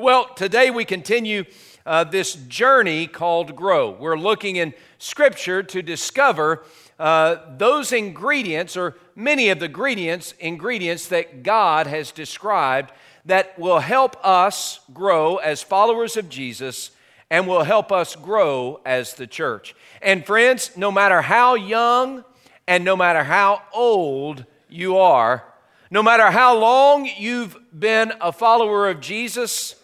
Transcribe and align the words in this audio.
Well, 0.00 0.32
today 0.34 0.70
we 0.70 0.86
continue 0.86 1.44
uh, 1.84 2.04
this 2.04 2.32
journey 2.34 3.06
called 3.06 3.54
Grow. 3.54 3.90
We're 3.90 4.16
looking 4.16 4.56
in 4.56 4.72
Scripture 4.96 5.62
to 5.64 5.82
discover 5.82 6.64
uh, 6.98 7.36
those 7.58 7.92
ingredients, 7.92 8.78
or 8.78 8.96
many 9.14 9.50
of 9.50 9.58
the 9.58 9.66
ingredients, 9.66 10.32
ingredients 10.38 11.08
that 11.08 11.42
God 11.42 11.86
has 11.86 12.12
described 12.12 12.92
that 13.26 13.58
will 13.58 13.80
help 13.80 14.16
us 14.24 14.80
grow 14.94 15.36
as 15.36 15.62
followers 15.62 16.16
of 16.16 16.30
Jesus 16.30 16.92
and 17.28 17.46
will 17.46 17.64
help 17.64 17.92
us 17.92 18.16
grow 18.16 18.80
as 18.86 19.12
the 19.12 19.26
church. 19.26 19.74
And 20.00 20.24
friends, 20.24 20.78
no 20.78 20.90
matter 20.90 21.20
how 21.20 21.56
young 21.56 22.24
and 22.66 22.86
no 22.86 22.96
matter 22.96 23.22
how 23.22 23.60
old 23.74 24.46
you 24.66 24.96
are, 24.96 25.44
no 25.90 26.02
matter 26.02 26.30
how 26.30 26.58
long 26.58 27.04
you've 27.18 27.54
been 27.78 28.14
a 28.22 28.32
follower 28.32 28.88
of 28.88 29.00
Jesus, 29.00 29.74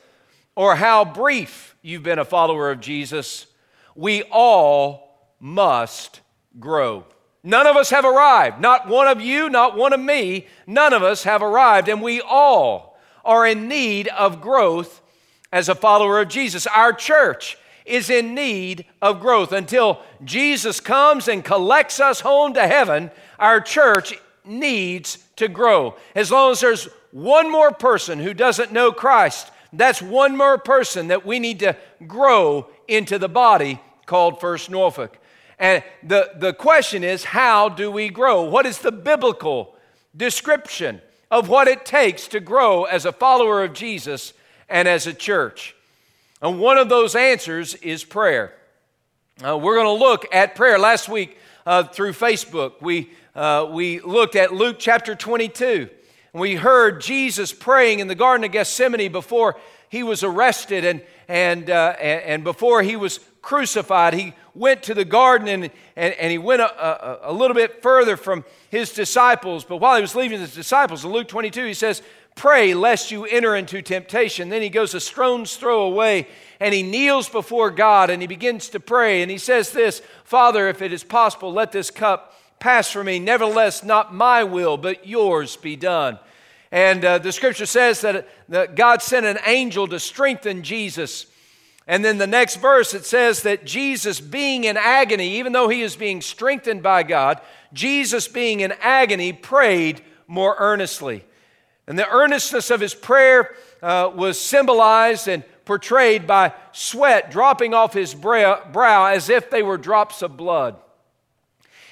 or 0.57 0.75
how 0.75 1.05
brief 1.05 1.77
you've 1.83 2.03
been 2.03 2.19
a 2.19 2.25
follower 2.25 2.71
of 2.71 2.81
Jesus, 2.81 3.47
we 3.95 4.25
all 4.25 5.31
must 5.39 6.21
grow. 6.59 7.05
None 7.45 7.67
of 7.69 7.77
us 7.77 7.91
have 7.91 8.05
arrived. 8.05 8.61
Not 8.61 8.89
one 8.89 9.07
of 9.07 9.21
you, 9.21 9.49
not 9.49 9.77
one 9.77 9.93
of 9.93 10.01
me. 10.01 10.49
None 10.67 10.93
of 10.93 11.05
us 11.05 11.23
have 11.23 11.43
arrived, 11.43 11.89
and 11.89 12.03
we 12.03 12.21
all 12.21 12.99
are 13.25 13.47
in 13.47 13.69
need 13.69 14.09
of 14.09 14.41
growth 14.41 15.01
as 15.53 15.69
a 15.69 15.75
follower 15.75 16.21
of 16.21 16.29
Jesus. 16.29 16.67
Our 16.67 16.93
church 16.93 17.57
is 17.85 18.11
in 18.11 18.35
need 18.35 18.85
of 19.01 19.21
growth. 19.21 19.53
Until 19.53 20.01
Jesus 20.25 20.81
comes 20.81 21.29
and 21.29 21.45
collects 21.45 22.01
us 22.01 22.21
home 22.21 22.55
to 22.55 22.67
heaven, 22.67 23.11
our 23.39 23.61
church 23.61 24.15
needs 24.45 25.19
to 25.37 25.49
grow. 25.49 25.95
As 26.15 26.31
long 26.31 26.53
as 26.53 26.61
there's 26.61 26.89
one 27.13 27.51
more 27.51 27.71
person 27.71 28.19
who 28.19 28.35
doesn't 28.35 28.73
know 28.73 28.91
Christ, 28.91 29.51
that's 29.79 30.01
one 30.01 30.37
more 30.37 30.59
person 30.59 31.09
that 31.09 31.27
we 31.27 31.39
need 31.39 31.61
to 31.61 31.77
grow 32.07 32.69
into 32.89 33.19
the 33.19 33.29
body 33.29 33.81
called 34.07 34.41
First 34.41 34.71
Norfolk. 34.71 35.19
And 35.59 35.83
the, 36.03 36.31
the 36.37 36.53
question 36.53 37.03
is, 37.03 37.25
how 37.25 37.69
do 37.69 37.91
we 37.91 38.09
grow? 38.09 38.43
What 38.43 38.67
is 38.67 38.79
the 38.79 38.93
biblical 38.93 39.75
description 40.17 41.01
of 41.31 41.49
what 41.49 41.69
it 41.69 41.85
takes 41.85 42.29
to 42.29 42.41
grow 42.41 42.85
as 42.85 43.05
a 43.05 43.13
follower 43.13 43.65
of 43.65 43.73
Jesus 43.73 44.33
and 44.69 44.87
as 44.87 45.07
a 45.07 45.15
church? 45.15 45.75
And 46.43 46.61
one 46.61 46.77
of 46.77 46.89
those 46.89 47.15
answers 47.15 47.75
is 47.77 48.05
prayer. 48.05 48.53
Uh, 49.45 49.57
we're 49.57 49.75
going 49.75 49.99
to 49.99 50.05
look 50.05 50.27
at 50.33 50.55
prayer. 50.55 50.79
Last 50.79 51.09
week 51.09 51.39
uh, 51.65 51.85
through 51.85 52.13
Facebook, 52.13 52.81
we, 52.81 53.11
uh, 53.35 53.67
we 53.71 54.01
looked 54.01 54.37
at 54.37 54.53
Luke 54.53 54.77
chapter 54.79 55.15
22. 55.15 55.89
We 56.39 56.57
heard 56.57 57.01
Jesus 57.01 57.53
praying 57.53 58.01
in 58.01 58.09
the 58.09 58.15
Garden 58.15 58.45
of 58.45 58.53
Gethsemane 58.53 59.11
before 59.11 59.57
he 59.89 60.03
was 60.03 60.23
arrested 60.23 60.85
and, 60.85 61.03
and, 61.29 61.71
uh, 61.71 61.95
and 61.99 62.45
before 62.45 62.83
he 62.83 62.95
was 62.95 63.21
crucified. 63.41 64.13
He 64.13 64.35
went 64.55 64.83
to 64.83 64.95
the 64.95 65.05
garden 65.05 65.49
and, 65.49 65.71
and, 65.97 66.15
and 66.15 66.31
he 66.31 66.37
went 66.37 66.61
a, 66.61 67.29
a, 67.29 67.31
a, 67.31 67.33
little 67.33 67.55
bit 67.55 67.81
further 67.83 68.19
from 68.19 68.45
his 68.71 68.93
disciples. 68.93 69.65
But 69.65 69.79
while 69.79 69.97
he 69.97 70.03
was 70.03 70.15
leaving 70.15 70.41
his 70.41 70.55
disciples, 70.55 71.05
in 71.05 71.13
Luke 71.13 71.29
22, 71.29 71.65
he 71.65 71.75
says, 71.75 72.03
Pray 72.35 72.75
lest 72.75 73.11
you 73.11 73.25
enter 73.25 73.57
into 73.57 73.81
temptation. 73.81 74.51
Then 74.51 74.61
he 74.61 74.69
goes 74.69 74.93
a 74.93 75.01
stone's 75.01 75.57
throw 75.57 75.85
away 75.85 76.29
and 76.61 76.75
he 76.75 76.83
kneels 76.83 77.31
before 77.31 77.71
God 77.71 78.11
and 78.11 78.21
he 78.21 78.29
begins 78.29 78.69
to 78.71 78.81
pray. 78.81 79.23
And 79.23 79.31
he 79.31 79.39
says, 79.39 79.71
This, 79.71 80.03
Father, 80.25 80.69
if 80.69 80.83
it 80.83 80.93
is 80.93 81.03
possible, 81.03 81.51
let 81.51 81.73
this 81.73 81.91
cup 81.91 82.35
pass 82.59 82.91
from 82.91 83.07
me. 83.07 83.19
Nevertheless, 83.19 83.85
not 83.85 84.15
my 84.15 84.45
will, 84.45 84.77
but 84.77 85.07
yours 85.07 85.57
be 85.57 85.77
done. 85.77 86.19
And 86.73 87.05
uh, 87.05 87.19
the 87.19 87.33
scripture 87.33 87.67
says 87.67 88.01
that, 88.01 88.29
that 88.49 88.75
God 88.75 89.03
sent 89.03 89.27
an 89.27 89.39
angel 89.47 89.87
to 89.89 90.01
strengthen 90.01 90.63
Jesus. 90.63 91.27
And 91.87 92.05
then 92.05 92.19
the 92.19 92.27
next 92.27 92.57
verse, 92.57 92.95
it 92.95 93.05
says 93.05 93.43
that 93.43 93.65
Jesus, 93.65 94.21
being 94.21 94.65
in 94.65 94.77
agony, 94.77 95.37
even 95.37 95.53
though 95.53 95.69
he 95.69 95.83
is 95.83 95.95
being 95.95 96.21
strengthened 96.21 96.83
by 96.83 97.05
God, 97.05 97.41
Jesus, 97.73 98.27
being 98.27 98.61
in 98.61 98.73
agony, 98.81 99.33
prayed 99.33 100.03
more 100.27 100.57
earnestly. 100.59 101.25
And 101.87 101.97
the 101.97 102.09
earnestness 102.09 102.71
of 102.71 102.81
his 102.81 102.95
prayer 102.95 103.55
uh, 103.81 104.11
was 104.13 104.41
symbolized 104.41 105.29
and 105.29 105.45
portrayed 105.65 106.27
by 106.27 106.53
sweat 106.73 107.31
dropping 107.31 107.75
off 107.75 107.93
his 107.93 108.15
brow 108.15 109.07
as 109.07 109.29
if 109.29 109.51
they 109.51 109.63
were 109.63 109.79
drops 109.79 110.23
of 110.23 110.37
blood. 110.37 110.77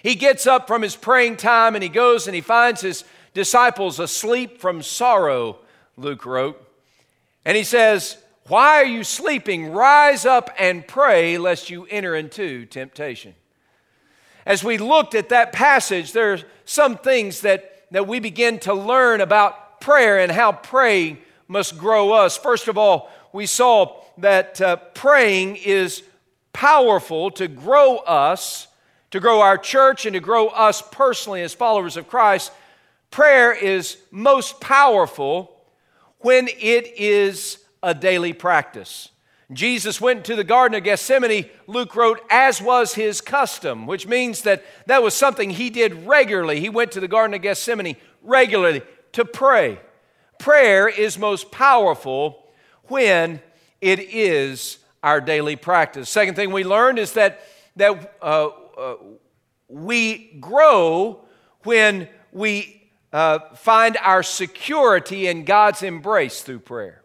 He 0.05 0.17
gets 0.17 0.47
up 0.47 0.67
from 0.67 0.83
his 0.83 0.97
praying 0.97 1.39
time 1.39 1.75
and 1.75 1.83
he 1.83 1.89
goes 1.89 2.27
and 2.27 2.35
he 2.35 2.43
finds 2.43 2.83
his 2.83 3.05
disciples 3.33 3.99
asleep 3.99 4.61
from 4.61 4.83
sorrow, 4.83 5.57
Luke 5.97 6.27
wrote. 6.27 6.63
And 7.47 7.57
he 7.57 7.65
says, 7.65 8.19
Why 8.49 8.83
are 8.83 8.85
you 8.85 9.03
sleeping? 9.03 9.73
Rise 9.73 10.27
up 10.27 10.51
and 10.59 10.87
pray, 10.87 11.39
lest 11.39 11.71
you 11.71 11.87
enter 11.87 12.15
into 12.15 12.67
temptation. 12.67 13.35
As 14.45 14.63
we 14.63 14.77
looked 14.77 15.15
at 15.15 15.31
that 15.31 15.55
passage, 15.55 16.13
there 16.13 16.35
are 16.35 16.41
some 16.67 16.99
things 16.99 17.41
that, 17.41 17.87
that 17.91 18.07
we 18.07 18.21
begin 18.21 18.59
to 18.61 18.75
learn 18.75 19.23
about 19.23 19.81
prayer 19.81 20.19
and 20.19 20.31
how 20.31 20.53
praying 20.53 21.17
must 21.49 21.79
grow 21.79 22.13
us. 22.13 22.37
First 22.37 22.69
of 22.69 22.77
all, 22.77 23.11
we 23.33 23.47
saw 23.47 24.03
that 24.19 24.61
uh, 24.61 24.77
praying 24.93 25.57
is 25.57 26.03
powerful 26.53 27.31
to 27.31 27.49
grow 27.49 27.97
us, 27.97 28.67
to 29.15 29.21
grow 29.21 29.41
our 29.41 29.57
church, 29.57 30.07
and 30.07 30.15
to 30.15 30.19
grow 30.19 30.49
us 30.49 30.83
personally 30.83 31.41
as 31.41 31.55
followers 31.55 31.97
of 31.97 32.09
Christ 32.09 32.51
Prayer 33.13 33.53
is 33.53 33.97
most 34.11 34.61
powerful 34.61 35.57
when 36.19 36.49
it 36.49 36.93
is 36.97 37.59
a 37.81 37.95
daily 37.95 38.33
practice. 38.33 39.11
Jesus 39.53 40.01
went 40.01 40.25
to 40.25 40.35
the 40.35 40.43
Garden 40.43 40.77
of 40.77 40.83
Gethsemane, 40.83 41.49
Luke 41.69 41.95
wrote, 41.95 42.23
as 42.29 42.61
was 42.61 42.95
his 42.95 43.21
custom, 43.21 43.87
which 43.87 44.09
means 44.09 44.43
that 44.43 44.65
that 44.87 45.01
was 45.01 45.15
something 45.15 45.51
he 45.51 45.71
did 45.71 46.09
regularly. 46.09 46.59
He 46.59 46.69
went 46.69 46.91
to 46.91 47.01
the 47.01 47.07
Garden 47.07 47.35
of 47.35 47.43
Gethsemane 47.43 47.95
regularly 48.21 48.83
to 49.13 49.25
pray. 49.25 49.79
Prayer 50.41 50.89
is 50.89 51.17
most 51.17 51.53
powerful 51.53 52.49
when 52.89 53.41
it 53.81 54.01
is 54.01 54.79
our 55.05 55.21
daily 55.21 55.55
practice. 55.55 56.11
Second 56.11 56.35
thing 56.35 56.51
we 56.51 56.65
learned 56.65 56.99
is 56.99 57.13
that, 57.13 57.47
that 57.77 58.17
uh, 58.21 58.49
uh, 58.77 58.95
we 59.69 60.37
grow 60.41 61.25
when 61.63 62.09
we 62.33 62.91
uh, 63.13 63.39
find 63.55 63.97
our 63.99 64.23
security 64.23 65.27
in 65.27 65.45
God's 65.45 65.83
embrace 65.83 66.43
through 66.43 66.61
prayer. 66.61 67.03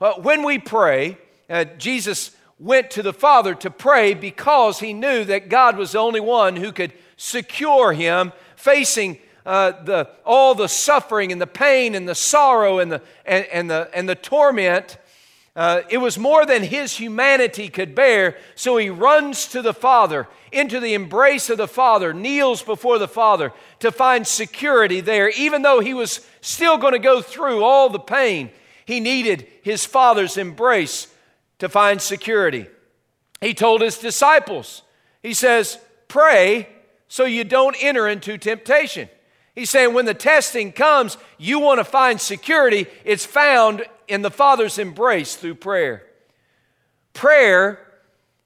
Uh, 0.00 0.14
when 0.14 0.42
we 0.44 0.58
pray, 0.58 1.18
uh, 1.48 1.64
Jesus 1.78 2.36
went 2.58 2.90
to 2.92 3.02
the 3.02 3.12
Father 3.12 3.54
to 3.56 3.70
pray 3.70 4.14
because 4.14 4.80
he 4.80 4.92
knew 4.92 5.24
that 5.24 5.48
God 5.48 5.76
was 5.76 5.92
the 5.92 5.98
only 5.98 6.20
one 6.20 6.56
who 6.56 6.72
could 6.72 6.92
secure 7.16 7.92
him 7.92 8.32
facing 8.56 9.18
uh, 9.44 9.72
the, 9.82 10.08
all 10.24 10.54
the 10.54 10.68
suffering 10.68 11.32
and 11.32 11.40
the 11.40 11.46
pain 11.46 11.94
and 11.94 12.08
the 12.08 12.14
sorrow 12.14 12.78
and 12.78 12.92
the, 12.92 13.02
and, 13.24 13.46
and 13.46 13.70
the, 13.70 13.90
and 13.92 14.08
the 14.08 14.14
torment 14.14 14.98
uh, 15.56 15.82
it 15.88 15.98
was 15.98 16.16
more 16.16 16.46
than 16.46 16.62
his 16.62 16.96
humanity 16.96 17.68
could 17.68 17.94
bear, 17.94 18.36
so 18.54 18.76
he 18.76 18.88
runs 18.88 19.46
to 19.48 19.62
the 19.62 19.74
Father, 19.74 20.28
into 20.52 20.80
the 20.80 20.94
embrace 20.94 21.50
of 21.50 21.58
the 21.58 21.68
Father, 21.68 22.12
kneels 22.12 22.62
before 22.62 22.98
the 22.98 23.08
Father 23.08 23.52
to 23.80 23.92
find 23.92 24.26
security 24.26 25.00
there. 25.00 25.28
Even 25.30 25.62
though 25.62 25.80
he 25.80 25.94
was 25.94 26.26
still 26.40 26.78
going 26.78 26.92
to 26.92 26.98
go 26.98 27.22
through 27.22 27.62
all 27.62 27.88
the 27.88 27.98
pain, 27.98 28.50
he 28.84 29.00
needed 29.00 29.46
his 29.62 29.86
Father's 29.86 30.36
embrace 30.36 31.08
to 31.58 31.68
find 31.68 32.00
security. 32.00 32.66
He 33.40 33.54
told 33.54 33.80
his 33.80 33.98
disciples, 33.98 34.82
He 35.22 35.34
says, 35.34 35.78
Pray 36.08 36.68
so 37.08 37.24
you 37.24 37.44
don't 37.44 37.76
enter 37.80 38.08
into 38.08 38.38
temptation. 38.38 39.08
He's 39.54 39.70
saying 39.70 39.94
when 39.94 40.06
the 40.06 40.14
testing 40.14 40.72
comes, 40.72 41.18
you 41.38 41.58
want 41.58 41.78
to 41.78 41.84
find 41.84 42.20
security. 42.20 42.86
It's 43.04 43.26
found 43.26 43.84
in 44.08 44.22
the 44.22 44.30
Father's 44.30 44.78
embrace 44.78 45.36
through 45.36 45.56
prayer. 45.56 46.06
Prayer 47.12 47.86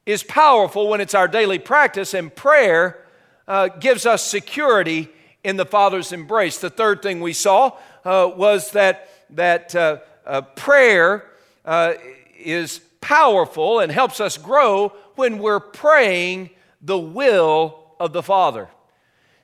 is 0.06 0.22
powerful 0.22 0.88
when 0.88 1.00
it's 1.00 1.14
our 1.14 1.28
daily 1.28 1.58
practice, 1.58 2.14
and 2.14 2.34
prayer 2.34 3.04
uh, 3.48 3.68
gives 3.68 4.06
us 4.06 4.22
security 4.22 5.08
in 5.42 5.56
the 5.56 5.66
Father's 5.66 6.12
embrace. 6.12 6.58
The 6.58 6.70
third 6.70 7.02
thing 7.02 7.20
we 7.20 7.32
saw 7.32 7.76
uh, 8.04 8.30
was 8.34 8.70
that, 8.72 9.08
that 9.30 9.74
uh, 9.74 9.98
uh 10.26 10.42
prayer 10.42 11.24
uh, 11.64 11.94
is 12.38 12.80
powerful 13.00 13.80
and 13.80 13.92
helps 13.92 14.20
us 14.20 14.38
grow 14.38 14.88
when 15.16 15.38
we're 15.38 15.60
praying 15.60 16.50
the 16.80 16.98
will 16.98 17.78
of 18.00 18.12
the 18.12 18.22
Father. 18.22 18.68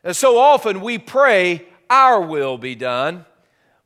And 0.02 0.16
so 0.16 0.38
often 0.38 0.80
we 0.80 0.98
pray, 0.98 1.66
Our 1.88 2.20
will 2.20 2.58
be 2.58 2.74
done, 2.74 3.26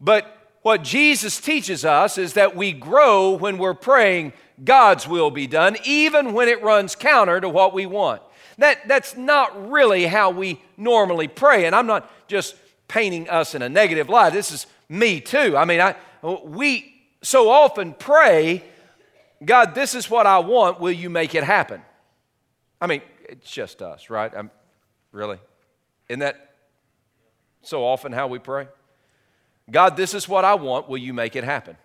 but 0.00 0.30
what 0.62 0.82
Jesus 0.82 1.40
teaches 1.40 1.84
us 1.84 2.16
is 2.16 2.34
that 2.34 2.56
we 2.56 2.72
grow 2.72 3.32
when 3.32 3.58
we're 3.58 3.74
praying 3.74 4.32
God's 4.62 5.08
will 5.08 5.30
be 5.30 5.46
done, 5.46 5.76
even 5.84 6.32
when 6.32 6.48
it 6.48 6.62
runs 6.62 6.94
counter 6.94 7.40
to 7.40 7.48
what 7.48 7.74
we 7.74 7.86
want. 7.86 8.22
That, 8.58 8.86
that's 8.86 9.16
not 9.16 9.70
really 9.70 10.06
how 10.06 10.30
we 10.30 10.60
normally 10.76 11.26
pray. 11.26 11.66
And 11.66 11.74
I'm 11.74 11.86
not 11.86 12.08
just 12.28 12.54
painting 12.86 13.28
us 13.28 13.54
in 13.54 13.62
a 13.62 13.68
negative 13.68 14.08
light. 14.08 14.32
This 14.32 14.52
is 14.52 14.66
me 14.88 15.20
too. 15.20 15.56
I 15.56 15.64
mean, 15.64 15.80
I, 15.80 15.96
we 16.22 16.94
so 17.22 17.50
often 17.50 17.94
pray 17.94 18.62
God, 19.44 19.74
this 19.74 19.94
is 19.94 20.08
what 20.08 20.26
I 20.26 20.38
want. 20.38 20.80
Will 20.80 20.92
you 20.92 21.10
make 21.10 21.34
it 21.34 21.44
happen? 21.44 21.82
I 22.80 22.86
mean, 22.86 23.02
it's 23.28 23.50
just 23.50 23.82
us, 23.82 24.10
right? 24.10 24.32
I'm, 24.34 24.50
really? 25.12 25.38
Isn't 26.08 26.20
that 26.20 26.54
so 27.62 27.84
often 27.84 28.12
how 28.12 28.26
we 28.28 28.38
pray? 28.38 28.68
God, 29.70 29.96
this 29.96 30.14
is 30.14 30.28
what 30.28 30.44
I 30.44 30.54
want. 30.54 30.88
Will 30.88 30.98
you 30.98 31.12
make 31.12 31.36
it 31.36 31.44
happen? 31.44 31.76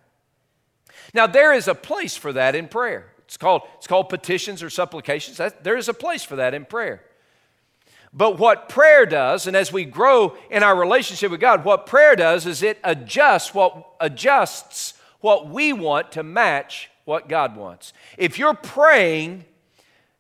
Now, 1.14 1.28
there 1.28 1.54
is 1.54 1.68
a 1.68 1.76
place 1.76 2.16
for 2.16 2.34
that 2.34 2.56
in 2.56 2.68
prayer. 2.68 3.12
It's 3.26 3.38
called, 3.38 3.64
it's 3.78 3.88
called 3.88 4.10
petitions 4.10 4.64
or 4.64 4.70
supplications. 4.70 5.38
That, 5.38 5.64
there 5.64 5.78
is 5.78 5.88
a 5.88 5.94
place 5.94 6.24
for 6.24 6.36
that 6.38 6.54
in 6.54 6.66
prayer. 6.66 7.04
But 8.12 8.40
what 8.40 8.70
prayer 8.70 9.06
does, 9.06 9.46
and 9.46 9.56
as 9.56 9.72
we 9.72 9.86
grow 9.86 10.36
in 10.50 10.64
our 10.64 10.76
relationship 10.76 11.30
with 11.30 11.40
God, 11.40 11.64
what 11.64 11.86
prayer 11.86 12.16
does 12.16 12.48
is 12.48 12.64
it 12.64 12.80
adjusts 12.84 13.54
what 13.54 13.86
adjusts 14.00 14.96
what 15.20 15.48
we 15.48 15.74
want 15.74 16.12
to 16.14 16.24
match 16.24 16.90
what 17.06 17.30
God 17.30 17.56
wants. 17.56 17.94
If 18.18 18.40
you're 18.40 18.56
praying 18.56 19.46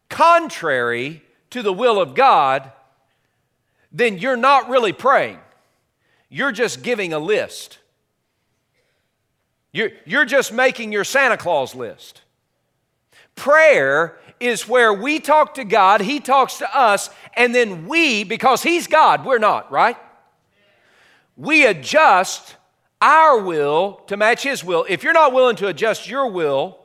contrary 0.09 1.23
to 1.49 1.61
the 1.63 1.73
will 1.73 1.99
of 1.99 2.13
God, 2.13 2.71
then 3.91 4.17
you're 4.17 4.37
not 4.37 4.69
really 4.69 4.93
praying. 4.93 5.39
You're 6.29 6.51
just 6.51 6.83
giving 6.83 7.11
a 7.11 7.19
list. 7.19 7.79
You're, 9.71 9.91
you're 10.05 10.25
just 10.25 10.51
making 10.51 10.91
your 10.91 11.03
Santa 11.03 11.37
Claus 11.37 11.75
list. 11.75 12.21
Prayer 13.35 14.17
is 14.39 14.67
where 14.67 14.93
we 14.93 15.19
talk 15.19 15.55
to 15.55 15.63
God, 15.63 16.01
He 16.01 16.19
talks 16.19 16.57
to 16.57 16.77
us, 16.77 17.09
and 17.35 17.53
then 17.53 17.87
we, 17.87 18.23
because 18.23 18.63
He's 18.63 18.87
God, 18.87 19.25
we're 19.25 19.37
not, 19.37 19.71
right? 19.71 19.97
We 21.37 21.65
adjust 21.65 22.55
our 23.01 23.39
will 23.39 24.01
to 24.07 24.17
match 24.17 24.43
His 24.43 24.63
will. 24.63 24.85
If 24.89 25.03
you're 25.03 25.13
not 25.13 25.33
willing 25.33 25.55
to 25.57 25.67
adjust 25.67 26.09
your 26.09 26.27
will 26.27 26.79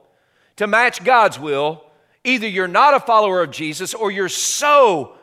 to 0.56 0.66
match 0.66 1.02
God's 1.02 1.38
will, 1.38 1.82
either 2.22 2.46
you're 2.46 2.68
not 2.68 2.94
a 2.94 3.00
follower 3.00 3.42
of 3.42 3.50
Jesus 3.50 3.94
or 3.94 4.10
you're 4.10 4.28
so 4.28 5.14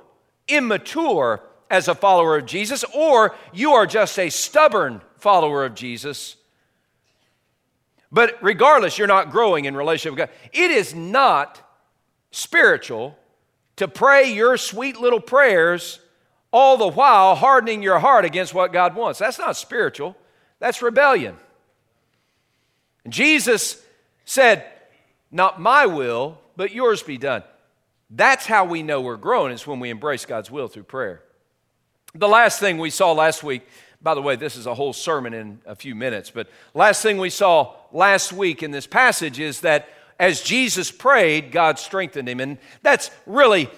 immature 0.48 1.42
as 1.69 1.88
a 1.88 1.96
follower 1.96 2.38
of 2.38 2.46
Jesus, 2.46 2.84
or 2.94 3.34
you 3.54 3.72
are 3.72 3.86
just 3.86 4.19
a 4.19 4.30
stubborn 4.30 5.02
follower 5.18 5.63
of 5.63 5.74
Jesus 5.74 6.36
but 8.12 8.38
regardless, 8.42 8.98
you're 8.98 9.08
not 9.08 9.31
growing 9.31 9.66
in 9.66 9.75
relationship 9.75 10.18
with 10.18 10.30
God. 10.30 10.38
It 10.52 10.72
is 10.72 10.94
not 10.94 11.62
spiritual 12.31 13.18
to 13.78 13.88
pray 13.88 14.34
your 14.34 14.58
sweet 14.58 15.00
little 15.00 15.19
prayers 15.19 16.00
all 16.52 16.78
the 16.78 16.90
while 16.90 17.36
hardening 17.36 17.81
your 17.81 18.00
heart 18.00 18.25
against 18.25 18.54
what 18.54 18.74
God 18.74 18.96
wants. 18.96 19.19
That's 19.19 19.40
not 19.40 19.56
spiritual, 19.56 20.18
that's 20.60 20.81
rebellion. 20.81 21.38
Jesus 23.08 23.81
said, 24.25 24.66
Not 25.31 25.60
my 25.60 25.86
will, 25.86 26.38
but 26.56 26.72
yours 26.72 27.02
be 27.02 27.18
done. 27.18 27.44
That's 28.10 28.46
how 28.46 28.66
we 28.66 28.84
know 28.84 29.00
we're 29.00 29.16
growing, 29.16 29.54
is 29.54 29.66
when 29.66 29.80
we 29.80 29.90
embrace 29.90 30.25
God's 30.25 30.52
will 30.52 30.68
through 30.68 30.84
prayer. 30.84 31.24
The 32.13 32.28
last 32.28 32.60
thing 32.60 32.78
we 32.78 32.90
saw 32.90 33.13
last 33.13 33.42
week 33.42 33.63
by 34.02 34.16
the 34.16 34.22
way, 34.22 34.36
this 34.36 34.56
is 34.56 34.66
a 34.66 34.74
whole 34.74 34.94
sermon 34.94 35.34
in 35.34 35.62
a 35.66 35.75
few 35.75 35.94
minutes, 35.94 36.31
but 36.31 36.48
last 36.74 37.02
thing 37.02 37.18
we 37.18 37.30
saw 37.30 37.75
last 37.94 38.34
week 38.34 38.64
in 38.64 38.72
this 38.72 38.88
passage 38.88 39.40
is 39.40 39.62
that 39.62 39.90
as 40.20 40.42
Jesus 40.42 40.92
prayed, 40.92 41.52
God 41.52 41.80
strengthened 41.80 42.30
him. 42.30 42.40
And 42.40 42.58
that's 42.84 43.10
really 43.26 43.70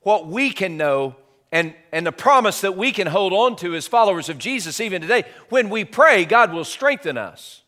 what 0.00 0.26
we 0.28 0.50
can 0.50 0.76
know 0.76 1.16
and, 1.50 1.74
and 1.92 2.06
the 2.06 2.12
promise 2.12 2.60
that 2.60 2.76
we 2.76 2.92
can 2.92 3.06
hold 3.06 3.32
on 3.32 3.56
to 3.56 3.74
as 3.74 3.86
followers 3.86 4.28
of 4.28 4.38
Jesus 4.38 4.80
even 4.80 5.02
today. 5.02 5.24
When 5.48 5.70
we 5.70 5.84
pray, 5.84 6.24
God 6.24 6.52
will 6.52 6.64
strengthen 6.64 7.18
us. 7.18 7.62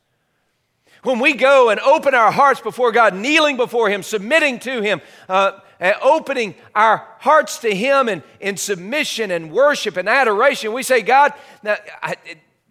When 1.03 1.21
we 1.21 1.33
go 1.33 1.71
and 1.71 1.81
open 1.81 2.15
our 2.15 2.31
hearts 2.31 2.61
before 2.61 2.93
God, 2.93 3.15
kneeling 3.15 3.57
before 3.57 3.89
Him, 3.89 4.03
submitting 4.03 4.59
to 4.61 4.81
Him, 4.81 5.01
uh, 5.29 5.53
opening 6.03 6.55
our 6.75 7.07
hearts 7.21 7.59
to 7.59 7.75
Him 7.75 8.09
in, 8.09 8.23
in 8.41 8.57
submission 8.57 9.31
and 9.31 9.53
worship 9.53 9.97
and 9.97 10.09
adoration. 10.09 10.73
We 10.73 10.83
say, 10.83 11.03
God, 11.03 11.33
now, 11.63 11.77
I, 12.03 12.17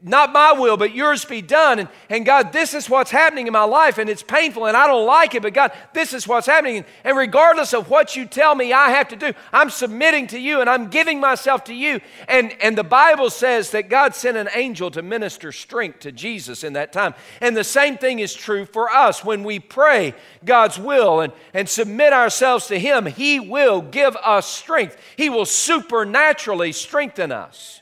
not 0.07 0.31
my 0.31 0.54
will, 0.54 0.77
but 0.77 0.94
yours 0.94 1.25
be 1.25 1.42
done. 1.42 1.80
And, 1.80 1.89
and 2.09 2.25
God, 2.25 2.54
this 2.54 2.74
is 2.74 2.89
what's 2.89 3.12
happening 3.12 3.48
in 3.48 3.54
my 3.54 3.63
life, 3.63 3.98
and 3.98 4.09
it's 4.09 4.24
painful, 4.24 4.65
and 4.65 4.77
I 4.77 4.88
don't 4.88 5.06
like 5.06 5.36
it, 5.36 5.42
but 5.42 5.54
God, 5.54 5.71
this 5.94 6.13
is 6.13 6.27
what's 6.27 6.48
happening. 6.48 6.86
And 7.04 7.18
regardless 7.18 7.74
of 7.74 7.89
what 7.89 8.15
you 8.15 8.25
tell 8.25 8.56
me 8.56 8.74
I 8.74 8.89
have 8.89 9.07
to 9.09 9.15
do, 9.15 9.33
I'm 9.51 9.69
submitting 9.69 10.27
to 10.27 10.39
you 10.39 10.62
and 10.62 10.69
I'm 10.69 10.89
giving 10.89 11.19
myself 11.19 11.63
to 11.65 11.74
you. 11.74 12.00
And, 12.27 12.56
and 12.62 12.77
the 12.77 12.83
Bible 12.83 13.30
says 13.30 13.71
that 13.71 13.89
God 13.89 14.15
sent 14.15 14.38
an 14.38 14.50
angel 14.54 14.92
to 14.92 15.01
minister 15.01 15.51
strength 15.51 16.00
to 16.01 16.12
Jesus 16.12 16.63
in 16.63 16.74
that 16.74 16.94
time. 16.94 17.13
And 17.42 17.56
the 17.56 17.63
same 17.63 17.98
thing 17.98 18.19
is 18.19 18.33
true 18.33 18.65
for 18.65 18.89
us. 18.89 19.24
When 19.24 19.44
we 19.44 19.59
pray 19.59 20.13
God's 20.45 20.80
will 20.80 21.21
and, 21.21 21.33
and 21.54 21.68
submit 21.68 22.13
ourselves 22.13 22.68
to 22.68 22.80
Him, 22.80 23.06
He 23.06 23.39
will 23.39 23.81
give 23.81 24.15
us 24.18 24.48
strength, 24.48 24.98
He 25.15 25.30
will 25.30 25.45
supernaturally 25.45 26.71
strengthen 26.71 27.31
us. 27.31 27.81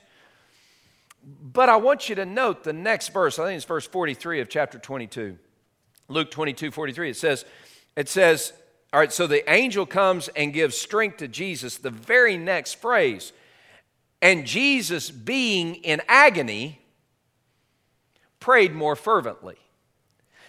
But 1.26 1.70
I 1.70 1.78
want 1.78 2.08
you 2.08 2.16
to 2.16 2.26
note 2.26 2.64
the 2.64 2.74
next 2.74 3.10
verse. 3.10 3.40
I 3.40 3.46
think 3.46 3.58
it's 3.58 3.66
verse 3.66 3.88
43 3.88 4.42
of 4.42 4.50
chapter 4.50 4.78
22. 4.78 5.38
Luke 6.08 6.30
22, 6.30 6.70
43. 6.70 7.10
It 7.10 7.18
says, 7.18 7.46
it 7.96 8.10
says, 8.10 8.54
all 8.94 9.00
right, 9.00 9.12
so 9.12 9.26
the 9.26 9.50
angel 9.52 9.86
comes 9.86 10.28
and 10.30 10.54
gives 10.54 10.78
strength 10.78 11.18
to 11.18 11.28
Jesus. 11.28 11.78
The 11.78 11.90
very 11.90 12.38
next 12.38 12.76
phrase, 12.76 13.34
and 14.22 14.46
Jesus, 14.46 15.10
being 15.10 15.76
in 15.76 16.02
agony, 16.08 16.80
prayed 18.40 18.74
more 18.74 18.96
fervently. 18.96 19.56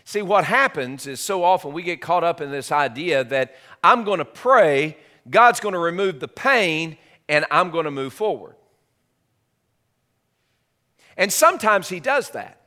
See, 0.05 0.23
what 0.23 0.45
happens 0.45 1.07
is 1.07 1.21
so 1.21 1.43
often 1.43 1.73
we 1.73 1.83
get 1.83 2.01
caught 2.01 2.23
up 2.23 2.41
in 2.41 2.51
this 2.51 2.71
idea 2.71 3.25
that 3.25 3.57
I'm 3.83 4.05
going 4.05 4.19
to 4.19 4.25
pray, 4.25 4.99
God's 5.29 5.59
going 5.59 5.73
to 5.73 5.79
remove 5.79 6.21
the 6.21 6.29
pain, 6.29 6.99
and 7.29 7.47
I'm 7.51 7.71
going 7.71 7.87
to 7.87 7.91
move 7.91 8.13
forward. 8.13 8.56
And 11.17 11.33
sometimes 11.33 11.89
he 11.89 12.01
does 12.01 12.31
that. 12.31 12.61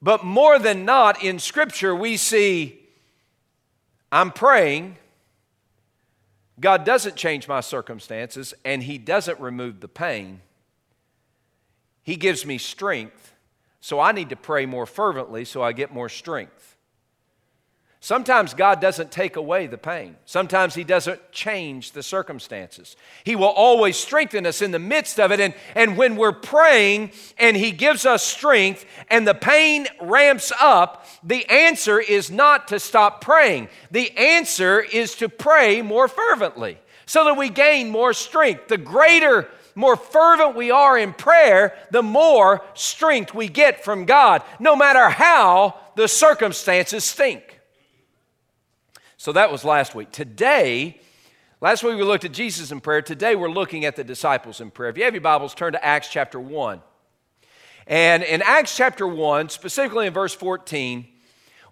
But 0.00 0.24
more 0.24 0.58
than 0.58 0.84
not, 0.84 1.22
in 1.22 1.38
Scripture, 1.38 1.94
we 1.94 2.16
see 2.16 2.80
I'm 4.12 4.30
praying, 4.30 4.96
God 6.58 6.84
doesn't 6.84 7.16
change 7.16 7.48
my 7.48 7.60
circumstances, 7.60 8.54
and 8.64 8.82
He 8.82 8.98
doesn't 8.98 9.40
remove 9.40 9.80
the 9.80 9.88
pain. 9.88 10.40
He 12.02 12.16
gives 12.16 12.46
me 12.46 12.56
strength, 12.56 13.34
so 13.80 13.98
I 13.98 14.12
need 14.12 14.28
to 14.30 14.36
pray 14.36 14.64
more 14.64 14.86
fervently 14.86 15.44
so 15.44 15.62
I 15.62 15.72
get 15.72 15.92
more 15.92 16.08
strength. 16.08 16.75
Sometimes 18.00 18.54
God 18.54 18.80
doesn't 18.80 19.10
take 19.10 19.36
away 19.36 19.66
the 19.66 19.78
pain. 19.78 20.16
Sometimes 20.26 20.74
He 20.74 20.84
doesn't 20.84 21.32
change 21.32 21.92
the 21.92 22.02
circumstances. 22.02 22.94
He 23.24 23.34
will 23.34 23.46
always 23.46 23.96
strengthen 23.96 24.46
us 24.46 24.62
in 24.62 24.70
the 24.70 24.78
midst 24.78 25.18
of 25.18 25.32
it. 25.32 25.40
And, 25.40 25.54
and 25.74 25.96
when 25.96 26.16
we're 26.16 26.32
praying 26.32 27.12
and 27.38 27.56
He 27.56 27.72
gives 27.72 28.06
us 28.06 28.22
strength 28.22 28.84
and 29.08 29.26
the 29.26 29.34
pain 29.34 29.86
ramps 30.00 30.52
up, 30.60 31.06
the 31.24 31.46
answer 31.48 31.98
is 31.98 32.30
not 32.30 32.68
to 32.68 32.78
stop 32.78 33.22
praying. 33.22 33.68
The 33.90 34.16
answer 34.16 34.80
is 34.80 35.14
to 35.16 35.28
pray 35.28 35.82
more 35.82 36.06
fervently 36.06 36.78
so 37.06 37.24
that 37.24 37.36
we 37.36 37.48
gain 37.48 37.90
more 37.90 38.12
strength. 38.12 38.68
The 38.68 38.78
greater 38.78 39.48
more 39.76 39.96
fervent 39.96 40.56
we 40.56 40.70
are 40.70 40.98
in 40.98 41.12
prayer, 41.12 41.76
the 41.90 42.02
more 42.02 42.62
strength 42.74 43.34
we 43.34 43.46
get 43.46 43.84
from 43.84 44.06
God, 44.06 44.42
no 44.58 44.74
matter 44.74 45.08
how 45.10 45.76
the 45.96 46.08
circumstances 46.08 47.04
stink. 47.04 47.45
So 49.18 49.32
that 49.32 49.50
was 49.50 49.64
last 49.64 49.94
week. 49.94 50.12
Today, 50.12 51.00
last 51.62 51.82
week 51.82 51.96
we 51.96 52.02
looked 52.02 52.26
at 52.26 52.32
Jesus 52.32 52.70
in 52.70 52.80
prayer. 52.80 53.00
Today 53.00 53.34
we're 53.34 53.50
looking 53.50 53.86
at 53.86 53.96
the 53.96 54.04
disciples 54.04 54.60
in 54.60 54.70
prayer. 54.70 54.90
If 54.90 54.98
you 54.98 55.04
have 55.04 55.14
your 55.14 55.22
Bibles, 55.22 55.54
turn 55.54 55.72
to 55.72 55.82
Acts 55.82 56.08
chapter 56.08 56.38
1. 56.38 56.82
And 57.86 58.22
in 58.22 58.42
Acts 58.42 58.76
chapter 58.76 59.06
1, 59.06 59.48
specifically 59.48 60.06
in 60.06 60.12
verse 60.12 60.34
14, 60.34 61.06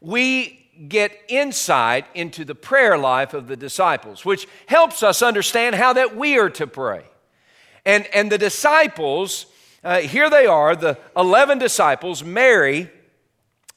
we 0.00 0.66
get 0.88 1.12
insight 1.28 2.06
into 2.14 2.46
the 2.46 2.54
prayer 2.54 2.96
life 2.96 3.34
of 3.34 3.46
the 3.46 3.56
disciples, 3.56 4.24
which 4.24 4.48
helps 4.66 5.02
us 5.02 5.20
understand 5.20 5.74
how 5.74 5.92
that 5.92 6.16
we 6.16 6.38
are 6.38 6.50
to 6.50 6.66
pray. 6.66 7.04
And, 7.84 8.06
and 8.14 8.32
the 8.32 8.38
disciples, 8.38 9.44
uh, 9.84 10.00
here 10.00 10.30
they 10.30 10.46
are, 10.46 10.74
the 10.74 10.98
11 11.14 11.58
disciples, 11.58 12.24
Mary, 12.24 12.90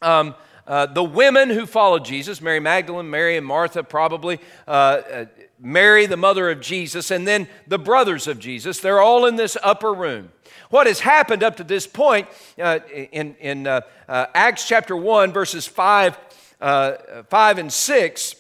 um, 0.02 0.36
uh, 0.68 0.86
the 0.86 1.04
women 1.04 1.50
who 1.50 1.66
followed 1.66 2.04
Jesus, 2.04 2.42
Mary 2.42 2.60
Magdalene, 2.60 3.10
Mary 3.10 3.38
and 3.38 3.46
Martha, 3.46 3.84
probably, 3.84 4.40
uh, 4.68 4.72
uh, 4.72 5.26
Mary, 5.60 6.06
the 6.06 6.18
mother 6.18 6.50
of 6.50 6.60
Jesus, 6.60 7.10
and 7.10 7.26
then 7.26 7.48
the 7.68 7.80
brothers 7.80 8.28
of 8.28 8.38
Jesus, 8.38 8.80
they're 8.80 9.02
all 9.02 9.26
in 9.26 9.38
this 9.38 9.56
upper 9.64 9.94
room. 9.94 10.32
What 10.70 10.86
has 10.86 11.00
happened 11.00 11.42
up 11.42 11.56
to 11.58 11.64
this 11.64 11.88
point 11.88 12.28
uh, 12.62 12.80
in, 12.90 13.36
in 13.40 13.66
uh, 13.66 13.82
Acts 14.08 14.68
chapter 14.68 14.96
1, 14.96 15.32
verses 15.32 15.66
5, 15.66 16.18
5 16.60 17.58
and 17.58 17.72
6, 17.72 18.36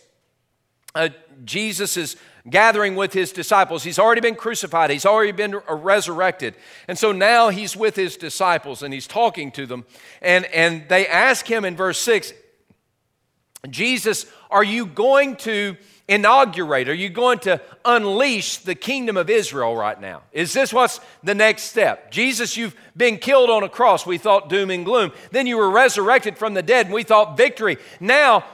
Jesus 1.46 1.96
is 1.96 2.17
gathering 2.50 2.96
with 2.96 3.13
his 3.13 3.32
disciples. 3.32 3.84
He's 3.84 4.00
already 4.00 4.22
been 4.22 4.36
crucified, 4.36 4.89
he's 4.89 5.06
already 5.06 5.32
been 5.32 5.56
resurrected. 5.70 6.56
And 6.88 6.98
so 6.98 7.12
now 7.12 7.50
he's 7.50 7.75
with 7.75 7.96
his 7.96 8.18
disciples 8.18 8.84
and 8.84 8.94
he's 8.94 9.08
talking 9.08 9.51
to 9.51 9.66
them. 9.66 9.86
And, 10.22 10.46
and 10.46 10.88
they 10.89 11.08
ask 11.08 11.46
him 11.46 11.66
in 11.66 11.75
verse 11.75 12.00
6 12.00 12.34
Jesus, 13.70 14.25
are 14.50 14.63
you 14.63 14.86
going 14.86 15.36
to 15.38 15.75
inaugurate? 16.08 16.88
Are 16.88 16.94
you 16.94 17.10
going 17.10 17.39
to 17.39 17.62
unleash 17.84 18.58
the 18.58 18.75
kingdom 18.75 19.18
of 19.18 19.30
Israel 19.30 19.75
right 19.75 20.00
now? 20.00 20.22
Is 20.32 20.54
this 20.54 20.72
what's 20.72 21.00
the 21.24 21.36
next 21.36 21.63
step? 21.63 22.12
Jesus, 22.12 22.56
you've 22.56 22.75
been 22.96 23.18
killed 23.18 23.50
on 23.50 23.63
a 23.63 23.70
cross. 23.70 24.06
We 24.06 24.18
thought 24.18 24.50
doom 24.50 24.70
and 24.70 24.86
gloom. 24.86 25.12
Then 25.32 25.48
you 25.48 25.58
were 25.58 25.70
resurrected 25.70 26.38
from 26.38 26.54
the 26.54 26.63
dead, 26.63 26.86
and 26.86 26.96
we 26.96 27.04
thought 27.04 27.36
victory. 27.36 27.77
Now, 28.00 28.46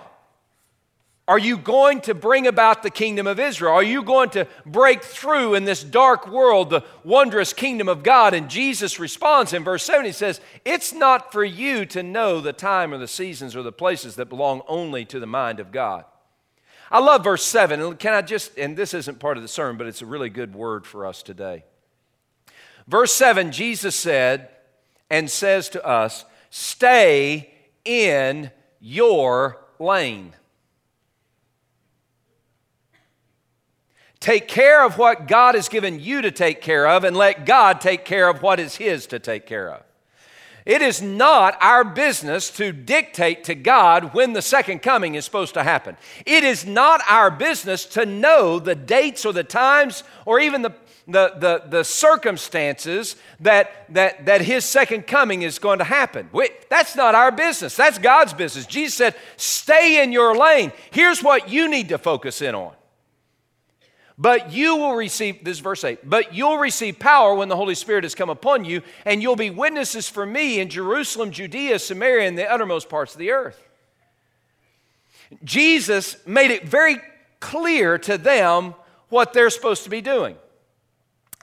are 1.26 1.40
you 1.40 1.58
going 1.58 2.02
to 2.02 2.14
bring 2.14 2.48
about 2.48 2.84
the 2.84 2.90
kingdom 2.90 3.28
of 3.28 3.40
Israel? 3.40 3.74
Are 3.74 3.84
you 3.84 4.04
going 4.04 4.30
to 4.32 4.46
break 4.66 5.04
through 5.04 5.54
in 5.54 5.64
this 5.64 5.82
dark 5.82 6.28
world 6.28 6.70
the 6.70 6.84
wondrous 7.06 7.54
kingdom 7.54 7.88
of 7.88 8.04
God? 8.04 8.34
And 8.34 8.50
Jesus 8.50 9.00
responds 9.00 9.54
in 9.54 9.64
verse 9.64 9.84
7 9.84 10.06
He 10.06 10.12
says, 10.12 10.42
It's 10.66 10.92
not 10.92 11.32
for 11.32 11.46
you 11.46 11.86
to 11.88 12.04
know 12.04 12.42
the 12.42 12.52
time 12.52 12.94
or 12.94 12.98
the 12.98 13.08
seasons 13.08 13.56
or 13.56 13.64
the 13.64 13.72
places 13.72 14.16
that 14.16 14.28
belong 14.28 14.64
only 14.68 15.06
to 15.06 15.20
the 15.20 15.26
mind 15.26 15.62
of 15.62 15.72
God. 15.72 16.04
I 16.92 17.00
love 17.00 17.24
verse 17.24 17.46
7. 17.46 17.96
Can 17.96 18.14
I 18.14 18.22
just, 18.22 18.58
and 18.58 18.76
this 18.76 18.94
isn't 18.94 19.20
part 19.20 19.38
of 19.38 19.44
the 19.44 19.50
sermon, 19.50 19.78
but 19.78 19.88
it's 19.88 20.02
a 20.02 20.06
really 20.06 20.30
good 20.30 20.54
word 20.54 20.86
for 20.86 21.06
us 21.06 21.24
today. 21.24 21.64
Verse 22.86 23.14
7, 23.14 23.54
Jesus 23.54 23.96
said 23.96 24.50
and 25.10 25.32
says 25.32 25.70
to 25.70 25.86
us, 25.86 26.26
Stay 26.50 27.54
in 27.86 28.52
your 28.82 29.66
lane. 29.80 30.34
Take 34.24 34.48
care 34.48 34.86
of 34.86 34.98
what 34.98 35.28
God 35.28 35.54
has 35.54 35.68
given 35.68 36.00
you 36.00 36.22
to 36.22 36.32
take 36.32 36.62
care 36.62 36.88
of 36.88 37.04
and 37.04 37.14
let 37.14 37.46
God 37.46 37.82
take 37.82 38.06
care 38.06 38.30
of 38.30 38.42
what 38.42 38.58
is 38.58 38.78
His 38.78 39.06
to 39.08 39.20
take 39.20 39.46
care 39.46 39.70
of. 39.70 39.84
It 40.66 40.82
is 40.82 41.02
not 41.02 41.58
our 41.60 41.84
business 41.84 42.50
to 42.52 42.72
dictate 42.72 43.44
to 43.44 43.54
God 43.54 44.14
when 44.14 44.32
the 44.32 44.42
second 44.42 44.82
coming 44.82 45.16
is 45.16 45.26
supposed 45.26 45.56
to 45.56 45.64
happen. 45.64 45.98
It 46.26 46.46
is 46.46 46.66
not 46.66 47.02
our 47.10 47.30
business 47.32 47.84
to 47.88 48.06
know 48.06 48.60
the 48.60 48.76
dates 48.76 49.26
or 49.26 49.34
the 49.34 49.44
times 49.44 50.06
or 50.26 50.40
even 50.40 50.62
the, 50.62 50.74
the, 51.06 51.34
the, 51.38 51.64
the 51.68 51.84
circumstances 51.84 53.18
that, 53.42 53.94
that, 53.94 54.26
that 54.26 54.40
His 54.40 54.64
second 54.64 55.06
coming 55.06 55.42
is 55.42 55.60
going 55.60 55.80
to 55.80 55.84
happen. 55.84 56.30
We, 56.32 56.48
that's 56.70 56.96
not 56.96 57.14
our 57.14 57.34
business. 57.34 57.76
That's 57.76 57.98
God's 57.98 58.34
business. 58.34 58.68
Jesus 58.68 58.96
said, 58.96 59.16
Stay 59.36 60.02
in 60.02 60.14
your 60.14 60.34
lane. 60.34 60.72
Here's 60.92 61.22
what 61.22 61.50
you 61.50 61.70
need 61.70 61.90
to 61.90 61.98
focus 61.98 62.42
in 62.42 62.56
on. 62.56 62.74
But 64.24 64.54
you 64.54 64.78
will 64.78 64.96
receive, 64.96 65.44
this 65.44 65.60
verse 65.60 65.84
8, 65.84 66.10
but 66.10 66.34
you'll 66.34 66.58
receive 66.58 66.98
power 66.98 67.36
when 67.36 67.50
the 67.50 67.58
Holy 67.58 67.76
Spirit 67.76 68.06
has 68.06 68.16
come 68.16 68.30
upon 68.30 68.64
you, 68.64 68.82
and 69.04 69.22
you'll 69.22 69.36
be 69.36 69.50
witnesses 69.50 70.08
for 70.08 70.26
me 70.26 70.62
in 70.62 70.70
Jerusalem, 70.70 71.30
Judea, 71.30 71.78
Samaria, 71.78 72.30
and 72.30 72.38
the 72.38 72.50
uttermost 72.50 72.88
parts 72.88 73.12
of 73.12 73.20
the 73.20 73.32
earth. 73.32 73.62
Jesus 75.44 76.16
made 76.26 76.52
it 76.52 76.66
very 76.66 77.02
clear 77.42 77.98
to 77.98 78.18
them 78.18 78.76
what 79.10 79.34
they're 79.34 79.50
supposed 79.50 79.84
to 79.84 79.90
be 79.90 80.00
doing. 80.00 80.38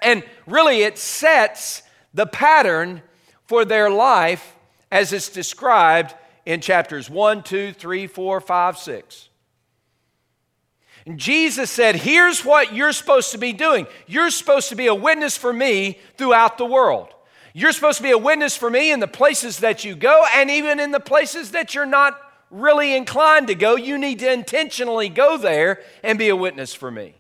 And 0.02 0.24
really, 0.46 0.80
it 0.80 0.96
sets 0.96 1.82
the 2.14 2.24
pattern 2.24 3.02
for 3.44 3.66
their 3.66 3.90
life 3.90 4.56
as 4.90 5.12
it's 5.12 5.28
described 5.28 6.14
in 6.46 6.62
chapters 6.62 7.10
1, 7.10 7.42
2, 7.42 7.74
3, 7.74 8.06
4, 8.06 8.40
5, 8.40 8.78
6. 8.78 9.29
And 11.06 11.18
Jesus 11.18 11.70
said, 11.70 11.96
Here's 11.96 12.44
what 12.44 12.74
you're 12.74 12.92
supposed 12.92 13.32
to 13.32 13.38
be 13.38 13.52
doing. 13.52 13.86
You're 14.06 14.30
supposed 14.30 14.68
to 14.68 14.76
be 14.76 14.86
a 14.86 14.94
witness 14.94 15.36
for 15.36 15.52
me 15.52 15.98
throughout 16.16 16.58
the 16.58 16.66
world. 16.66 17.08
You're 17.52 17.72
supposed 17.72 17.98
to 17.98 18.02
be 18.02 18.10
a 18.10 18.18
witness 18.18 18.56
for 18.56 18.70
me 18.70 18.92
in 18.92 19.00
the 19.00 19.08
places 19.08 19.58
that 19.58 19.84
you 19.84 19.96
go 19.96 20.24
and 20.34 20.50
even 20.50 20.78
in 20.78 20.92
the 20.92 21.00
places 21.00 21.52
that 21.52 21.74
you're 21.74 21.86
not 21.86 22.20
really 22.50 22.94
inclined 22.94 23.48
to 23.48 23.54
go. 23.54 23.76
You 23.76 23.98
need 23.98 24.20
to 24.20 24.32
intentionally 24.32 25.08
go 25.08 25.36
there 25.36 25.80
and 26.02 26.18
be 26.18 26.28
a 26.28 26.36
witness 26.36 26.74
for 26.74 26.90
me. 26.90 27.14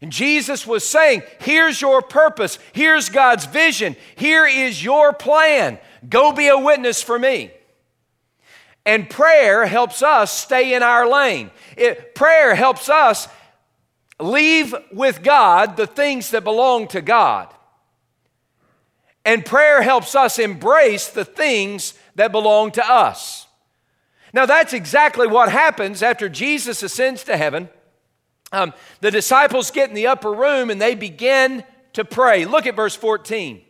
And 0.00 0.12
Jesus 0.12 0.66
was 0.66 0.86
saying, 0.86 1.22
Here's 1.40 1.80
your 1.80 2.02
purpose. 2.02 2.58
Here's 2.72 3.08
God's 3.08 3.46
vision. 3.46 3.96
Here 4.14 4.46
is 4.46 4.84
your 4.84 5.12
plan. 5.12 5.78
Go 6.08 6.32
be 6.32 6.48
a 6.48 6.58
witness 6.58 7.02
for 7.02 7.18
me. 7.18 7.50
And 8.86 9.10
prayer 9.10 9.66
helps 9.66 10.00
us 10.00 10.30
stay 10.30 10.72
in 10.72 10.82
our 10.84 11.08
lane. 11.08 11.50
It, 11.76 12.14
prayer 12.14 12.54
helps 12.54 12.88
us 12.88 13.28
leave 14.20 14.74
with 14.92 15.24
God 15.24 15.76
the 15.76 15.88
things 15.88 16.30
that 16.30 16.44
belong 16.44 16.86
to 16.88 17.02
God. 17.02 17.52
And 19.24 19.44
prayer 19.44 19.82
helps 19.82 20.14
us 20.14 20.38
embrace 20.38 21.08
the 21.08 21.24
things 21.24 21.94
that 22.14 22.30
belong 22.30 22.70
to 22.72 22.88
us. 22.90 23.48
Now, 24.32 24.46
that's 24.46 24.72
exactly 24.72 25.26
what 25.26 25.50
happens 25.50 26.00
after 26.00 26.28
Jesus 26.28 26.82
ascends 26.84 27.24
to 27.24 27.36
heaven. 27.36 27.68
Um, 28.52 28.72
the 29.00 29.10
disciples 29.10 29.72
get 29.72 29.88
in 29.88 29.96
the 29.96 30.06
upper 30.06 30.32
room 30.32 30.70
and 30.70 30.80
they 30.80 30.94
begin 30.94 31.64
to 31.94 32.04
pray. 32.04 32.44
Look 32.44 32.66
at 32.66 32.76
verse 32.76 32.94
14. 32.94 33.60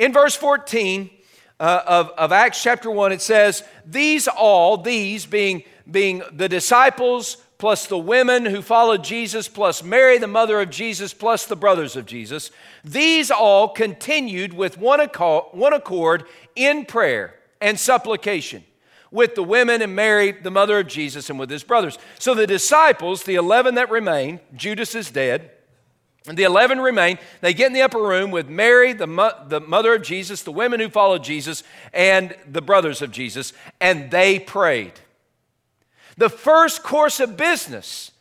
In 0.00 0.12
verse 0.12 0.34
14, 0.34 1.10
uh, 1.60 1.82
of, 1.86 2.08
of 2.16 2.32
Acts 2.32 2.62
chapter 2.62 2.90
1, 2.90 3.12
it 3.12 3.20
says, 3.20 3.62
These 3.86 4.26
all, 4.26 4.78
these 4.78 5.26
being, 5.26 5.62
being 5.88 6.22
the 6.32 6.48
disciples, 6.48 7.36
plus 7.58 7.86
the 7.86 7.98
women 7.98 8.46
who 8.46 8.62
followed 8.62 9.04
Jesus, 9.04 9.46
plus 9.46 9.82
Mary, 9.82 10.16
the 10.16 10.26
mother 10.26 10.60
of 10.60 10.70
Jesus, 10.70 11.12
plus 11.12 11.44
the 11.44 11.56
brothers 11.56 11.94
of 11.94 12.06
Jesus, 12.06 12.50
these 12.82 13.30
all 13.30 13.68
continued 13.68 14.54
with 14.54 14.78
one 14.78 15.00
accord, 15.00 15.44
one 15.52 15.74
accord 15.74 16.24
in 16.56 16.86
prayer 16.86 17.34
and 17.60 17.78
supplication 17.78 18.64
with 19.10 19.34
the 19.34 19.42
women 19.42 19.82
and 19.82 19.94
Mary, 19.94 20.32
the 20.32 20.50
mother 20.50 20.78
of 20.78 20.86
Jesus, 20.86 21.28
and 21.30 21.38
with 21.38 21.50
his 21.50 21.64
brothers. 21.64 21.98
So 22.18 22.34
the 22.34 22.46
disciples, 22.46 23.24
the 23.24 23.34
11 23.34 23.74
that 23.74 23.90
remain, 23.90 24.40
Judas 24.54 24.94
is 24.94 25.10
dead. 25.10 25.50
And 26.30 26.38
the 26.38 26.44
11 26.44 26.78
remain. 26.78 27.18
They 27.40 27.52
get 27.52 27.66
in 27.66 27.72
the 27.72 27.82
upper 27.82 28.00
room 28.00 28.30
with 28.30 28.48
Mary, 28.48 28.92
the, 28.92 29.08
mo- 29.08 29.34
the 29.48 29.58
mother 29.58 29.94
of 29.94 30.02
Jesus, 30.02 30.44
the 30.44 30.52
women 30.52 30.78
who 30.78 30.88
followed 30.88 31.24
Jesus, 31.24 31.64
and 31.92 32.36
the 32.46 32.62
brothers 32.62 33.02
of 33.02 33.10
Jesus, 33.10 33.52
and 33.80 34.12
they 34.12 34.38
prayed. 34.38 34.92
The 36.18 36.28
first 36.28 36.84
course 36.84 37.18
of 37.18 37.36
business, 37.36 38.12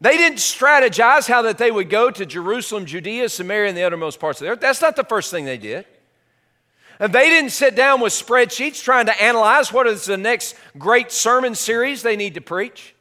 they 0.00 0.16
didn't 0.16 0.38
strategize 0.38 1.26
how 1.26 1.42
that 1.42 1.58
they 1.58 1.72
would 1.72 1.90
go 1.90 2.12
to 2.12 2.24
Jerusalem, 2.24 2.86
Judea, 2.86 3.28
Samaria, 3.28 3.70
and 3.70 3.76
the 3.76 3.82
uttermost 3.82 4.20
parts 4.20 4.40
of 4.40 4.44
the 4.44 4.52
earth. 4.52 4.60
That's 4.60 4.80
not 4.80 4.94
the 4.94 5.02
first 5.02 5.32
thing 5.32 5.44
they 5.44 5.58
did. 5.58 5.84
And 7.00 7.12
they 7.12 7.28
didn't 7.28 7.50
sit 7.50 7.74
down 7.74 8.00
with 8.00 8.12
spreadsheets 8.12 8.80
trying 8.84 9.06
to 9.06 9.20
analyze 9.20 9.72
what 9.72 9.88
is 9.88 10.04
the 10.04 10.16
next 10.16 10.54
great 10.78 11.10
sermon 11.10 11.56
series 11.56 12.02
they 12.02 12.14
need 12.14 12.34
to 12.34 12.40
preach. 12.40 12.94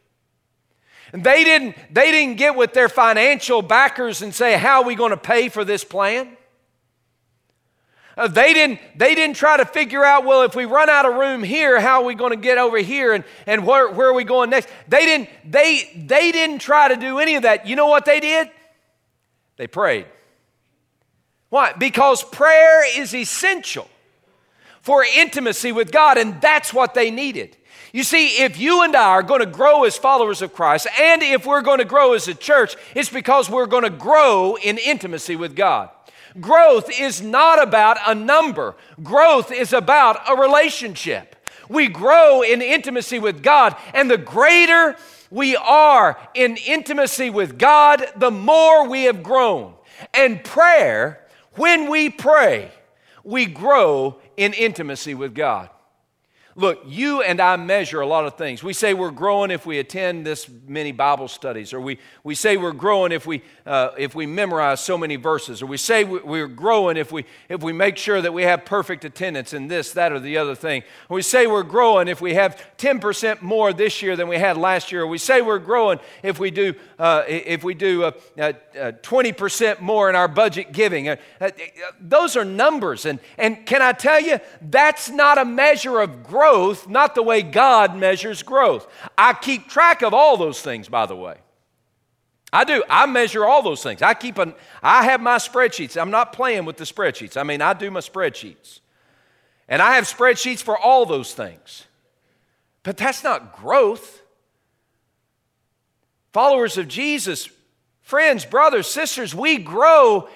And 1.14 1.24
they 1.24 1.44
didn't, 1.44 1.76
they 1.92 2.12
didn't 2.12 2.38
get 2.38 2.56
with 2.56 2.74
their 2.74 2.90
financial 2.90 3.62
backers 3.62 4.22
and 4.22 4.34
say, 4.34 4.58
How 4.58 4.82
are 4.82 4.86
we 4.86 4.96
going 4.96 5.12
to 5.12 5.18
pay 5.18 5.50
for 5.50 5.64
this 5.64 5.84
plan? 5.84 6.38
Uh, 8.18 8.28
they, 8.28 8.54
didn't, 8.54 8.80
they 8.96 9.14
didn't 9.14 9.36
try 9.36 9.58
to 9.58 9.66
figure 9.66 10.04
out, 10.04 10.26
well, 10.26 10.42
if 10.42 10.56
we 10.56 10.66
run 10.66 10.90
out 10.90 11.06
of 11.06 11.14
room 11.14 11.44
here, 11.44 11.80
how 11.80 12.02
are 12.02 12.06
we 12.06 12.16
going 12.16 12.32
to 12.32 12.38
get 12.38 12.58
over 12.58 12.80
here 12.80 13.14
and, 13.14 13.24
and 13.46 13.66
where, 13.66 13.92
where 13.92 14.08
are 14.08 14.14
we 14.14 14.24
going 14.24 14.50
next? 14.50 14.68
They 14.88 15.06
didn't, 15.06 15.30
they, 15.46 15.88
they 15.96 16.32
didn't 16.32 16.58
try 16.58 16.88
to 16.88 16.96
do 16.96 17.20
any 17.20 17.36
of 17.36 17.44
that. 17.44 17.68
You 17.68 17.76
know 17.76 17.86
what 17.86 18.06
they 18.06 18.20
did? 18.20 18.50
They 19.58 19.68
prayed. 19.68 20.08
Why? 21.50 21.74
Because 21.74 22.24
prayer 22.24 23.00
is 23.00 23.14
essential 23.14 23.88
for 24.82 25.04
intimacy 25.04 25.72
with 25.72 25.92
God, 25.92 26.18
and 26.18 26.42
that's 26.42 26.74
what 26.74 26.96
they 26.96 27.12
needed. 27.12 27.56
You 27.98 28.04
see, 28.04 28.44
if 28.44 28.60
you 28.60 28.84
and 28.84 28.96
I 28.96 29.08
are 29.08 29.24
going 29.24 29.40
to 29.40 29.48
grow 29.48 29.84
as 29.84 29.98
followers 29.98 30.44
of 30.44 30.54
Christ, 30.54 30.86
and 31.00 31.24
if 31.24 31.48
we're 31.48 31.64
going 31.64 31.80
to 31.80 31.84
grow 31.84 32.14
as 32.14 32.28
a 32.28 32.36
church, 32.36 32.76
it's 32.94 33.10
because 33.10 33.50
we're 33.50 33.66
going 33.66 33.86
to 33.86 33.90
grow 33.90 34.56
in 34.56 34.78
intimacy 34.78 35.36
with 35.36 35.56
God. 35.56 35.90
Growth 36.40 36.92
is 36.92 37.24
not 37.24 37.60
about 37.60 37.98
a 38.06 38.14
number, 38.14 38.76
growth 39.02 39.52
is 39.52 39.74
about 39.74 40.20
a 40.30 40.40
relationship. 40.40 41.36
We 41.70 41.88
grow 41.88 42.44
in 42.44 42.62
intimacy 42.62 43.18
with 43.18 43.42
God, 43.42 43.76
and 43.96 44.12
the 44.12 44.20
greater 44.20 44.96
we 45.32 45.56
are 45.56 46.20
in 46.36 46.56
intimacy 46.58 47.32
with 47.32 47.58
God, 47.58 48.06
the 48.16 48.30
more 48.30 48.88
we 48.88 49.06
have 49.06 49.24
grown. 49.24 49.74
And 50.14 50.44
prayer, 50.44 51.26
when 51.56 51.90
we 51.90 52.12
pray, 52.12 52.70
we 53.24 53.48
grow 53.48 54.20
in 54.38 54.54
intimacy 54.54 55.16
with 55.16 55.34
God. 55.34 55.72
Look, 56.60 56.82
you 56.88 57.22
and 57.22 57.40
I 57.40 57.56
measure 57.56 58.02
a 58.02 58.08
lot 58.08 58.26
of 58.26 58.36
things. 58.36 58.64
We 58.64 58.74
say 58.74 58.96
we're 58.96 59.12
growing 59.12 59.52
if 59.52 59.68
we 59.68 59.78
attend 59.78 60.26
this 60.26 60.50
many 60.66 60.92
Bible 60.92 61.28
studies, 61.28 61.72
or 61.72 61.80
we, 61.80 62.00
we 62.24 62.34
say 62.34 62.58
we're 62.58 62.72
growing 62.72 63.12
if 63.12 63.28
we, 63.28 63.44
uh, 63.68 63.90
if 63.96 64.16
we 64.16 64.26
memorize 64.26 64.80
so 64.80 64.98
many 64.98 65.18
verses, 65.18 65.62
or 65.62 65.68
we 65.68 65.78
say 65.78 66.04
we're 66.04 66.48
growing 66.48 66.98
if 66.98 67.12
we, 67.12 67.26
if 67.48 67.62
we 67.62 67.74
make 67.74 67.96
sure 67.96 68.24
that 68.24 68.34
we 68.34 68.42
have 68.42 68.66
perfect 68.66 69.06
attendance 69.06 69.54
in 69.54 69.68
this, 69.68 69.92
that, 69.92 70.12
or 70.12 70.20
the 70.20 70.40
other 70.40 70.56
thing. 70.56 70.82
We 71.10 71.22
say 71.22 71.46
we're 71.46 71.62
growing 71.62 72.08
if 72.08 72.22
we 72.22 72.34
have 72.34 72.60
10% 72.80 73.44
more 73.44 73.72
this 73.72 74.02
year 74.02 74.16
than 74.16 74.28
we 74.28 74.40
had 74.40 74.58
last 74.58 74.92
year. 74.92 75.04
Or 75.04 75.08
we 75.08 75.20
say 75.20 75.44
we're 75.44 75.60
growing 75.60 76.00
if 76.24 76.40
we 76.40 76.50
do, 76.50 76.74
uh, 76.98 77.22
if 77.28 77.64
we 77.64 77.76
do 77.76 78.06
uh, 78.06 78.14
20% 78.36 79.62
uh, 79.62 79.72
uh, 79.74 79.76
more 79.80 80.10
in 80.10 80.16
our 80.16 80.28
budget 80.28 80.72
giving. 80.72 81.08
Uh, 81.08 81.18
those 82.02 82.36
are 82.36 82.44
numbers. 82.44 83.06
And, 83.06 83.20
and 83.38 83.64
can 83.68 83.84
I 83.84 83.92
tell 83.92 84.20
you, 84.20 84.40
that's 84.60 85.12
not 85.12 85.38
a 85.38 85.46
measure 85.46 86.00
of 86.00 86.24
growth 86.24 86.47
growth 86.48 86.88
not 86.88 87.16
the 87.16 87.24
way 87.24 87.42
God 87.42 87.96
measures 87.96 88.44
growth. 88.44 88.88
I 89.18 89.34
keep 89.34 89.68
track 89.68 90.02
of 90.02 90.14
all 90.14 90.38
those 90.38 90.62
things, 90.62 90.88
by 90.90 91.06
the 91.06 91.16
way. 91.16 91.38
I 92.54 92.64
do. 92.64 92.84
I 92.90 93.06
measure 93.06 93.46
all 93.46 93.62
those 93.62 93.84
things. 93.84 94.02
I 94.02 94.14
keep 94.14 94.38
an 94.38 94.54
I 94.82 95.04
have 95.04 95.22
my 95.22 95.38
spreadsheets. 95.38 96.00
I'm 96.00 96.12
not 96.12 96.32
playing 96.32 96.66
with 96.66 96.78
the 96.78 96.86
spreadsheets. 96.86 97.36
I 97.36 97.44
mean, 97.44 97.62
I 97.62 97.74
do 97.74 97.92
my 97.92 98.00
spreadsheets. 98.00 98.80
And 99.68 99.82
I 99.82 99.96
have 99.96 100.06
spreadsheets 100.06 100.64
for 100.64 100.78
all 100.78 101.06
those 101.06 101.34
things. 101.34 101.86
But 102.84 102.96
that's 102.96 103.24
not 103.24 103.58
growth. 103.58 104.22
Followers 106.32 106.78
of 106.78 106.88
Jesus, 106.88 107.50
friends, 108.02 108.46
brothers, 108.46 108.88
sisters, 108.88 109.36
we 109.36 109.58
grow 109.58 110.30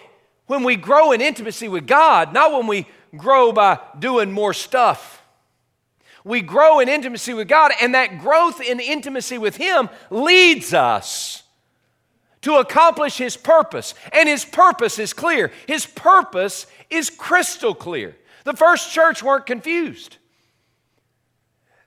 when 0.48 0.64
we 0.64 0.76
grow 0.76 1.14
in 1.14 1.22
intimacy 1.22 1.70
with 1.70 1.88
God, 1.88 2.34
not 2.34 2.52
when 2.52 2.68
we 2.68 2.88
grow 3.16 3.54
by 3.54 3.80
doing 3.98 4.34
more 4.34 4.54
stuff. 4.54 5.21
We 6.24 6.42
grow 6.42 6.80
in 6.80 6.90
intimacy 6.90 7.34
with 7.34 7.48
God, 7.48 7.72
and 7.82 7.96
that 7.96 8.20
growth 8.20 8.62
in 8.62 8.80
intimacy 8.80 9.38
with 9.38 9.58
Him 9.58 9.90
leads 10.10 10.74
us 10.74 11.44
to 12.42 12.56
accomplish 12.56 13.18
His 13.18 13.38
purpose. 13.38 13.94
And 14.14 14.30
His 14.30 14.46
purpose 14.46 15.00
is 15.00 15.14
clear, 15.14 15.52
His 15.68 15.86
purpose 15.86 16.68
is 16.90 17.10
crystal 17.10 17.74
clear. 17.74 18.16
The 18.44 18.54
first 18.54 18.92
church 18.92 19.22
weren't 19.22 19.46
confused. 19.46 20.18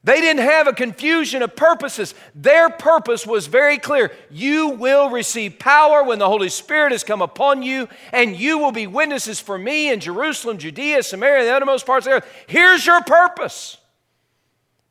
They 0.04 0.20
didn't 0.20 0.42
have 0.42 0.66
a 0.66 0.74
confusion 0.74 1.40
of 1.40 1.56
purposes. 1.56 2.14
Their 2.34 2.68
purpose 2.68 3.26
was 3.26 3.46
very 3.46 3.78
clear. 3.78 4.12
You 4.30 4.68
will 4.68 5.08
receive 5.08 5.58
power 5.58 6.04
when 6.04 6.18
the 6.18 6.28
Holy 6.28 6.50
Spirit 6.50 6.92
has 6.92 7.02
come 7.02 7.22
upon 7.22 7.62
you, 7.62 7.88
and 8.12 8.36
you 8.36 8.58
will 8.58 8.70
be 8.70 8.86
witnesses 8.86 9.40
for 9.40 9.56
me 9.56 9.90
in 9.90 10.00
Jerusalem, 10.00 10.58
Judea, 10.58 11.02
Samaria, 11.02 11.40
and 11.40 11.48
the 11.48 11.54
uttermost 11.54 11.86
parts 11.86 12.06
of 12.06 12.10
the 12.10 12.16
earth. 12.18 12.44
Here's 12.46 12.84
your 12.84 13.02
purpose 13.02 13.78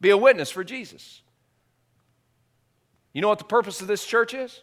be 0.04 0.10
a 0.10 0.18
witness 0.18 0.52
for 0.52 0.66
Jesus. 0.66 1.22
You 3.14 3.22
know 3.22 3.30
what 3.30 3.40
the 3.40 3.46
purpose 3.46 3.80
of 3.80 3.88
this 3.88 4.06
church 4.06 4.34
is? 4.34 4.62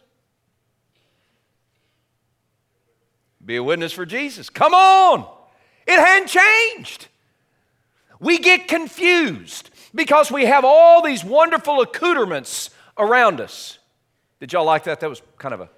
Be 3.43 3.55
a 3.55 3.63
witness 3.63 3.91
for 3.91 4.05
Jesus. 4.05 4.51
Come 4.51 4.75
on! 4.75 5.27
It 5.87 5.99
hadn't 5.99 6.27
changed. 6.27 7.07
We 8.19 8.37
get 8.37 8.67
confused 8.67 9.71
because 9.95 10.31
we 10.31 10.45
have 10.45 10.63
all 10.63 11.01
these 11.01 11.25
wonderful 11.25 11.81
accoutrements 11.81 12.69
around 12.95 13.41
us. 13.41 13.79
Did 14.39 14.53
y'all 14.53 14.63
like 14.63 14.83
that? 14.83 14.99
That 14.99 15.09
was 15.09 15.23
kind 15.39 15.55
of 15.55 15.61
a. 15.61 15.69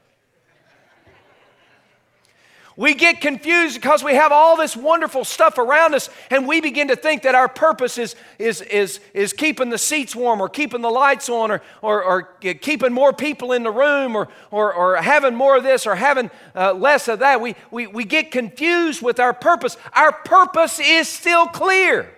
We 2.75 2.96
get 2.96 3.22
confused 3.22 3.75
because 3.80 4.03
we 4.03 4.15
have 4.15 4.32
all 4.32 4.58
this 4.58 4.75
wonderful 4.75 5.25
stuff 5.25 5.58
around 5.58 5.94
us, 5.94 6.10
and 6.32 6.48
we 6.48 6.60
begin 6.62 6.88
to 6.88 6.96
think 6.96 7.24
that 7.24 7.36
our 7.36 7.48
purpose 7.48 7.98
is, 7.98 8.15
is, 8.39 8.62
is, 8.62 9.00
is 9.13 9.34
keeping 9.34 9.70
the 9.70 9.77
seats 9.77 10.15
warm, 10.15 10.42
or 10.42 10.50
keeping 10.50 10.82
the 10.82 10.89
lights 10.89 11.30
on, 11.30 11.51
or, 11.51 11.62
or, 11.82 12.03
or 12.03 12.22
keeping 12.62 12.94
more 12.94 13.13
people 13.13 13.51
in 13.51 13.63
the 13.63 13.72
room, 13.72 14.15
or, 14.15 14.27
or, 14.51 14.74
or 14.74 14.96
having 14.96 15.36
more 15.36 15.58
of 15.58 15.63
this, 15.63 15.86
or 15.86 15.96
having 15.96 16.32
uh, 16.56 16.74
less 16.74 17.08
of 17.08 17.20
that. 17.20 17.42
We, 17.42 17.56
we, 17.72 17.88
we 17.88 18.06
get 18.06 18.32
confused 18.32 19.01
with 19.01 19.20
our 19.20 19.34
purpose. 19.34 19.77
Our 19.94 20.12
purpose 20.12 20.80
is 20.80 21.08
still 21.08 21.48
clear. 21.48 22.12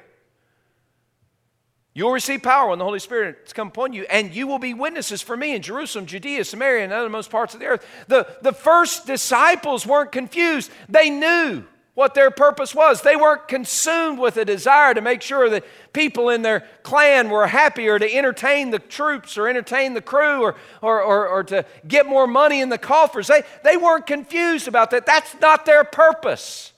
You 1.96 2.04
will 2.04 2.12
receive 2.12 2.44
power 2.44 2.70
when 2.70 2.78
the 2.78 2.84
Holy 2.84 3.00
Spirit 3.00 3.38
has 3.44 3.54
come 3.54 3.70
upon 3.70 3.94
you, 3.94 4.06
and 4.10 4.36
you 4.36 4.48
will 4.48 4.60
be 4.60 4.74
witnesses 4.74 5.22
for 5.22 5.38
me 5.38 5.56
in 5.56 5.62
Jerusalem, 5.62 6.06
Judea, 6.06 6.44
Samaria, 6.44 6.84
and 6.84 6.92
othermost 6.92 7.30
parts 7.30 7.54
of 7.54 7.62
the 7.62 7.68
earth. 7.68 7.88
The, 8.10 8.28
the 8.42 8.52
first 8.52 9.08
disciples 9.08 9.88
weren't 9.88 10.12
confused. 10.12 10.70
They 10.90 11.10
knew 11.10 11.64
what 11.94 12.14
their 12.14 12.32
purpose 12.32 12.76
was. 12.76 13.02
They 13.02 13.16
weren't 13.16 13.48
consumed 13.48 14.20
with 14.20 14.36
a 14.36 14.44
desire 14.44 14.94
to 14.94 15.00
make 15.00 15.22
sure 15.22 15.50
that 15.50 15.64
people 15.94 16.28
in 16.28 16.42
their 16.42 16.68
clan 16.84 17.30
were 17.30 17.48
happy 17.48 17.88
or 17.88 17.98
to 17.98 18.14
entertain 18.14 18.72
the 18.72 18.80
troops 18.80 19.38
or 19.38 19.48
entertain 19.48 19.94
the 19.94 20.02
crew 20.02 20.42
or, 20.42 20.56
or, 20.82 21.02
or, 21.02 21.30
or 21.30 21.44
to 21.46 21.66
get 21.88 22.08
more 22.08 22.28
money 22.28 22.60
in 22.60 22.68
the 22.68 22.78
coffers. 22.78 23.28
They, 23.28 23.44
they 23.64 23.78
weren't 23.78 24.06
confused 24.06 24.68
about 24.68 24.92
that. 24.92 25.06
That's 25.06 25.34
not 25.40 25.66
their 25.66 25.86
purpose. 25.86 26.74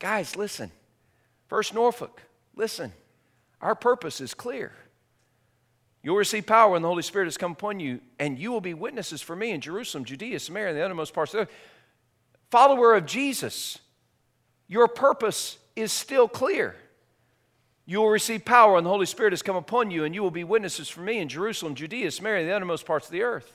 Guys, 0.00 0.34
listen. 0.34 0.72
First 1.46 1.72
Norfolk, 1.72 2.20
listen. 2.56 2.92
Our 3.60 3.74
purpose 3.74 4.20
is 4.20 4.34
clear. 4.34 4.72
You'll 6.02 6.16
receive 6.16 6.46
power 6.46 6.72
when 6.72 6.82
the 6.82 6.88
Holy 6.88 7.02
Spirit 7.02 7.26
has 7.26 7.36
come 7.36 7.52
upon 7.52 7.80
you, 7.80 8.00
and 8.18 8.38
you 8.38 8.52
will 8.52 8.60
be 8.60 8.74
witnesses 8.74 9.22
for 9.22 9.34
me 9.34 9.50
in 9.50 9.60
Jerusalem, 9.60 10.04
Judea, 10.04 10.38
Samaria, 10.38 10.68
and 10.68 10.78
the 10.78 10.84
uttermost 10.84 11.12
parts 11.12 11.34
of 11.34 11.38
the 11.38 11.42
earth. 11.44 11.52
Follower 12.50 12.94
of 12.94 13.06
Jesus, 13.06 13.78
your 14.68 14.86
purpose 14.86 15.58
is 15.74 15.90
still 15.90 16.28
clear. 16.28 16.76
You 17.86 17.98
will 17.98 18.10
receive 18.10 18.44
power 18.44 18.74
when 18.74 18.84
the 18.84 18.90
Holy 18.90 19.06
Spirit 19.06 19.32
has 19.32 19.42
come 19.42 19.56
upon 19.56 19.90
you, 19.90 20.04
and 20.04 20.14
you 20.14 20.22
will 20.22 20.30
be 20.30 20.44
witnesses 20.44 20.88
for 20.88 21.00
me 21.00 21.18
in 21.18 21.28
Jerusalem, 21.28 21.74
Judea, 21.74 22.10
Samaria, 22.10 22.40
and 22.40 22.48
the 22.48 22.54
uttermost 22.54 22.86
parts 22.86 23.06
of 23.06 23.12
the 23.12 23.22
earth. 23.22 23.52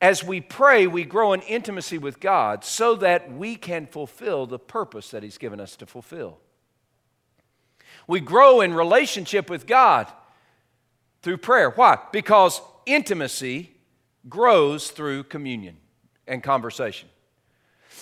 As 0.00 0.24
we 0.24 0.40
pray, 0.40 0.88
we 0.88 1.04
grow 1.04 1.32
in 1.32 1.42
intimacy 1.42 1.96
with 1.96 2.18
God 2.18 2.64
so 2.64 2.96
that 2.96 3.32
we 3.32 3.54
can 3.54 3.86
fulfill 3.86 4.46
the 4.46 4.58
purpose 4.58 5.12
that 5.12 5.22
He's 5.22 5.38
given 5.38 5.60
us 5.60 5.76
to 5.76 5.86
fulfill. 5.86 6.38
We 8.06 8.20
grow 8.20 8.60
in 8.60 8.74
relationship 8.74 9.48
with 9.48 9.66
God 9.66 10.10
through 11.22 11.38
prayer. 11.38 11.70
Why? 11.70 11.98
Because 12.12 12.60
intimacy 12.86 13.70
grows 14.28 14.90
through 14.90 15.24
communion 15.24 15.76
and 16.26 16.42
conversation. 16.42 17.08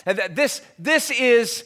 And 0.07 0.19
this, 0.35 0.63
this 0.79 1.11
is 1.11 1.65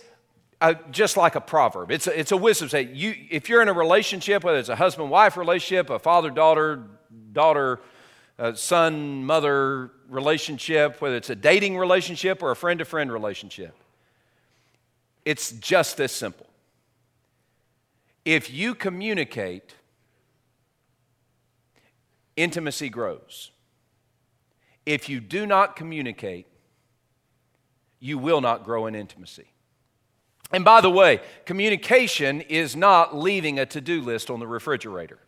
a, 0.60 0.76
just 0.90 1.16
like 1.16 1.34
a 1.34 1.40
proverb. 1.40 1.90
It's 1.90 2.06
a, 2.06 2.18
it's 2.18 2.32
a 2.32 2.36
wisdom 2.36 2.68
say. 2.68 2.82
You, 2.82 3.14
if 3.30 3.48
you're 3.48 3.62
in 3.62 3.68
a 3.68 3.72
relationship, 3.72 4.44
whether 4.44 4.58
it's 4.58 4.68
a 4.68 4.76
husband 4.76 5.10
wife 5.10 5.36
relationship, 5.36 5.90
a 5.90 5.98
father 5.98 6.30
daughter, 6.30 6.82
daughter, 7.32 7.80
son 8.54 9.24
mother 9.24 9.90
relationship, 10.08 11.00
whether 11.00 11.16
it's 11.16 11.30
a 11.30 11.36
dating 11.36 11.78
relationship 11.78 12.42
or 12.42 12.50
a 12.50 12.56
friend 12.56 12.78
to 12.78 12.84
friend 12.84 13.12
relationship, 13.12 13.74
it's 15.24 15.52
just 15.52 15.96
this 15.96 16.12
simple. 16.12 16.46
If 18.24 18.50
you 18.50 18.74
communicate, 18.74 19.74
intimacy 22.36 22.88
grows. 22.88 23.50
If 24.86 25.08
you 25.08 25.20
do 25.20 25.46
not 25.46 25.76
communicate, 25.76 26.46
you 28.00 28.18
will 28.18 28.40
not 28.40 28.64
grow 28.64 28.86
in 28.86 28.94
intimacy. 28.94 29.46
And 30.52 30.64
by 30.64 30.80
the 30.80 30.90
way, 30.90 31.20
communication 31.46 32.40
is 32.42 32.76
not 32.76 33.16
leaving 33.16 33.58
a 33.58 33.66
to 33.66 33.80
do 33.80 34.00
list 34.00 34.30
on 34.30 34.40
the 34.40 34.46
refrigerator. 34.46 35.18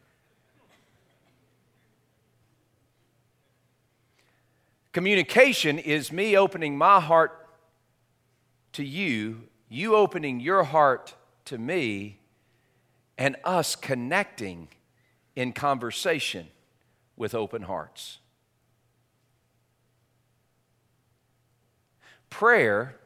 Communication 4.93 5.79
is 5.79 6.11
me 6.11 6.37
opening 6.37 6.79
my 6.79 7.01
heart 7.01 7.49
to 8.73 8.85
you, 8.85 9.43
you 9.69 9.95
opening 9.95 10.41
your 10.41 10.65
heart 10.65 11.15
to 11.47 11.59
me, 11.59 12.21
and 13.19 13.37
us 13.45 13.77
connecting 13.77 14.69
in 15.35 15.53
conversation 15.53 16.49
with 17.17 17.35
open 17.35 17.63
hearts. 17.63 18.19
Prayer 22.31 22.97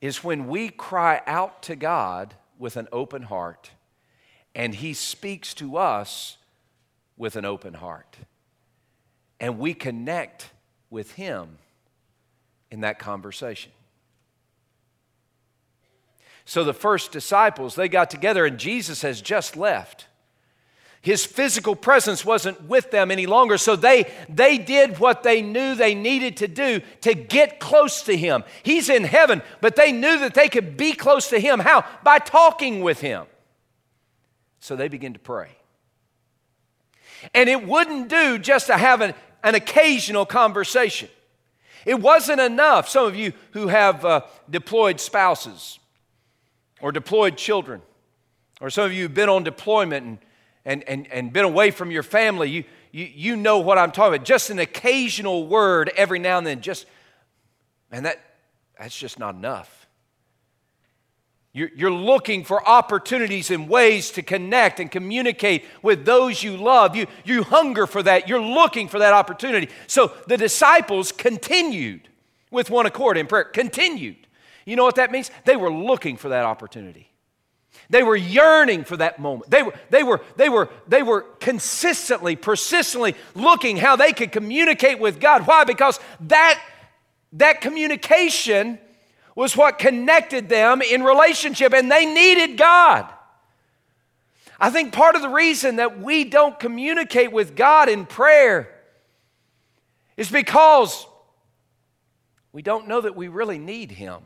is 0.00 0.22
when 0.22 0.48
we 0.48 0.68
cry 0.68 1.22
out 1.26 1.62
to 1.62 1.76
God 1.76 2.34
with 2.58 2.76
an 2.76 2.88
open 2.92 3.22
heart 3.22 3.70
and 4.54 4.74
He 4.74 4.94
speaks 4.94 5.54
to 5.54 5.76
us 5.76 6.38
with 7.16 7.36
an 7.36 7.44
open 7.44 7.74
heart. 7.74 8.16
And 9.38 9.58
we 9.58 9.74
connect 9.74 10.50
with 10.88 11.12
Him 11.12 11.58
in 12.70 12.80
that 12.80 12.98
conversation. 12.98 13.72
So 16.46 16.62
the 16.62 16.72
first 16.72 17.10
disciples, 17.10 17.74
they 17.74 17.88
got 17.88 18.08
together 18.08 18.46
and 18.46 18.56
Jesus 18.56 19.02
has 19.02 19.20
just 19.20 19.56
left. 19.56 20.06
His 21.02 21.24
physical 21.24 21.76
presence 21.76 22.24
wasn't 22.24 22.62
with 22.64 22.90
them 22.90 23.10
any 23.10 23.26
longer, 23.26 23.58
so 23.58 23.76
they, 23.76 24.10
they 24.28 24.56
did 24.56 24.98
what 24.98 25.22
they 25.22 25.42
knew 25.42 25.74
they 25.74 25.94
needed 25.94 26.38
to 26.38 26.48
do 26.48 26.80
to 27.02 27.14
get 27.14 27.60
close 27.60 28.02
to 28.02 28.16
Him. 28.16 28.44
He's 28.62 28.88
in 28.88 29.04
heaven, 29.04 29.42
but 29.60 29.76
they 29.76 29.92
knew 29.92 30.18
that 30.20 30.34
they 30.34 30.48
could 30.48 30.76
be 30.76 30.94
close 30.94 31.28
to 31.30 31.38
Him. 31.38 31.60
How? 31.60 31.84
By 32.02 32.18
talking 32.18 32.80
with 32.80 33.00
Him. 33.00 33.26
So 34.58 34.74
they 34.74 34.88
began 34.88 35.12
to 35.12 35.20
pray. 35.20 35.50
And 37.34 37.48
it 37.48 37.66
wouldn't 37.66 38.08
do 38.08 38.38
just 38.38 38.66
to 38.66 38.76
have 38.76 39.00
an, 39.00 39.14
an 39.44 39.54
occasional 39.54 40.26
conversation. 40.26 41.08
It 41.84 42.00
wasn't 42.00 42.40
enough. 42.40 42.88
Some 42.88 43.06
of 43.06 43.14
you 43.14 43.32
who 43.52 43.68
have 43.68 44.04
uh, 44.04 44.22
deployed 44.50 45.00
spouses, 45.00 45.78
or 46.80 46.92
deployed 46.92 47.36
children, 47.36 47.82
or 48.60 48.70
some 48.70 48.84
of 48.84 48.92
you 48.92 49.04
have 49.04 49.14
been 49.14 49.28
on 49.28 49.44
deployment 49.44 50.06
and, 50.06 50.18
and, 50.64 50.84
and, 50.84 51.12
and 51.12 51.32
been 51.32 51.44
away 51.44 51.70
from 51.70 51.90
your 51.90 52.02
family, 52.02 52.50
you, 52.50 52.64
you, 52.92 53.04
you 53.04 53.36
know 53.36 53.58
what 53.58 53.78
I'm 53.78 53.92
talking 53.92 54.14
about. 54.14 54.26
Just 54.26 54.50
an 54.50 54.58
occasional 54.58 55.46
word 55.46 55.90
every 55.96 56.18
now 56.18 56.38
and 56.38 56.46
then, 56.46 56.60
just, 56.60 56.86
man, 57.90 58.02
that, 58.02 58.20
that's 58.78 58.96
just 58.98 59.18
not 59.18 59.34
enough. 59.34 59.86
You're 61.52 61.90
looking 61.90 62.44
for 62.44 62.68
opportunities 62.68 63.50
and 63.50 63.66
ways 63.66 64.10
to 64.10 64.22
connect 64.22 64.78
and 64.78 64.90
communicate 64.90 65.64
with 65.80 66.04
those 66.04 66.42
you 66.42 66.54
love. 66.54 66.94
You, 66.94 67.06
you 67.24 67.44
hunger 67.44 67.86
for 67.86 68.02
that. 68.02 68.28
You're 68.28 68.42
looking 68.42 68.88
for 68.88 68.98
that 68.98 69.14
opportunity. 69.14 69.70
So 69.86 70.12
the 70.26 70.36
disciples 70.36 71.12
continued 71.12 72.08
with 72.50 72.68
one 72.68 72.84
accord 72.84 73.16
in 73.16 73.26
prayer. 73.26 73.44
Continued. 73.44 74.16
You 74.66 74.76
know 74.76 74.84
what 74.84 74.96
that 74.96 75.10
means? 75.10 75.30
They 75.46 75.56
were 75.56 75.72
looking 75.72 76.18
for 76.18 76.28
that 76.28 76.44
opportunity. 76.44 77.10
They 77.88 78.02
were 78.02 78.16
yearning 78.16 78.84
for 78.84 78.96
that 78.96 79.18
moment. 79.18 79.50
They 79.50 79.62
were, 79.62 79.74
they 79.90 80.02
were, 80.02 80.20
they 80.36 80.48
were, 80.48 80.68
they 80.88 81.02
were 81.02 81.22
consistently, 81.40 82.34
persistently 82.34 83.14
looking 83.34 83.76
how 83.76 83.96
they 83.96 84.12
could 84.12 84.32
communicate 84.32 84.98
with 84.98 85.20
God. 85.20 85.46
Why? 85.46 85.64
Because 85.64 86.00
that, 86.22 86.60
that 87.34 87.60
communication 87.60 88.78
was 89.36 89.56
what 89.56 89.78
connected 89.78 90.48
them 90.48 90.82
in 90.82 91.04
relationship, 91.04 91.72
and 91.72 91.92
they 91.92 92.06
needed 92.06 92.58
God. 92.58 93.08
I 94.58 94.70
think 94.70 94.92
part 94.92 95.14
of 95.14 95.22
the 95.22 95.28
reason 95.28 95.76
that 95.76 96.00
we 96.00 96.24
don't 96.24 96.58
communicate 96.58 97.30
with 97.30 97.54
God 97.54 97.88
in 97.88 98.06
prayer 98.06 98.72
is 100.16 100.30
because 100.30 101.06
we 102.52 102.62
don't 102.62 102.88
know 102.88 103.02
that 103.02 103.14
we 103.14 103.28
really 103.28 103.58
need 103.58 103.92
Him. 103.92 104.22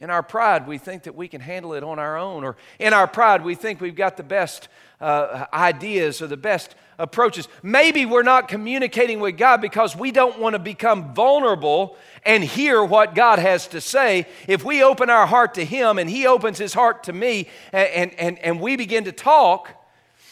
In 0.00 0.10
our 0.10 0.22
pride, 0.22 0.68
we 0.68 0.78
think 0.78 1.04
that 1.04 1.16
we 1.16 1.26
can 1.26 1.40
handle 1.40 1.74
it 1.74 1.82
on 1.82 1.98
our 1.98 2.16
own, 2.16 2.44
or 2.44 2.56
in 2.78 2.92
our 2.92 3.08
pride, 3.08 3.42
we 3.42 3.56
think 3.56 3.80
we've 3.80 3.96
got 3.96 4.16
the 4.16 4.22
best 4.22 4.68
uh, 5.00 5.46
ideas 5.52 6.22
or 6.22 6.28
the 6.28 6.36
best 6.36 6.76
approaches. 6.98 7.48
Maybe 7.62 8.06
we're 8.06 8.22
not 8.22 8.46
communicating 8.46 9.18
with 9.18 9.36
God 9.36 9.60
because 9.60 9.96
we 9.96 10.12
don't 10.12 10.38
want 10.38 10.54
to 10.54 10.60
become 10.60 11.14
vulnerable 11.14 11.96
and 12.24 12.44
hear 12.44 12.82
what 12.84 13.16
God 13.16 13.40
has 13.40 13.66
to 13.68 13.80
say. 13.80 14.26
If 14.46 14.64
we 14.64 14.82
open 14.82 15.10
our 15.10 15.26
heart 15.26 15.54
to 15.54 15.64
Him 15.64 15.98
and 15.98 16.08
He 16.08 16.26
opens 16.26 16.58
His 16.58 16.74
heart 16.74 17.04
to 17.04 17.12
me 17.12 17.48
and, 17.72 18.14
and, 18.14 18.38
and 18.38 18.60
we 18.60 18.76
begin 18.76 19.04
to 19.04 19.12
talk, 19.12 19.70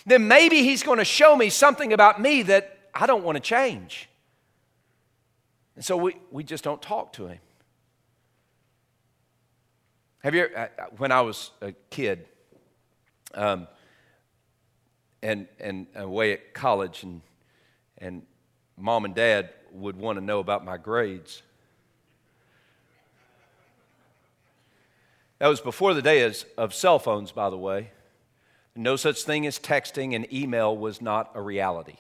then 0.05 0.29
maybe 0.29 0.63
He's 0.63 0.85
going 0.85 0.99
to 0.99 1.05
show 1.05 1.37
me 1.37 1.51
something 1.51 1.93
about 1.93 2.21
me 2.21 2.43
that 2.43 2.79
I 2.95 3.07
don't 3.07 3.25
want 3.25 3.37
to 3.37 3.43
change. 3.43 4.09
And 5.75 5.85
so 5.85 5.97
we, 5.97 6.17
we 6.31 6.45
just 6.45 6.63
don't 6.63 6.81
talk 6.81 7.13
to 7.15 7.27
Him. 7.27 7.39
Have 10.23 10.35
you, 10.35 10.47
ever, 10.47 10.71
when 10.97 11.13
I 11.13 11.21
was 11.21 11.51
a 11.61 11.73
kid, 11.91 12.27
um, 13.35 13.69
and, 15.23 15.47
and 15.59 15.87
away 15.95 16.33
at 16.33 16.55
college, 16.55 17.03
and, 17.03 17.21
and 17.99 18.23
mom 18.77 19.05
and 19.05 19.15
dad 19.15 19.51
would 19.73 19.97
want 19.97 20.19
to 20.19 20.25
know 20.25 20.39
about 20.39 20.65
my 20.65 20.77
grades. 20.77 21.43
That 25.39 25.49
was 25.49 25.61
before 25.61 25.95
the 25.95 26.03
days 26.03 26.47
of 26.57 26.73
cell 26.73 26.99
phones, 26.99 27.33
by 27.33 27.51
the 27.51 27.59
way. 27.59 27.91
No 28.75 28.97
such 28.97 29.23
thing 29.23 29.47
as 29.47 29.59
texting, 29.59 30.15
and 30.15 30.33
email 30.33 30.77
was 30.77 31.01
not 31.01 31.31
a 31.35 31.43
reality. 31.43 31.97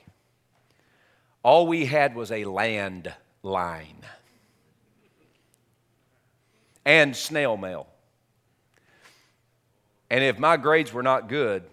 All 1.42 1.66
we 1.66 1.86
had 1.86 2.14
was 2.14 2.30
a 2.30 2.44
landline 2.44 4.02
and 6.84 7.16
snail 7.16 7.56
mail. 7.56 7.86
And 10.08 10.22
if 10.22 10.38
my 10.38 10.56
grades 10.56 10.92
were 10.92 11.02
not 11.02 11.28
good, 11.28 11.64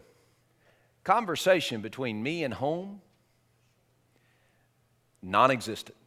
Conversation 1.03 1.81
between 1.81 2.23
me 2.23 2.45
and 2.45 2.53
home, 2.53 3.01
non 5.21 5.51
existent. 5.51 5.97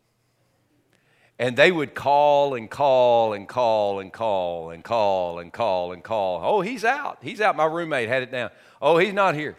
And 1.38 1.54
they 1.54 1.70
would 1.70 1.94
call 1.94 2.54
and 2.54 2.70
call 2.70 3.34
and 3.34 3.46
call 3.46 4.00
and 4.00 4.10
call 4.10 4.70
and 4.70 4.82
call 4.82 5.38
and 5.38 5.52
call 5.52 5.92
and 5.92 6.02
call. 6.02 6.40
Oh, 6.42 6.62
he's 6.62 6.82
out. 6.82 7.18
He's 7.20 7.42
out. 7.42 7.56
My 7.56 7.66
roommate 7.66 8.08
had 8.08 8.22
it 8.22 8.32
down. 8.32 8.48
Oh, 8.80 8.96
he's 8.96 9.12
not 9.12 9.34
here. 9.34 9.54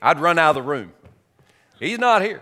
I'd 0.00 0.20
run 0.20 0.38
out 0.38 0.50
of 0.50 0.54
the 0.54 0.62
room. 0.62 0.92
He's 1.80 1.98
not 1.98 2.22
here. 2.22 2.40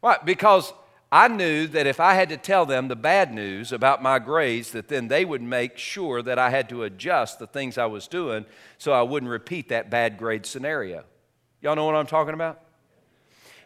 Why? 0.00 0.18
Because 0.24 0.72
I 1.14 1.28
knew 1.28 1.68
that 1.68 1.86
if 1.86 2.00
I 2.00 2.14
had 2.14 2.30
to 2.30 2.36
tell 2.36 2.66
them 2.66 2.88
the 2.88 2.96
bad 2.96 3.32
news 3.32 3.70
about 3.70 4.02
my 4.02 4.18
grades, 4.18 4.72
that 4.72 4.88
then 4.88 5.06
they 5.06 5.24
would 5.24 5.42
make 5.42 5.78
sure 5.78 6.22
that 6.22 6.40
I 6.40 6.50
had 6.50 6.68
to 6.70 6.82
adjust 6.82 7.38
the 7.38 7.46
things 7.46 7.78
I 7.78 7.86
was 7.86 8.08
doing 8.08 8.46
so 8.78 8.90
I 8.90 9.02
wouldn't 9.02 9.30
repeat 9.30 9.68
that 9.68 9.90
bad 9.90 10.18
grade 10.18 10.44
scenario. 10.44 11.04
Y'all 11.60 11.76
know 11.76 11.84
what 11.84 11.94
I'm 11.94 12.08
talking 12.08 12.34
about? 12.34 12.62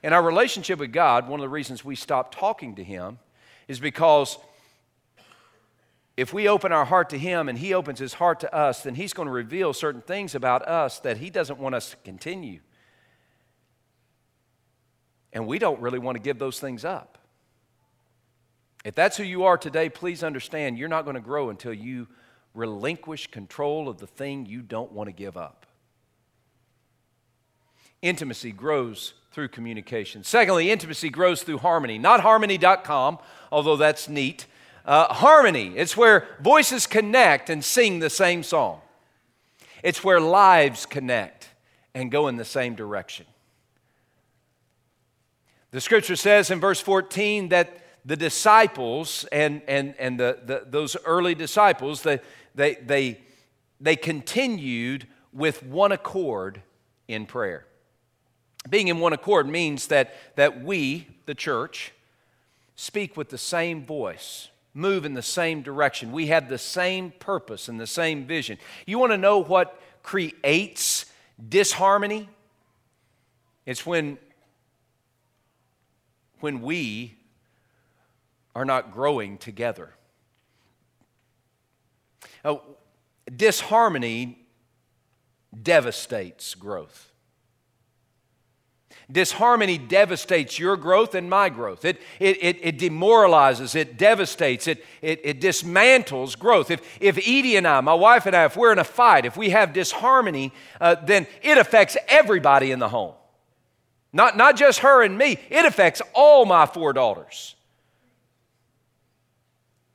In 0.02 0.12
our 0.12 0.22
relationship 0.22 0.78
with 0.78 0.92
God, 0.92 1.26
one 1.26 1.40
of 1.40 1.44
the 1.44 1.48
reasons 1.48 1.82
we 1.82 1.96
stop 1.96 2.34
talking 2.34 2.74
to 2.74 2.84
Him 2.84 3.18
is 3.66 3.80
because 3.80 4.36
if 6.18 6.34
we 6.34 6.48
open 6.48 6.70
our 6.70 6.84
heart 6.84 7.08
to 7.08 7.18
Him 7.18 7.48
and 7.48 7.56
He 7.56 7.72
opens 7.72 7.98
His 7.98 8.12
heart 8.12 8.40
to 8.40 8.54
us, 8.54 8.82
then 8.82 8.94
He's 8.94 9.14
going 9.14 9.26
to 9.26 9.32
reveal 9.32 9.72
certain 9.72 10.02
things 10.02 10.34
about 10.34 10.68
us 10.68 11.00
that 11.00 11.16
He 11.16 11.30
doesn't 11.30 11.58
want 11.58 11.74
us 11.74 11.92
to 11.92 11.96
continue. 12.04 12.60
And 15.32 15.46
we 15.46 15.58
don't 15.58 15.80
really 15.80 15.98
want 15.98 16.16
to 16.16 16.22
give 16.22 16.38
those 16.38 16.60
things 16.60 16.84
up. 16.84 17.17
If 18.84 18.94
that's 18.94 19.16
who 19.16 19.24
you 19.24 19.44
are 19.44 19.58
today, 19.58 19.88
please 19.88 20.22
understand 20.22 20.78
you're 20.78 20.88
not 20.88 21.04
going 21.04 21.14
to 21.14 21.20
grow 21.20 21.50
until 21.50 21.72
you 21.72 22.08
relinquish 22.54 23.26
control 23.28 23.88
of 23.88 23.98
the 23.98 24.06
thing 24.06 24.46
you 24.46 24.62
don't 24.62 24.92
want 24.92 25.08
to 25.08 25.12
give 25.12 25.36
up. 25.36 25.66
Intimacy 28.02 28.52
grows 28.52 29.14
through 29.32 29.48
communication. 29.48 30.24
Secondly, 30.24 30.70
intimacy 30.70 31.10
grows 31.10 31.42
through 31.42 31.58
harmony. 31.58 31.98
Not 31.98 32.20
harmony.com, 32.20 33.18
although 33.50 33.76
that's 33.76 34.08
neat. 34.08 34.46
Uh, 34.84 35.12
harmony, 35.12 35.74
it's 35.76 35.96
where 35.96 36.26
voices 36.40 36.86
connect 36.86 37.50
and 37.50 37.64
sing 37.64 37.98
the 37.98 38.10
same 38.10 38.42
song. 38.42 38.80
It's 39.82 40.02
where 40.02 40.20
lives 40.20 40.86
connect 40.86 41.50
and 41.94 42.10
go 42.10 42.28
in 42.28 42.36
the 42.36 42.44
same 42.44 42.74
direction. 42.74 43.26
The 45.70 45.80
scripture 45.80 46.16
says 46.16 46.50
in 46.50 46.60
verse 46.60 46.80
14 46.80 47.50
that 47.50 47.82
the 48.08 48.16
disciples 48.16 49.26
and, 49.30 49.60
and, 49.68 49.94
and 49.98 50.18
the, 50.18 50.38
the, 50.42 50.62
those 50.66 50.96
early 51.04 51.34
disciples, 51.34 52.02
they, 52.02 52.20
they, 52.54 52.76
they, 52.76 53.20
they 53.82 53.96
continued 53.96 55.06
with 55.30 55.62
one 55.62 55.92
accord 55.92 56.62
in 57.06 57.26
prayer. 57.26 57.66
Being 58.70 58.88
in 58.88 58.98
one 58.98 59.12
accord 59.12 59.46
means 59.46 59.88
that, 59.88 60.14
that 60.36 60.64
we, 60.64 61.06
the 61.26 61.34
church, 61.34 61.92
speak 62.76 63.14
with 63.14 63.28
the 63.28 63.36
same 63.36 63.84
voice, 63.84 64.48
move 64.72 65.04
in 65.04 65.12
the 65.12 65.20
same 65.20 65.60
direction. 65.60 66.10
We 66.10 66.28
have 66.28 66.48
the 66.48 66.56
same 66.56 67.12
purpose 67.18 67.68
and 67.68 67.78
the 67.78 67.86
same 67.86 68.24
vision. 68.24 68.56
You 68.86 68.98
want 68.98 69.12
to 69.12 69.18
know 69.18 69.42
what 69.42 69.78
creates 70.02 71.04
disharmony? 71.46 72.30
It's 73.66 73.84
when, 73.84 74.16
when 76.40 76.62
we 76.62 77.17
are 78.54 78.64
not 78.64 78.92
growing 78.92 79.38
together. 79.38 79.90
Now, 82.44 82.62
disharmony 83.34 84.38
devastates 85.62 86.54
growth. 86.54 87.12
Disharmony 89.10 89.78
devastates 89.78 90.58
your 90.58 90.76
growth 90.76 91.14
and 91.14 91.30
my 91.30 91.48
growth. 91.48 91.86
It, 91.86 91.98
it, 92.20 92.36
it, 92.42 92.58
it 92.60 92.78
demoralizes, 92.78 93.74
it 93.74 93.96
devastates, 93.96 94.66
it, 94.66 94.84
it, 95.00 95.20
it 95.24 95.40
dismantles 95.40 96.38
growth. 96.38 96.70
If, 96.70 96.82
if 97.00 97.16
Edie 97.16 97.56
and 97.56 97.66
I, 97.66 97.80
my 97.80 97.94
wife 97.94 98.26
and 98.26 98.36
I, 98.36 98.44
if 98.44 98.56
we're 98.56 98.72
in 98.72 98.78
a 98.78 98.84
fight, 98.84 99.24
if 99.24 99.34
we 99.34 99.48
have 99.50 99.72
disharmony, 99.72 100.52
uh, 100.78 100.96
then 100.96 101.26
it 101.42 101.56
affects 101.56 101.96
everybody 102.06 102.70
in 102.70 102.80
the 102.80 102.88
home. 102.90 103.14
Not, 104.12 104.36
not 104.36 104.56
just 104.56 104.80
her 104.80 105.02
and 105.02 105.16
me, 105.16 105.38
it 105.48 105.64
affects 105.64 106.02
all 106.12 106.44
my 106.44 106.66
four 106.66 106.92
daughters 106.92 107.54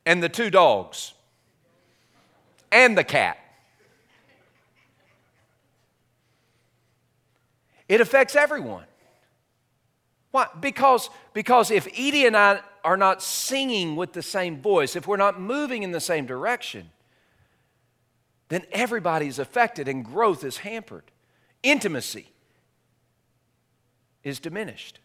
and 0.05 0.21
the 0.21 0.29
two 0.29 0.49
dogs 0.49 1.13
and 2.71 2.97
the 2.97 3.03
cat. 3.03 3.37
It 7.87 8.01
affects 8.01 8.35
everyone. 8.35 8.85
Why? 10.31 10.47
Because, 10.59 11.09
because 11.33 11.69
if 11.69 11.87
Edie 11.87 12.25
and 12.25 12.35
I 12.35 12.61
are 12.83 12.97
not 12.97 13.21
singing 13.21 13.95
with 13.95 14.13
the 14.13 14.23
same 14.23 14.61
voice, 14.61 14.95
if 14.95 15.07
we're 15.07 15.17
not 15.17 15.39
moving 15.39 15.83
in 15.83 15.91
the 15.91 15.99
same 15.99 16.25
direction, 16.25 16.89
then 18.49 18.63
everybody's 18.71 19.37
affected 19.37 19.87
and 19.87 20.03
growth 20.03 20.43
is 20.43 20.57
hampered. 20.57 21.03
Intimacy 21.61 22.27
is 24.23 24.39
diminished. 24.39 24.99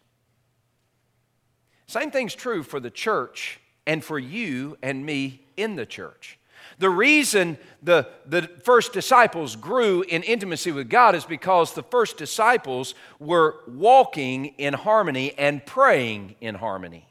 Same 1.87 2.11
thing's 2.11 2.35
true 2.35 2.63
for 2.63 2.79
the 2.79 2.89
church 2.89 3.59
and 3.89 4.03
for 4.03 4.19
you 4.19 4.77
and 4.83 5.03
me 5.03 5.41
in 5.57 5.75
the 5.75 5.85
church. 5.85 6.37
The 6.77 6.91
reason 6.91 7.57
the, 7.81 8.07
the 8.27 8.43
first 8.63 8.93
disciples 8.93 9.55
grew 9.55 10.03
in 10.03 10.21
intimacy 10.21 10.71
with 10.71 10.91
God 10.91 11.15
is 11.15 11.25
because 11.25 11.73
the 11.73 11.81
first 11.81 12.15
disciples 12.15 12.93
were 13.17 13.55
walking 13.67 14.53
in 14.59 14.75
harmony 14.75 15.33
and 15.39 15.65
praying 15.65 16.35
in 16.39 16.53
harmony. 16.53 17.07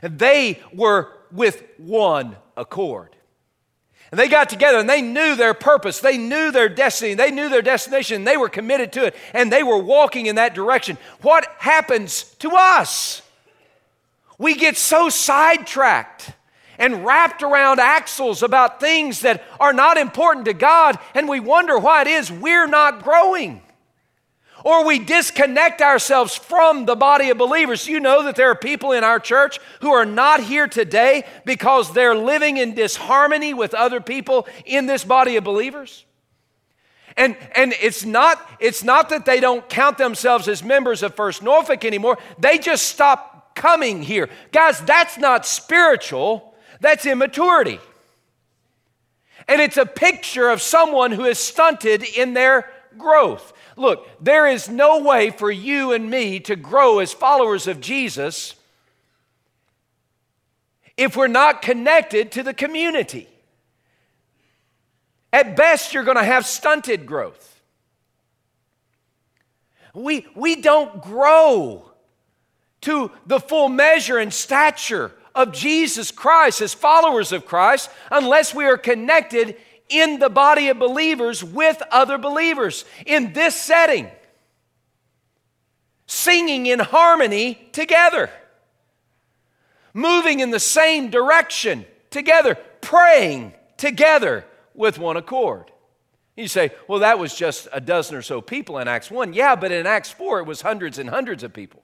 And 0.00 0.16
they 0.16 0.60
were 0.72 1.10
with 1.32 1.64
one 1.76 2.36
accord. 2.56 3.16
And 4.12 4.20
they 4.20 4.28
got 4.28 4.48
together 4.48 4.78
and 4.78 4.88
they 4.88 5.02
knew 5.02 5.34
their 5.34 5.54
purpose. 5.54 5.98
They 5.98 6.18
knew 6.18 6.52
their 6.52 6.68
destiny. 6.68 7.14
They 7.14 7.32
knew 7.32 7.48
their 7.48 7.62
destination. 7.62 8.22
They 8.22 8.36
were 8.36 8.48
committed 8.48 8.92
to 8.92 9.06
it 9.06 9.16
and 9.32 9.52
they 9.52 9.64
were 9.64 9.82
walking 9.82 10.26
in 10.26 10.36
that 10.36 10.54
direction. 10.54 10.98
What 11.20 11.48
happens 11.58 12.22
to 12.38 12.52
us? 12.52 13.22
We 14.38 14.54
get 14.54 14.76
so 14.76 15.08
sidetracked 15.08 16.32
and 16.78 17.04
wrapped 17.04 17.42
around 17.42 17.78
axles 17.78 18.42
about 18.42 18.80
things 18.80 19.20
that 19.20 19.44
are 19.60 19.72
not 19.72 19.96
important 19.96 20.46
to 20.46 20.54
God, 20.54 20.98
and 21.14 21.28
we 21.28 21.40
wonder 21.40 21.78
why 21.78 22.02
it 22.02 22.08
is 22.08 22.32
we're 22.32 22.66
not 22.66 23.02
growing 23.02 23.62
or 24.64 24.84
we 24.84 24.98
disconnect 24.98 25.82
ourselves 25.82 26.34
from 26.34 26.86
the 26.86 26.96
body 26.96 27.28
of 27.28 27.38
believers. 27.38 27.86
You 27.86 28.00
know 28.00 28.24
that 28.24 28.34
there 28.34 28.50
are 28.50 28.56
people 28.56 28.92
in 28.92 29.04
our 29.04 29.20
church 29.20 29.60
who 29.80 29.92
are 29.92 30.06
not 30.06 30.42
here 30.42 30.66
today 30.66 31.24
because 31.44 31.92
they're 31.92 32.16
living 32.16 32.56
in 32.56 32.74
disharmony 32.74 33.54
with 33.54 33.74
other 33.74 34.00
people 34.00 34.48
in 34.64 34.86
this 34.86 35.04
body 35.04 35.36
of 35.36 35.44
believers. 35.44 36.06
And, 37.16 37.36
and 37.54 37.74
it's, 37.80 38.04
not, 38.04 38.44
it's 38.58 38.82
not 38.82 39.10
that 39.10 39.24
they 39.24 39.38
don't 39.38 39.68
count 39.68 39.98
themselves 39.98 40.48
as 40.48 40.64
members 40.64 41.02
of 41.02 41.14
First 41.14 41.42
Norfolk 41.42 41.84
anymore, 41.84 42.18
they 42.38 42.58
just 42.58 42.86
stop 42.86 43.33
coming 43.54 44.02
here. 44.02 44.28
Guys, 44.52 44.80
that's 44.80 45.18
not 45.18 45.46
spiritual, 45.46 46.54
that's 46.80 47.06
immaturity. 47.06 47.80
And 49.48 49.60
it's 49.60 49.76
a 49.76 49.86
picture 49.86 50.48
of 50.48 50.62
someone 50.62 51.12
who 51.12 51.24
is 51.24 51.38
stunted 51.38 52.02
in 52.02 52.34
their 52.34 52.70
growth. 52.96 53.52
Look, 53.76 54.08
there 54.20 54.46
is 54.46 54.68
no 54.68 55.00
way 55.00 55.30
for 55.30 55.50
you 55.50 55.92
and 55.92 56.08
me 56.08 56.40
to 56.40 56.56
grow 56.56 57.00
as 57.00 57.12
followers 57.12 57.66
of 57.66 57.80
Jesus 57.80 58.54
if 60.96 61.16
we're 61.16 61.26
not 61.26 61.60
connected 61.60 62.32
to 62.32 62.42
the 62.42 62.54
community. 62.54 63.28
At 65.32 65.56
best, 65.56 65.92
you're 65.92 66.04
going 66.04 66.16
to 66.16 66.24
have 66.24 66.46
stunted 66.46 67.06
growth. 67.06 67.60
We, 69.92 70.26
we 70.36 70.56
don't 70.56 71.02
grow 71.02 71.90
to 72.84 73.10
the 73.26 73.40
full 73.40 73.68
measure 73.68 74.18
and 74.18 74.32
stature 74.32 75.12
of 75.34 75.52
Jesus 75.52 76.10
Christ 76.10 76.60
as 76.60 76.74
followers 76.74 77.32
of 77.32 77.46
Christ 77.46 77.90
unless 78.10 78.54
we 78.54 78.64
are 78.64 78.76
connected 78.76 79.56
in 79.88 80.18
the 80.18 80.28
body 80.28 80.68
of 80.68 80.78
believers 80.78 81.42
with 81.42 81.82
other 81.90 82.18
believers 82.18 82.84
in 83.06 83.32
this 83.32 83.54
setting, 83.54 84.08
singing 86.06 86.66
in 86.66 86.78
harmony 86.78 87.68
together, 87.72 88.30
moving 89.92 90.40
in 90.40 90.50
the 90.50 90.60
same 90.60 91.10
direction 91.10 91.84
together, 92.10 92.54
praying 92.80 93.54
together 93.76 94.44
with 94.74 94.98
one 94.98 95.16
accord. 95.16 95.70
You 96.36 96.48
say, 96.48 96.72
well, 96.88 96.98
that 97.00 97.18
was 97.18 97.34
just 97.34 97.68
a 97.72 97.80
dozen 97.80 98.16
or 98.16 98.22
so 98.22 98.40
people 98.40 98.78
in 98.78 98.88
Acts 98.88 99.10
1. 99.10 99.34
Yeah, 99.34 99.54
but 99.54 99.70
in 99.70 99.86
Acts 99.86 100.10
4, 100.10 100.40
it 100.40 100.46
was 100.46 100.62
hundreds 100.62 100.98
and 100.98 101.08
hundreds 101.08 101.44
of 101.44 101.52
people. 101.52 101.83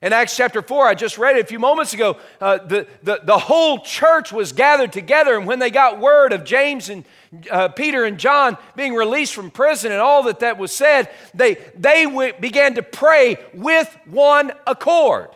In 0.00 0.12
Acts 0.12 0.36
chapter 0.36 0.62
4, 0.62 0.86
I 0.86 0.94
just 0.94 1.18
read 1.18 1.36
it 1.36 1.40
a 1.40 1.46
few 1.46 1.58
moments 1.58 1.92
ago, 1.92 2.18
uh, 2.40 2.58
the, 2.58 2.86
the, 3.02 3.20
the 3.24 3.38
whole 3.38 3.80
church 3.80 4.30
was 4.30 4.52
gathered 4.52 4.92
together, 4.92 5.36
and 5.36 5.44
when 5.44 5.58
they 5.58 5.70
got 5.70 5.98
word 5.98 6.32
of 6.32 6.44
James 6.44 6.88
and 6.88 7.04
uh, 7.50 7.68
Peter 7.68 8.04
and 8.04 8.16
John 8.16 8.56
being 8.76 8.94
released 8.94 9.34
from 9.34 9.50
prison 9.50 9.90
and 9.90 10.00
all 10.00 10.22
that 10.24 10.38
that 10.40 10.56
was 10.56 10.70
said, 10.70 11.10
they, 11.34 11.56
they 11.76 12.04
w- 12.04 12.32
began 12.38 12.76
to 12.76 12.82
pray 12.82 13.38
with 13.52 13.96
one 14.06 14.52
accord. 14.68 15.30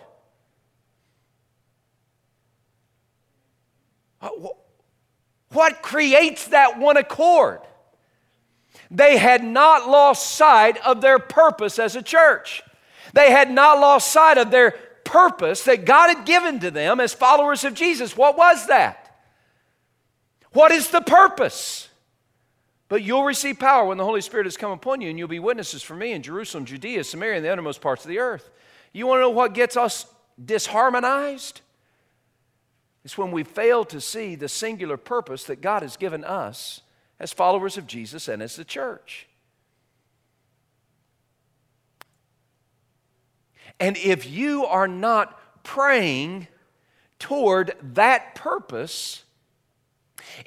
Uh, 4.21 4.29
what 5.49 5.83
creates 5.83 6.47
that 6.49 6.79
one 6.79 6.97
accord? 6.97 7.61
They 8.93 9.17
had 9.17 9.43
not 9.43 9.89
lost 9.89 10.37
sight 10.37 10.79
of 10.87 11.01
their 11.01 11.19
purpose 11.19 11.81
as 11.81 11.97
a 11.97 12.03
church. 12.03 12.63
They 13.13 13.31
had 13.31 13.51
not 13.51 13.79
lost 13.79 14.11
sight 14.13 14.39
of 14.39 14.51
their 14.51 14.73
purpose 15.05 15.65
that 15.65 15.85
God 15.85 16.09
had 16.17 16.27
given 16.27 16.61
to 16.61 16.71
them 16.71 17.01
as 17.01 17.13
followers 17.13 17.65
of 17.65 17.75
Jesus. 17.75 18.17
What 18.17 18.37
was 18.37 18.67
that? 18.69 19.17
What 20.53 20.73
is 20.73 20.91
the 20.91 21.01
purpose? 21.01 21.89
But 22.89 23.03
you'll 23.03 23.25
receive 23.25 23.59
power 23.59 23.87
when 23.87 23.99
the 23.99 24.05
Holy 24.05 24.21
Spirit 24.21 24.45
has 24.47 24.57
come 24.57 24.71
upon 24.71 25.01
you, 25.01 25.09
and 25.09 25.19
you'll 25.19 25.29
be 25.29 25.39
witnesses 25.39 25.83
for 25.83 25.97
me 25.97 26.13
in 26.13 26.23
Jerusalem, 26.23 26.67
Judea, 26.67 27.05
Samaria, 27.05 27.37
and 27.37 27.45
the 27.45 27.51
uttermost 27.51 27.81
parts 27.81 28.05
of 28.05 28.09
the 28.11 28.19
earth. 28.19 28.51
You 28.93 29.07
want 29.07 29.19
to 29.19 29.23
know 29.23 29.31
what 29.31 29.55
gets 29.55 29.77
us 29.77 30.07
disharmonized? 30.43 31.63
It's 33.05 33.19
when 33.19 33.31
we 33.31 33.45
fail 33.45 33.85
to 33.87 34.01
see 34.01 34.35
the 34.35 34.49
singular 34.49 34.97
purpose 34.97 35.45
that 35.45 35.61
God 35.61 35.83
has 35.83 35.97
given 35.97 36.23
us 36.23 36.83
as 37.19 37.33
followers 37.33 37.79
of 37.79 37.87
Jesus 37.87 38.29
and 38.29 38.43
as 38.43 38.57
the 38.57 38.65
church. 38.65 39.27
And 43.81 43.97
if 43.97 44.29
you 44.31 44.65
are 44.67 44.89
not 44.89 45.39
praying 45.65 46.49
toward 47.19 47.75
that 47.95 48.35
purpose, 48.35 49.23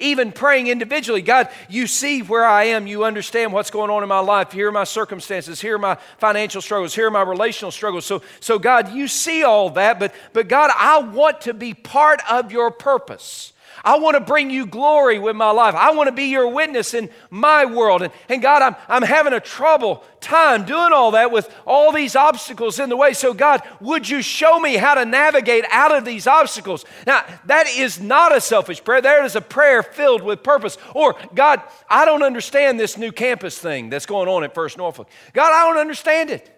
even 0.00 0.32
praying 0.32 0.66
individually, 0.66 1.22
God, 1.22 1.48
you 1.68 1.86
see 1.86 2.20
where 2.22 2.44
I 2.44 2.64
am. 2.64 2.86
You 2.86 3.04
understand 3.04 3.52
what's 3.52 3.70
going 3.70 3.90
on 3.90 4.02
in 4.02 4.08
my 4.08 4.18
life. 4.20 4.52
Here 4.52 4.68
are 4.68 4.72
my 4.72 4.84
circumstances. 4.84 5.60
Here 5.60 5.76
are 5.76 5.78
my 5.78 5.96
financial 6.18 6.60
struggles. 6.60 6.94
Here 6.94 7.06
are 7.06 7.10
my 7.10 7.22
relational 7.22 7.70
struggles. 7.70 8.04
So, 8.04 8.22
so 8.40 8.58
God, 8.58 8.92
you 8.92 9.08
see 9.08 9.42
all 9.42 9.70
that, 9.70 9.98
but, 9.98 10.14
but 10.32 10.48
God, 10.48 10.70
I 10.76 10.98
want 10.98 11.42
to 11.42 11.54
be 11.54 11.74
part 11.74 12.20
of 12.30 12.52
your 12.52 12.70
purpose. 12.70 13.52
I 13.86 13.98
want 13.98 14.16
to 14.16 14.20
bring 14.20 14.50
you 14.50 14.66
glory 14.66 15.20
with 15.20 15.36
my 15.36 15.52
life. 15.52 15.76
I 15.76 15.92
want 15.92 16.08
to 16.08 16.12
be 16.12 16.24
your 16.24 16.48
witness 16.48 16.92
in 16.92 17.08
my 17.30 17.64
world. 17.64 18.02
And, 18.02 18.12
and 18.28 18.42
God, 18.42 18.60
I'm, 18.60 18.74
I'm 18.88 19.02
having 19.02 19.32
a 19.32 19.38
trouble 19.38 20.02
time 20.20 20.64
doing 20.64 20.92
all 20.92 21.12
that 21.12 21.30
with 21.30 21.54
all 21.64 21.92
these 21.92 22.16
obstacles 22.16 22.80
in 22.80 22.88
the 22.88 22.96
way. 22.96 23.12
So, 23.12 23.32
God, 23.32 23.62
would 23.80 24.08
you 24.08 24.22
show 24.22 24.58
me 24.58 24.74
how 24.74 24.94
to 24.94 25.04
navigate 25.04 25.64
out 25.70 25.94
of 25.94 26.04
these 26.04 26.26
obstacles? 26.26 26.84
Now, 27.06 27.24
that 27.44 27.68
is 27.68 28.00
not 28.00 28.36
a 28.36 28.40
selfish 28.40 28.82
prayer. 28.82 29.00
That 29.00 29.24
is 29.24 29.36
a 29.36 29.40
prayer 29.40 29.84
filled 29.84 30.22
with 30.22 30.42
purpose. 30.42 30.78
Or, 30.92 31.14
God, 31.32 31.62
I 31.88 32.04
don't 32.04 32.24
understand 32.24 32.80
this 32.80 32.98
new 32.98 33.12
campus 33.12 33.56
thing 33.56 33.88
that's 33.88 34.06
going 34.06 34.28
on 34.28 34.42
at 34.42 34.52
First 34.52 34.78
Norfolk. 34.78 35.08
God, 35.32 35.52
I 35.52 35.64
don't 35.68 35.80
understand 35.80 36.30
it. 36.30 36.55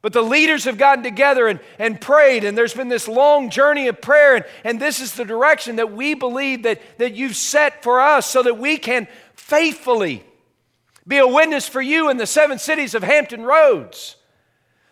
But 0.00 0.12
the 0.12 0.22
leaders 0.22 0.64
have 0.64 0.78
gotten 0.78 1.02
together 1.02 1.48
and, 1.48 1.58
and 1.78 2.00
prayed, 2.00 2.44
and 2.44 2.56
there's 2.56 2.74
been 2.74 2.88
this 2.88 3.08
long 3.08 3.50
journey 3.50 3.88
of 3.88 4.00
prayer, 4.00 4.36
and, 4.36 4.44
and 4.62 4.80
this 4.80 5.00
is 5.00 5.14
the 5.14 5.24
direction 5.24 5.76
that 5.76 5.92
we 5.92 6.14
believe 6.14 6.62
that, 6.62 6.80
that 6.98 7.14
you've 7.14 7.34
set 7.34 7.82
for 7.82 8.00
us 8.00 8.26
so 8.26 8.42
that 8.44 8.58
we 8.58 8.76
can 8.76 9.08
faithfully 9.34 10.24
be 11.06 11.18
a 11.18 11.26
witness 11.26 11.66
for 11.66 11.80
you 11.80 12.10
in 12.10 12.16
the 12.16 12.26
seven 12.26 12.58
cities 12.58 12.94
of 12.94 13.02
Hampton 13.02 13.42
Roads. 13.42 14.16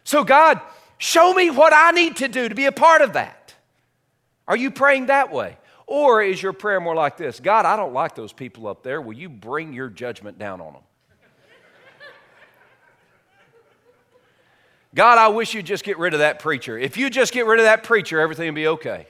So, 0.03 0.25
God, 0.25 0.61
show 0.99 1.33
me 1.35 1.51
what 1.51 1.73
I 1.75 1.93
need 1.93 2.17
to 2.17 2.29
do 2.29 2.49
to 2.49 2.55
be 2.55 2.65
a 2.65 2.73
part 2.73 3.03
of 3.03 3.13
that. 3.13 3.55
Are 4.49 4.57
you 4.57 4.71
praying 4.71 5.07
that 5.07 5.31
way? 5.31 5.59
Or 5.87 6.21
is 6.23 6.43
your 6.43 6.53
prayer 6.53 6.81
more 6.81 6.95
like 6.95 7.17
this 7.17 7.39
God, 7.39 7.65
I 7.65 7.77
don't 7.77 7.93
like 7.93 8.15
those 8.15 8.33
people 8.33 8.67
up 8.67 8.83
there. 8.83 9.01
Will 9.01 9.17
you 9.17 9.29
bring 9.29 9.73
your 9.73 9.89
judgment 9.89 10.39
down 10.39 10.61
on 10.61 10.73
them? 10.73 10.83
God, 14.97 15.19
I 15.19 15.29
wish 15.29 15.53
you'd 15.53 15.67
just 15.67 15.85
get 15.85 15.99
rid 15.99 16.15
of 16.15 16.21
that 16.21 16.39
preacher. 16.39 16.79
If 16.79 16.97
you 16.97 17.11
just 17.11 17.35
get 17.35 17.45
rid 17.45 17.61
of 17.61 17.67
that 17.67 17.83
preacher, 17.83 18.19
everything 18.19 18.49
will 18.49 18.55
be 18.55 18.67
okay. 18.69 19.07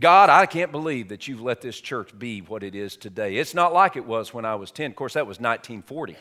God, 0.00 0.30
I 0.30 0.46
can't 0.46 0.72
believe 0.72 1.10
that 1.10 1.28
you've 1.28 1.42
let 1.42 1.60
this 1.60 1.78
church 1.78 2.18
be 2.18 2.40
what 2.40 2.62
it 2.62 2.74
is 2.74 2.96
today. 2.96 3.36
It's 3.36 3.52
not 3.52 3.74
like 3.74 3.96
it 3.96 4.06
was 4.06 4.32
when 4.32 4.46
I 4.46 4.54
was 4.54 4.70
10. 4.70 4.90
Of 4.90 4.96
course, 4.96 5.12
that 5.12 5.26
was 5.26 5.36
1940 5.38 6.16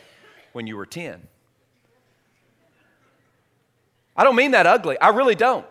when 0.52 0.68
you 0.68 0.76
were 0.76 0.86
10. 0.86 1.26
I 4.18 4.26
don't 4.26 4.36
mean 4.36 4.52
that 4.52 4.68
ugly. 4.68 5.00
I 5.00 5.10
really 5.10 5.36
don't. 5.36 5.66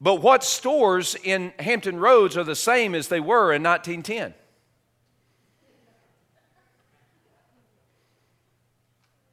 But 0.00 0.22
what 0.22 0.42
stores 0.42 1.16
in 1.22 1.52
Hampton 1.58 1.98
Roads 1.98 2.34
are 2.38 2.44
the 2.44 2.56
same 2.56 2.94
as 2.94 3.08
they 3.08 3.20
were 3.20 3.52
in 3.52 3.62
1910? 3.62 4.32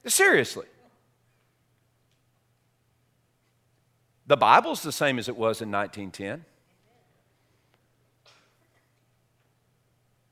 Seriously. 0.05 0.65
The 4.27 4.37
Bible's 4.37 4.81
the 4.81 4.91
same 4.91 5.19
as 5.19 5.27
it 5.27 5.35
was 5.35 5.61
in 5.61 5.71
1910. 5.71 6.45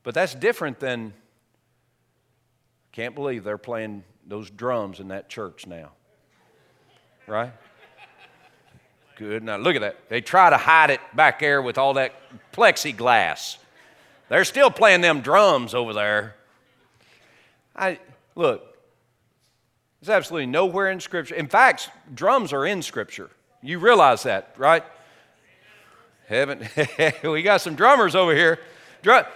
But 0.02 0.14
that's 0.14 0.34
different 0.34 0.80
than, 0.80 1.12
can't 2.90 3.14
believe 3.14 3.44
they're 3.44 3.58
playing 3.58 4.04
those 4.26 4.50
drums 4.50 5.00
in 5.00 5.08
that 5.08 5.28
church 5.28 5.66
now. 5.66 5.92
Right? 7.26 7.52
Good. 9.16 9.44
Now 9.44 9.56
look 9.56 9.76
at 9.76 9.82
that. 9.82 10.08
They 10.08 10.20
try 10.20 10.50
to 10.50 10.56
hide 10.56 10.90
it 10.90 11.00
back 11.14 11.38
there 11.38 11.62
with 11.62 11.78
all 11.78 11.94
that 11.94 12.14
plexiglass. 12.52 13.58
They're 14.28 14.44
still 14.44 14.70
playing 14.70 15.02
them 15.02 15.20
drums 15.20 15.74
over 15.74 15.92
there. 15.92 16.34
I 17.76 17.98
look, 18.34 18.71
It's 20.02 20.10
absolutely 20.10 20.46
nowhere 20.46 20.90
in 20.90 20.98
Scripture. 20.98 21.36
In 21.36 21.46
fact, 21.46 21.88
drums 22.12 22.52
are 22.52 22.66
in 22.66 22.82
Scripture. 22.82 23.30
You 23.62 23.78
realize 23.78 24.24
that, 24.24 24.52
right? 24.58 24.82
Heaven, 26.26 26.68
we 27.22 27.42
got 27.42 27.60
some 27.60 27.76
drummers 27.76 28.16
over 28.16 28.34
here. 28.34 28.58
Dr- 29.02 29.28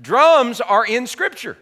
drums 0.00 0.62
are 0.62 0.86
in 0.86 1.06
Scripture. 1.06 1.58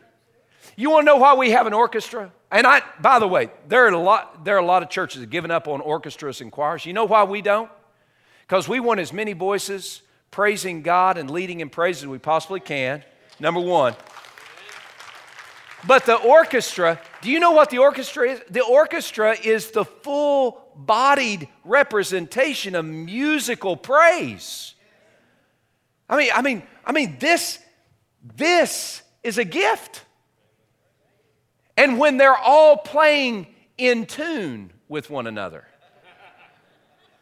You 0.76 0.90
want 0.90 1.02
to 1.02 1.06
know 1.06 1.16
why 1.16 1.34
we 1.34 1.50
have 1.50 1.66
an 1.66 1.72
orchestra? 1.72 2.30
And 2.52 2.64
I, 2.64 2.82
by 3.00 3.18
the 3.18 3.26
way, 3.26 3.50
there 3.66 3.86
are 3.86 3.88
a 3.88 3.98
lot, 3.98 4.44
there 4.44 4.54
are 4.54 4.60
a 4.60 4.64
lot 4.64 4.84
of 4.84 4.88
churches 4.88 5.20
that 5.20 5.30
given 5.30 5.50
up 5.50 5.66
on 5.66 5.80
orchestras 5.80 6.40
and 6.40 6.52
choirs. 6.52 6.86
You 6.86 6.92
know 6.92 7.06
why 7.06 7.24
we 7.24 7.42
don't? 7.42 7.72
Because 8.46 8.68
we 8.68 8.78
want 8.78 9.00
as 9.00 9.12
many 9.12 9.32
voices 9.32 10.00
praising 10.30 10.82
God 10.82 11.18
and 11.18 11.28
leading 11.28 11.58
in 11.58 11.70
praise 11.70 12.04
as 12.04 12.06
we 12.06 12.18
possibly 12.18 12.60
can. 12.60 13.02
Number 13.40 13.58
one. 13.58 13.96
But 15.86 16.06
the 16.06 16.14
orchestra, 16.14 17.00
do 17.24 17.30
you 17.30 17.40
know 17.40 17.52
what 17.52 17.70
the 17.70 17.78
orchestra 17.78 18.32
is? 18.32 18.42
The 18.50 18.62
orchestra 18.62 19.34
is 19.42 19.70
the 19.70 19.86
full 19.86 20.62
bodied 20.76 21.48
representation 21.64 22.74
of 22.74 22.84
musical 22.84 23.78
praise. 23.78 24.74
I 26.06 26.18
mean, 26.18 26.30
I 26.34 26.42
mean, 26.42 26.62
I 26.84 26.92
mean, 26.92 27.16
this, 27.18 27.60
this 28.36 29.00
is 29.22 29.38
a 29.38 29.44
gift. 29.44 30.04
And 31.78 31.98
when 31.98 32.18
they're 32.18 32.36
all 32.36 32.76
playing 32.76 33.46
in 33.78 34.04
tune 34.04 34.70
with 34.88 35.08
one 35.08 35.26
another, 35.26 35.66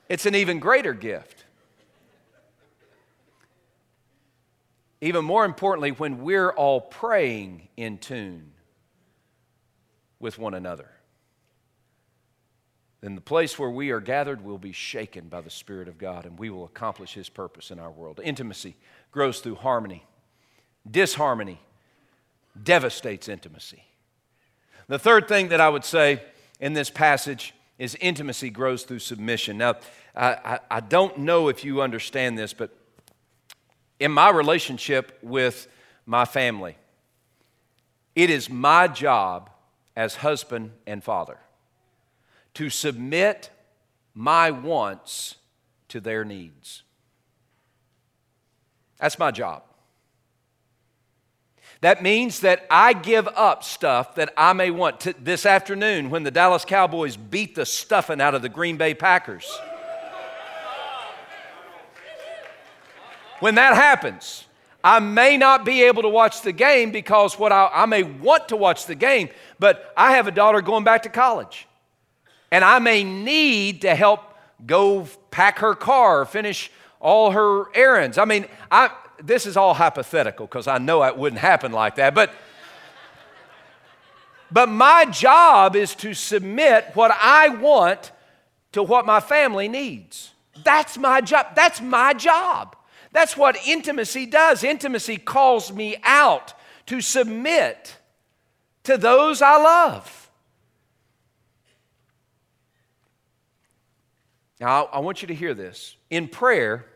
it's 0.09 0.27
an 0.27 0.35
even 0.35 0.59
greater 0.59 0.95
gift. 0.95 1.45
Even 5.01 5.25
more 5.25 5.45
importantly, 5.45 5.93
when 5.93 6.25
we're 6.25 6.51
all 6.51 6.81
praying 6.81 7.69
in 7.77 7.99
tune 7.99 8.52
with 10.23 10.39
one 10.39 10.55
another, 10.55 10.89
then 13.03 13.17
the 13.17 13.21
place 13.21 13.59
where 13.59 13.69
we 13.69 13.91
are 13.91 14.01
gathered 14.01 14.43
will 14.45 14.59
be 14.59 14.73
shaken 14.73 15.29
by 15.29 15.41
the 15.41 15.51
Spirit 15.51 15.89
of 15.89 15.99
God 15.99 16.25
and 16.25 16.39
we 16.39 16.49
will 16.49 16.65
accomplish 16.65 17.13
His 17.13 17.29
purpose 17.29 17.71
in 17.73 17.81
our 17.81 17.91
world. 17.91 18.21
Intimacy 18.23 18.77
grows 19.11 19.41
through 19.41 19.57
harmony, 19.57 20.07
disharmony 20.89 21.61
devastates 22.63 23.29
intimacy. 23.29 23.83
The 24.87 24.99
third 24.99 25.27
thing 25.27 25.49
that 25.49 25.61
I 25.61 25.69
would 25.69 25.85
say 25.85 26.23
in 26.61 26.75
this 26.75 26.91
passage 26.91 27.55
is 27.79 27.97
intimacy 28.01 28.51
grows 28.51 28.85
through 28.85 29.01
submission. 29.01 29.59
Now, 29.59 29.77
I, 30.15 30.35
I, 30.45 30.59
I 30.71 30.81
don't 30.81 31.19
know 31.19 31.49
if 31.49 31.65
you 31.65 31.83
understand 31.83 32.39
this, 32.39 32.53
but 32.53 32.71
in 33.99 34.13
my 34.13 34.31
relationship 34.31 35.19
with 35.23 35.67
my 36.07 36.25
family, 36.25 36.77
it 38.15 38.31
is 38.31 38.49
my 38.49 38.87
job 38.87 39.51
as 39.96 40.16
husband 40.16 40.72
and 40.87 41.02
father 41.02 41.38
to 42.55 42.70
submit 42.70 43.50
my 44.14 44.50
wants 44.50 45.37
to 45.88 46.00
their 46.00 46.24
needs. 46.24 46.83
That's 48.98 49.18
my 49.18 49.31
job. 49.31 49.62
That 51.81 52.02
means 52.02 52.40
that 52.40 52.64
I 52.70 52.92
give 52.92 53.26
up 53.28 53.64
stuff 53.64 54.14
that 54.14 54.33
I 54.37 54.52
may 54.52 54.70
want. 54.70 55.00
To, 55.00 55.14
this 55.18 55.44
afternoon, 55.44 56.11
when 56.11 56.22
the 56.22 56.31
Dallas 56.31 56.64
Cowboys 56.64 57.16
beat 57.16 57.57
the 57.57 57.66
stuffing 57.66 58.20
out 58.20 58.35
of 58.35 58.42
the 58.42 58.48
Green 58.48 58.76
Bay 58.76 58.94
Packers, 58.94 59.50
When 63.42 63.57
that 63.57 63.74
happens, 63.74 64.46
I 64.85 64.99
may 64.99 65.37
not 65.37 65.64
be 65.64 65.85
able 65.85 66.03
to 66.03 66.09
watch 66.09 66.42
the 66.42 66.53
game 66.53 66.90
because 66.90 67.38
what 67.38 67.53
I, 67.53 67.71
I, 67.73 67.87
may 67.87 68.03
want 68.03 68.49
to 68.49 68.57
watch 68.57 68.87
the 68.87 68.97
game, 68.97 69.29
but 69.59 69.92
I 69.97 70.16
have 70.16 70.27
a 70.27 70.33
daughter 70.33 70.61
going 70.61 70.83
back 70.83 71.05
to 71.05 71.09
college. 71.09 71.68
And 72.51 72.64
I 72.64 72.81
may 72.81 73.05
need 73.05 73.83
to 73.83 73.95
help 73.95 74.21
go 74.66 75.07
pack 75.31 75.61
her 75.61 75.75
car, 75.75 76.25
finish 76.25 76.71
all 77.01 77.31
her 77.31 77.75
errands. 77.77 78.18
I 78.18 78.25
mean, 78.25 78.47
I, 78.71 78.90
this 79.23 79.47
is 79.47 79.57
all 79.57 79.75
hypothetical 79.75 80.47
because 80.47 80.66
I 80.66 80.79
know 80.79 81.03
it 81.05 81.16
wouldn't 81.16 81.40
happen 81.40 81.73
like 81.73 81.97
that, 81.97 82.14
but 82.14 82.33
but 84.51 84.68
my 84.68 85.07
job 85.07 85.75
is 85.75 85.95
to 85.97 86.12
submit 86.12 86.90
what 86.92 87.11
I 87.11 87.49
want 87.49 88.12
to 88.73 88.83
what 88.83 89.07
my 89.07 89.18
family 89.21 89.66
needs. 89.66 90.33
That's 90.62 90.99
my 90.99 91.23
job. 91.23 91.55
That's 91.55 91.81
my 91.81 92.12
job. 92.12 92.77
That's 93.12 93.37
what 93.37 93.57
intimacy 93.66 94.27
does. 94.27 94.64
Intimacy 94.64 95.18
calls 95.18 95.72
me 95.72 95.96
out 96.03 96.55
to 96.87 97.01
submit 97.01 97.96
to 98.85 98.96
those 98.96 99.42
I 99.42 99.59
love. 99.59 100.31
Now, 104.61 104.85
I 104.92 105.01
want 105.01 105.22
you 105.22 105.29
to 105.29 105.35
hear 105.35 105.55
this. 105.55 105.96
In 106.09 106.29
prayer, 106.29 106.87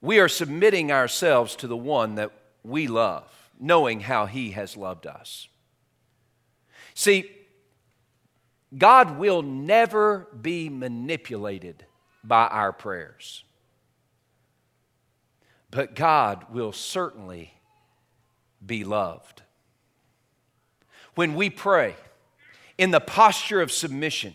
we 0.00 0.20
are 0.20 0.28
submitting 0.28 0.90
ourselves 0.90 1.54
to 1.56 1.66
the 1.66 1.76
one 1.76 2.14
that 2.16 2.32
we 2.64 2.86
love, 2.86 3.24
knowing 3.60 4.00
how 4.00 4.26
he 4.26 4.52
has 4.52 4.76
loved 4.76 5.06
us. 5.06 5.48
See, 6.94 7.30
God 8.76 9.18
will 9.18 9.42
never 9.42 10.28
be 10.40 10.68
manipulated 10.68 11.84
by 12.24 12.46
our 12.46 12.72
prayers. 12.72 13.44
But 15.70 15.94
God 15.94 16.46
will 16.52 16.72
certainly 16.72 17.52
be 18.64 18.84
loved. 18.84 19.42
When 21.14 21.34
we 21.34 21.50
pray 21.50 21.96
in 22.76 22.90
the 22.90 23.00
posture 23.00 23.60
of 23.60 23.72
submission, 23.72 24.34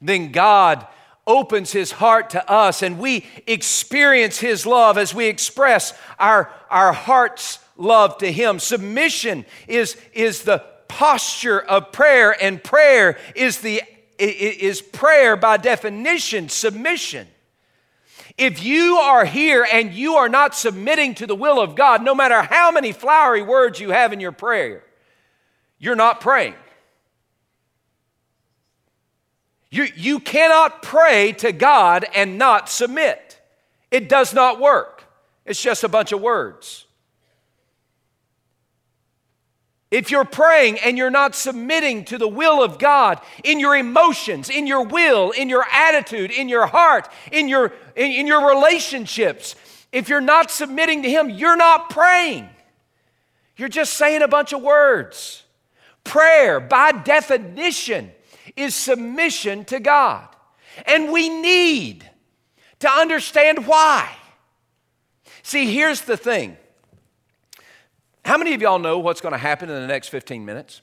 then 0.00 0.32
God 0.32 0.86
opens 1.26 1.72
his 1.72 1.92
heart 1.92 2.30
to 2.30 2.50
us 2.50 2.82
and 2.82 2.98
we 2.98 3.26
experience 3.46 4.38
his 4.38 4.64
love 4.64 4.96
as 4.96 5.14
we 5.14 5.26
express 5.26 5.92
our, 6.18 6.50
our 6.70 6.92
heart's 6.92 7.58
love 7.76 8.18
to 8.18 8.32
him. 8.32 8.58
Submission 8.58 9.44
is, 9.66 9.96
is 10.14 10.42
the 10.42 10.64
posture 10.88 11.60
of 11.60 11.92
prayer, 11.92 12.34
and 12.42 12.64
prayer 12.64 13.18
is, 13.36 13.60
the, 13.60 13.82
is 14.18 14.80
prayer 14.80 15.36
by 15.36 15.58
definition, 15.58 16.48
submission. 16.48 17.28
If 18.38 18.62
you 18.62 18.96
are 18.98 19.24
here 19.24 19.66
and 19.70 19.92
you 19.92 20.14
are 20.14 20.28
not 20.28 20.54
submitting 20.54 21.16
to 21.16 21.26
the 21.26 21.34
will 21.34 21.60
of 21.60 21.74
God, 21.74 22.04
no 22.04 22.14
matter 22.14 22.40
how 22.40 22.70
many 22.70 22.92
flowery 22.92 23.42
words 23.42 23.80
you 23.80 23.90
have 23.90 24.12
in 24.12 24.20
your 24.20 24.32
prayer, 24.32 24.84
you're 25.78 25.96
not 25.96 26.20
praying. 26.20 26.54
You, 29.70 29.86
you 29.96 30.20
cannot 30.20 30.82
pray 30.82 31.32
to 31.38 31.52
God 31.52 32.06
and 32.14 32.38
not 32.38 32.68
submit. 32.68 33.40
It 33.90 34.08
does 34.08 34.32
not 34.32 34.60
work. 34.60 35.04
It's 35.44 35.60
just 35.60 35.82
a 35.82 35.88
bunch 35.88 36.12
of 36.12 36.20
words. 36.20 36.86
If 39.90 40.10
you're 40.10 40.24
praying 40.24 40.78
and 40.80 40.98
you're 40.98 41.10
not 41.10 41.34
submitting 41.34 42.04
to 42.06 42.18
the 42.18 42.28
will 42.28 42.62
of 42.62 42.78
God 42.78 43.20
in 43.42 43.58
your 43.58 43.74
emotions, 43.74 44.50
in 44.50 44.66
your 44.66 44.84
will, 44.84 45.30
in 45.30 45.48
your 45.48 45.64
attitude, 45.72 46.30
in 46.30 46.48
your 46.48 46.66
heart, 46.66 47.08
in 47.32 47.48
your, 47.48 47.72
in, 47.96 48.12
in 48.12 48.26
your 48.26 48.46
relationships, 48.54 49.56
if 49.90 50.10
you're 50.10 50.20
not 50.20 50.50
submitting 50.50 51.02
to 51.04 51.10
Him, 51.10 51.30
you're 51.30 51.56
not 51.56 51.88
praying. 51.88 52.48
You're 53.56 53.70
just 53.70 53.94
saying 53.94 54.22
a 54.22 54.28
bunch 54.28 54.52
of 54.52 54.62
words. 54.62 55.44
Prayer, 56.04 56.60
by 56.60 56.92
definition, 56.92 58.12
is 58.56 58.74
submission 58.74 59.64
to 59.66 59.80
God. 59.80 60.28
And 60.86 61.10
we 61.10 61.28
need 61.28 62.08
to 62.80 62.90
understand 62.90 63.66
why. 63.66 64.08
See, 65.42 65.72
here's 65.72 66.02
the 66.02 66.16
thing 66.16 66.58
how 68.28 68.36
many 68.36 68.52
of 68.52 68.60
y'all 68.60 68.78
know 68.78 68.98
what's 68.98 69.22
going 69.22 69.32
to 69.32 69.38
happen 69.38 69.70
in 69.70 69.80
the 69.80 69.86
next 69.86 70.08
15 70.08 70.44
minutes? 70.44 70.82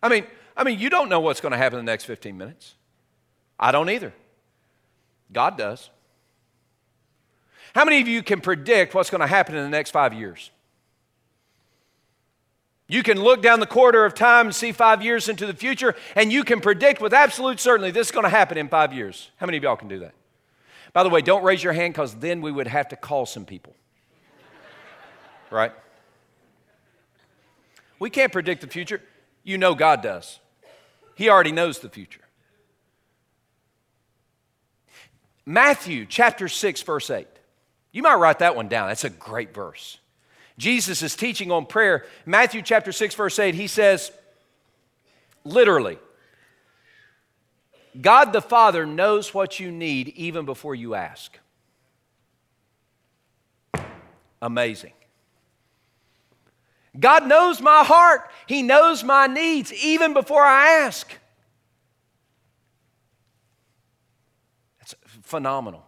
I 0.00 0.08
mean, 0.08 0.24
I 0.56 0.62
mean, 0.62 0.78
you 0.78 0.88
don't 0.88 1.08
know 1.08 1.18
what's 1.18 1.40
going 1.40 1.50
to 1.50 1.58
happen 1.58 1.80
in 1.80 1.84
the 1.84 1.90
next 1.90 2.04
15 2.04 2.38
minutes. 2.38 2.76
I 3.58 3.72
don't 3.72 3.90
either. 3.90 4.12
God 5.32 5.58
does. 5.58 5.90
How 7.74 7.84
many 7.84 8.00
of 8.00 8.06
you 8.06 8.22
can 8.22 8.40
predict 8.40 8.94
what's 8.94 9.10
going 9.10 9.20
to 9.20 9.26
happen 9.26 9.56
in 9.56 9.64
the 9.64 9.70
next 9.70 9.90
five 9.90 10.14
years? 10.14 10.52
You 12.86 13.02
can 13.02 13.20
look 13.20 13.42
down 13.42 13.58
the 13.58 13.66
corridor 13.66 14.04
of 14.04 14.14
time 14.14 14.46
and 14.46 14.54
see 14.54 14.70
five 14.70 15.02
years 15.02 15.28
into 15.28 15.44
the 15.44 15.54
future, 15.54 15.96
and 16.14 16.32
you 16.32 16.44
can 16.44 16.60
predict 16.60 17.00
with 17.00 17.12
absolute 17.12 17.58
certainty 17.58 17.90
this 17.90 18.06
is 18.06 18.12
going 18.12 18.24
to 18.24 18.30
happen 18.30 18.56
in 18.56 18.68
five 18.68 18.92
years. 18.92 19.32
How 19.38 19.46
many 19.46 19.58
of 19.58 19.64
y'all 19.64 19.74
can 19.74 19.88
do 19.88 19.98
that? 19.98 20.14
By 20.92 21.02
the 21.02 21.08
way, 21.08 21.22
don't 21.22 21.42
raise 21.42 21.62
your 21.62 21.72
hand 21.72 21.94
because 21.94 22.14
then 22.14 22.42
we 22.42 22.52
would 22.52 22.66
have 22.66 22.88
to 22.88 22.96
call 22.96 23.26
some 23.26 23.44
people. 23.44 23.74
right? 25.50 25.72
We 27.98 28.10
can't 28.10 28.32
predict 28.32 28.60
the 28.60 28.66
future. 28.66 29.00
You 29.44 29.58
know 29.58 29.74
God 29.74 30.02
does, 30.02 30.38
He 31.14 31.28
already 31.28 31.52
knows 31.52 31.78
the 31.78 31.88
future. 31.88 32.20
Matthew 35.44 36.06
chapter 36.06 36.48
6, 36.48 36.82
verse 36.82 37.10
8. 37.10 37.26
You 37.90 38.02
might 38.02 38.14
write 38.14 38.38
that 38.38 38.54
one 38.54 38.68
down. 38.68 38.88
That's 38.88 39.04
a 39.04 39.10
great 39.10 39.52
verse. 39.52 39.98
Jesus 40.56 41.02
is 41.02 41.16
teaching 41.16 41.50
on 41.50 41.66
prayer. 41.66 42.06
Matthew 42.24 42.62
chapter 42.62 42.92
6, 42.92 43.14
verse 43.14 43.38
8, 43.38 43.54
he 43.54 43.66
says, 43.66 44.12
literally, 45.44 45.98
God 48.00 48.32
the 48.32 48.40
Father 48.40 48.86
knows 48.86 49.34
what 49.34 49.60
you 49.60 49.70
need 49.70 50.08
even 50.08 50.44
before 50.44 50.74
you 50.74 50.94
ask. 50.94 51.38
Amazing. 54.40 54.92
God 56.98 57.26
knows 57.26 57.60
my 57.60 57.84
heart. 57.84 58.30
He 58.46 58.62
knows 58.62 59.04
my 59.04 59.26
needs 59.26 59.72
even 59.72 60.14
before 60.14 60.42
I 60.42 60.80
ask. 60.80 61.10
That's 64.78 64.94
phenomenal. 65.22 65.86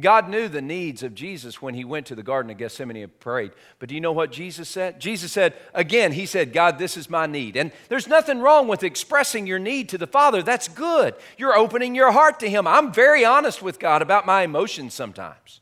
God 0.00 0.28
knew 0.28 0.48
the 0.48 0.60
needs 0.60 1.04
of 1.04 1.14
Jesus 1.14 1.62
when 1.62 1.74
he 1.74 1.84
went 1.84 2.06
to 2.06 2.16
the 2.16 2.22
Garden 2.24 2.50
of 2.50 2.58
Gethsemane 2.58 2.96
and 2.96 3.20
prayed. 3.20 3.52
But 3.78 3.88
do 3.88 3.94
you 3.94 4.00
know 4.00 4.10
what 4.10 4.32
Jesus 4.32 4.68
said? 4.68 5.00
Jesus 5.00 5.30
said, 5.30 5.54
again, 5.72 6.10
he 6.10 6.26
said, 6.26 6.52
God, 6.52 6.80
this 6.80 6.96
is 6.96 7.08
my 7.08 7.26
need. 7.26 7.56
And 7.56 7.70
there's 7.88 8.08
nothing 8.08 8.40
wrong 8.40 8.66
with 8.66 8.82
expressing 8.82 9.46
your 9.46 9.60
need 9.60 9.88
to 9.90 9.98
the 9.98 10.08
Father. 10.08 10.42
That's 10.42 10.66
good. 10.66 11.14
You're 11.38 11.56
opening 11.56 11.94
your 11.94 12.10
heart 12.10 12.40
to 12.40 12.50
him. 12.50 12.66
I'm 12.66 12.92
very 12.92 13.24
honest 13.24 13.62
with 13.62 13.78
God 13.78 14.02
about 14.02 14.26
my 14.26 14.42
emotions 14.42 14.94
sometimes, 14.94 15.60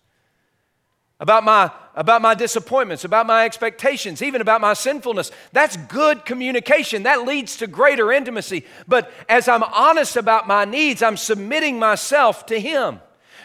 about 1.20 1.44
my, 1.44 1.70
about 1.94 2.22
my 2.22 2.32
disappointments, 2.32 3.04
about 3.04 3.26
my 3.26 3.44
expectations, 3.44 4.22
even 4.22 4.40
about 4.40 4.62
my 4.62 4.72
sinfulness. 4.72 5.30
That's 5.52 5.76
good 5.76 6.24
communication. 6.24 7.02
That 7.02 7.26
leads 7.26 7.58
to 7.58 7.66
greater 7.66 8.10
intimacy. 8.10 8.64
But 8.88 9.12
as 9.28 9.46
I'm 9.46 9.62
honest 9.62 10.16
about 10.16 10.46
my 10.46 10.64
needs, 10.64 11.02
I'm 11.02 11.18
submitting 11.18 11.78
myself 11.78 12.46
to 12.46 12.58
him. 12.58 13.00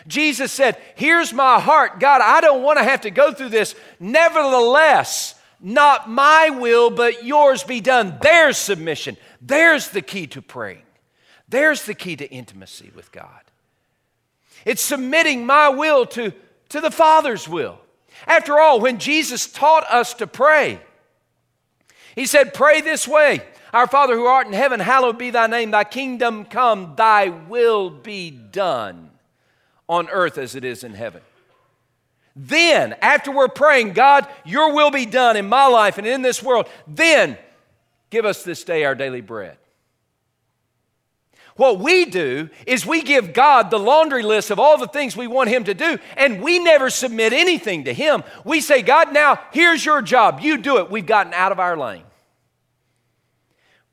Jesus 0.07 0.51
said, 0.51 0.77
Here's 0.95 1.33
my 1.33 1.59
heart. 1.59 1.99
God, 1.99 2.21
I 2.21 2.41
don't 2.41 2.63
want 2.63 2.79
to 2.79 2.83
have 2.83 3.01
to 3.01 3.11
go 3.11 3.33
through 3.33 3.49
this. 3.49 3.75
Nevertheless, 3.99 5.35
not 5.59 6.09
my 6.09 6.49
will, 6.49 6.89
but 6.89 7.25
yours 7.25 7.63
be 7.63 7.81
done. 7.81 8.17
There's 8.21 8.57
submission. 8.57 9.17
There's 9.41 9.89
the 9.89 10.01
key 10.01 10.27
to 10.27 10.41
praying. 10.41 10.83
There's 11.49 11.85
the 11.85 11.93
key 11.93 12.15
to 12.15 12.29
intimacy 12.29 12.91
with 12.95 13.11
God. 13.11 13.29
It's 14.65 14.81
submitting 14.81 15.45
my 15.45 15.69
will 15.69 16.05
to, 16.07 16.33
to 16.69 16.81
the 16.81 16.91
Father's 16.91 17.47
will. 17.47 17.79
After 18.25 18.59
all, 18.59 18.79
when 18.79 18.99
Jesus 18.99 19.51
taught 19.51 19.85
us 19.89 20.13
to 20.15 20.27
pray, 20.27 20.79
He 22.15 22.25
said, 22.25 22.53
Pray 22.53 22.81
this 22.81 23.07
way 23.07 23.41
Our 23.73 23.87
Father 23.87 24.15
who 24.15 24.25
art 24.25 24.47
in 24.47 24.53
heaven, 24.53 24.79
hallowed 24.79 25.17
be 25.17 25.31
thy 25.31 25.47
name. 25.47 25.71
Thy 25.71 25.83
kingdom 25.83 26.45
come, 26.45 26.93
thy 26.95 27.29
will 27.29 27.89
be 27.89 28.29
done 28.31 29.06
on 29.87 30.09
earth 30.09 30.37
as 30.37 30.55
it 30.55 30.63
is 30.63 30.83
in 30.83 30.93
heaven. 30.93 31.21
Then, 32.35 32.95
after 33.01 33.31
we're 33.31 33.47
praying, 33.47 33.93
God, 33.93 34.27
your 34.45 34.73
will 34.73 34.91
be 34.91 35.05
done 35.05 35.37
in 35.37 35.49
my 35.49 35.65
life 35.65 35.97
and 35.97 36.05
in 36.05 36.21
this 36.21 36.43
world, 36.43 36.69
then 36.87 37.37
give 38.09 38.25
us 38.25 38.43
this 38.43 38.63
day 38.63 38.85
our 38.85 38.93
daily 38.93 39.21
bread. 39.21 39.57
What 41.55 41.79
we 41.79 42.05
do 42.05 42.51
is 42.67 42.85
we 42.85 43.01
give 43.01 43.33
God 43.33 43.71
the 43.71 43.79
laundry 43.79 44.21
list 44.21 44.51
of 44.51 44.59
all 44.59 44.77
the 44.77 44.87
things 44.87 45.17
we 45.17 45.25
want 45.25 45.49
Him 45.49 45.63
to 45.63 45.73
do, 45.73 45.97
and 46.15 46.43
we 46.43 46.59
never 46.59 46.91
submit 46.91 47.33
anything 47.33 47.85
to 47.85 47.93
Him. 47.93 48.23
We 48.43 48.61
say, 48.61 48.83
God, 48.83 49.11
now 49.11 49.39
here's 49.51 49.83
your 49.83 50.03
job. 50.03 50.39
You 50.39 50.59
do 50.59 50.77
it. 50.77 50.91
We've 50.91 51.05
gotten 51.05 51.33
out 51.33 51.51
of 51.51 51.59
our 51.59 51.75
lane. 51.75 52.03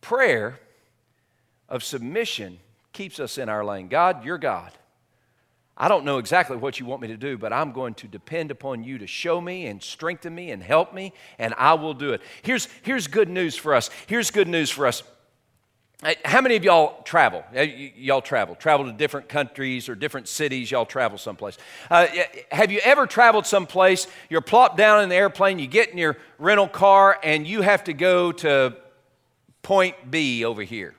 Prayer 0.02 0.60
of 1.70 1.82
submission 1.82 2.58
keeps 2.92 3.18
us 3.18 3.38
in 3.38 3.48
our 3.48 3.64
lane. 3.64 3.88
God, 3.88 4.26
you're 4.26 4.36
God. 4.36 4.70
I 5.76 5.88
don't 5.88 6.04
know 6.04 6.18
exactly 6.18 6.56
what 6.56 6.78
you 6.78 6.86
want 6.86 7.02
me 7.02 7.08
to 7.08 7.16
do, 7.16 7.36
but 7.36 7.52
I'm 7.52 7.72
going 7.72 7.94
to 7.94 8.06
depend 8.06 8.52
upon 8.52 8.84
you 8.84 8.98
to 8.98 9.06
show 9.08 9.40
me 9.40 9.66
and 9.66 9.82
strengthen 9.82 10.32
me 10.34 10.52
and 10.52 10.62
help 10.62 10.94
me, 10.94 11.12
and 11.38 11.52
I 11.58 11.74
will 11.74 11.94
do 11.94 12.12
it. 12.12 12.22
Here's, 12.42 12.68
here's 12.82 13.08
good 13.08 13.28
news 13.28 13.56
for 13.56 13.74
us. 13.74 13.90
Here's 14.06 14.30
good 14.30 14.46
news 14.46 14.70
for 14.70 14.86
us. 14.86 15.02
How 16.24 16.40
many 16.42 16.54
of 16.56 16.64
y'all 16.64 17.02
travel? 17.02 17.42
Y'all 17.96 18.20
travel, 18.20 18.54
travel 18.54 18.86
to 18.86 18.92
different 18.92 19.28
countries 19.28 19.88
or 19.88 19.94
different 19.94 20.28
cities. 20.28 20.70
Y'all 20.70 20.84
travel 20.84 21.18
someplace. 21.18 21.56
Uh, 21.90 22.06
have 22.52 22.70
you 22.70 22.80
ever 22.84 23.06
traveled 23.06 23.46
someplace? 23.46 24.06
You're 24.28 24.42
plopped 24.42 24.76
down 24.76 25.02
in 25.02 25.08
the 25.08 25.14
airplane, 25.14 25.58
you 25.58 25.66
get 25.66 25.88
in 25.88 25.98
your 25.98 26.18
rental 26.38 26.68
car, 26.68 27.18
and 27.22 27.46
you 27.46 27.62
have 27.62 27.84
to 27.84 27.94
go 27.94 28.32
to 28.32 28.76
point 29.62 30.10
B 30.10 30.44
over 30.44 30.62
here. 30.62 30.94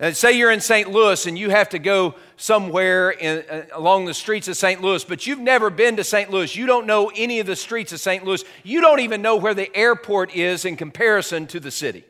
And 0.00 0.16
say 0.16 0.32
you're 0.32 0.50
in 0.50 0.62
St. 0.62 0.90
Louis 0.90 1.26
and 1.26 1.38
you 1.38 1.50
have 1.50 1.68
to 1.68 1.78
go 1.78 2.14
somewhere 2.38 3.10
in, 3.10 3.44
uh, 3.50 3.66
along 3.74 4.06
the 4.06 4.14
streets 4.14 4.48
of 4.48 4.56
St. 4.56 4.80
Louis, 4.80 5.04
but 5.04 5.26
you've 5.26 5.38
never 5.38 5.68
been 5.68 5.96
to 5.96 6.04
St. 6.04 6.30
Louis. 6.30 6.56
You 6.56 6.64
don't 6.64 6.86
know 6.86 7.12
any 7.14 7.38
of 7.38 7.46
the 7.46 7.54
streets 7.54 7.92
of 7.92 8.00
St. 8.00 8.24
Louis. 8.24 8.42
You 8.64 8.80
don't 8.80 9.00
even 9.00 9.20
know 9.20 9.36
where 9.36 9.52
the 9.52 9.74
airport 9.76 10.34
is 10.34 10.64
in 10.64 10.76
comparison 10.76 11.46
to 11.48 11.60
the 11.60 11.70
city. 11.70 12.04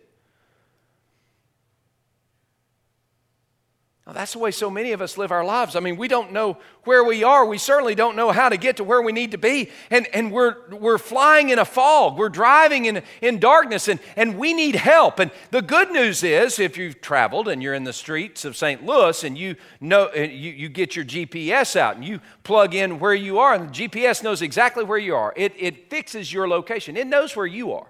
That's 4.12 4.32
the 4.32 4.38
way 4.38 4.50
so 4.50 4.70
many 4.70 4.92
of 4.92 5.00
us 5.00 5.16
live 5.16 5.30
our 5.30 5.44
lives. 5.44 5.76
I 5.76 5.80
mean, 5.80 5.96
we 5.96 6.08
don't 6.08 6.32
know 6.32 6.56
where 6.84 7.04
we 7.04 7.22
are. 7.22 7.44
We 7.44 7.58
certainly 7.58 7.94
don't 7.94 8.16
know 8.16 8.32
how 8.32 8.48
to 8.48 8.56
get 8.56 8.78
to 8.78 8.84
where 8.84 9.02
we 9.02 9.12
need 9.12 9.32
to 9.32 9.38
be. 9.38 9.70
And, 9.90 10.06
and 10.14 10.32
we're, 10.32 10.56
we're 10.70 10.98
flying 10.98 11.50
in 11.50 11.58
a 11.58 11.64
fog. 11.64 12.18
We're 12.18 12.28
driving 12.28 12.86
in, 12.86 13.02
in 13.20 13.38
darkness, 13.38 13.88
and, 13.88 14.00
and 14.16 14.38
we 14.38 14.52
need 14.52 14.74
help. 14.74 15.18
And 15.18 15.30
the 15.50 15.62
good 15.62 15.90
news 15.90 16.22
is, 16.22 16.58
if 16.58 16.76
you've 16.76 17.00
traveled 17.00 17.48
and 17.48 17.62
you're 17.62 17.74
in 17.74 17.84
the 17.84 17.92
streets 17.92 18.44
of 18.44 18.56
St. 18.56 18.84
Louis 18.84 19.22
and 19.22 19.36
you, 19.36 19.56
know, 19.80 20.12
you, 20.14 20.50
you 20.50 20.68
get 20.68 20.96
your 20.96 21.04
GPS 21.04 21.76
out 21.76 21.96
and 21.96 22.04
you 22.04 22.20
plug 22.42 22.74
in 22.74 22.98
where 22.98 23.14
you 23.14 23.38
are, 23.38 23.54
and 23.54 23.72
the 23.72 23.88
GPS 23.88 24.22
knows 24.22 24.42
exactly 24.42 24.84
where 24.84 24.98
you 24.98 25.14
are, 25.14 25.32
it, 25.36 25.52
it 25.58 25.90
fixes 25.90 26.32
your 26.32 26.48
location, 26.48 26.96
it 26.96 27.06
knows 27.06 27.36
where 27.36 27.46
you 27.46 27.72
are. 27.72 27.86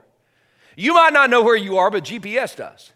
You 0.77 0.95
might 0.95 1.13
not 1.13 1.31
know 1.31 1.43
where 1.43 1.57
you 1.57 1.79
are, 1.79 1.91
but 1.91 2.05
GPS 2.05 2.57
does. 2.57 2.93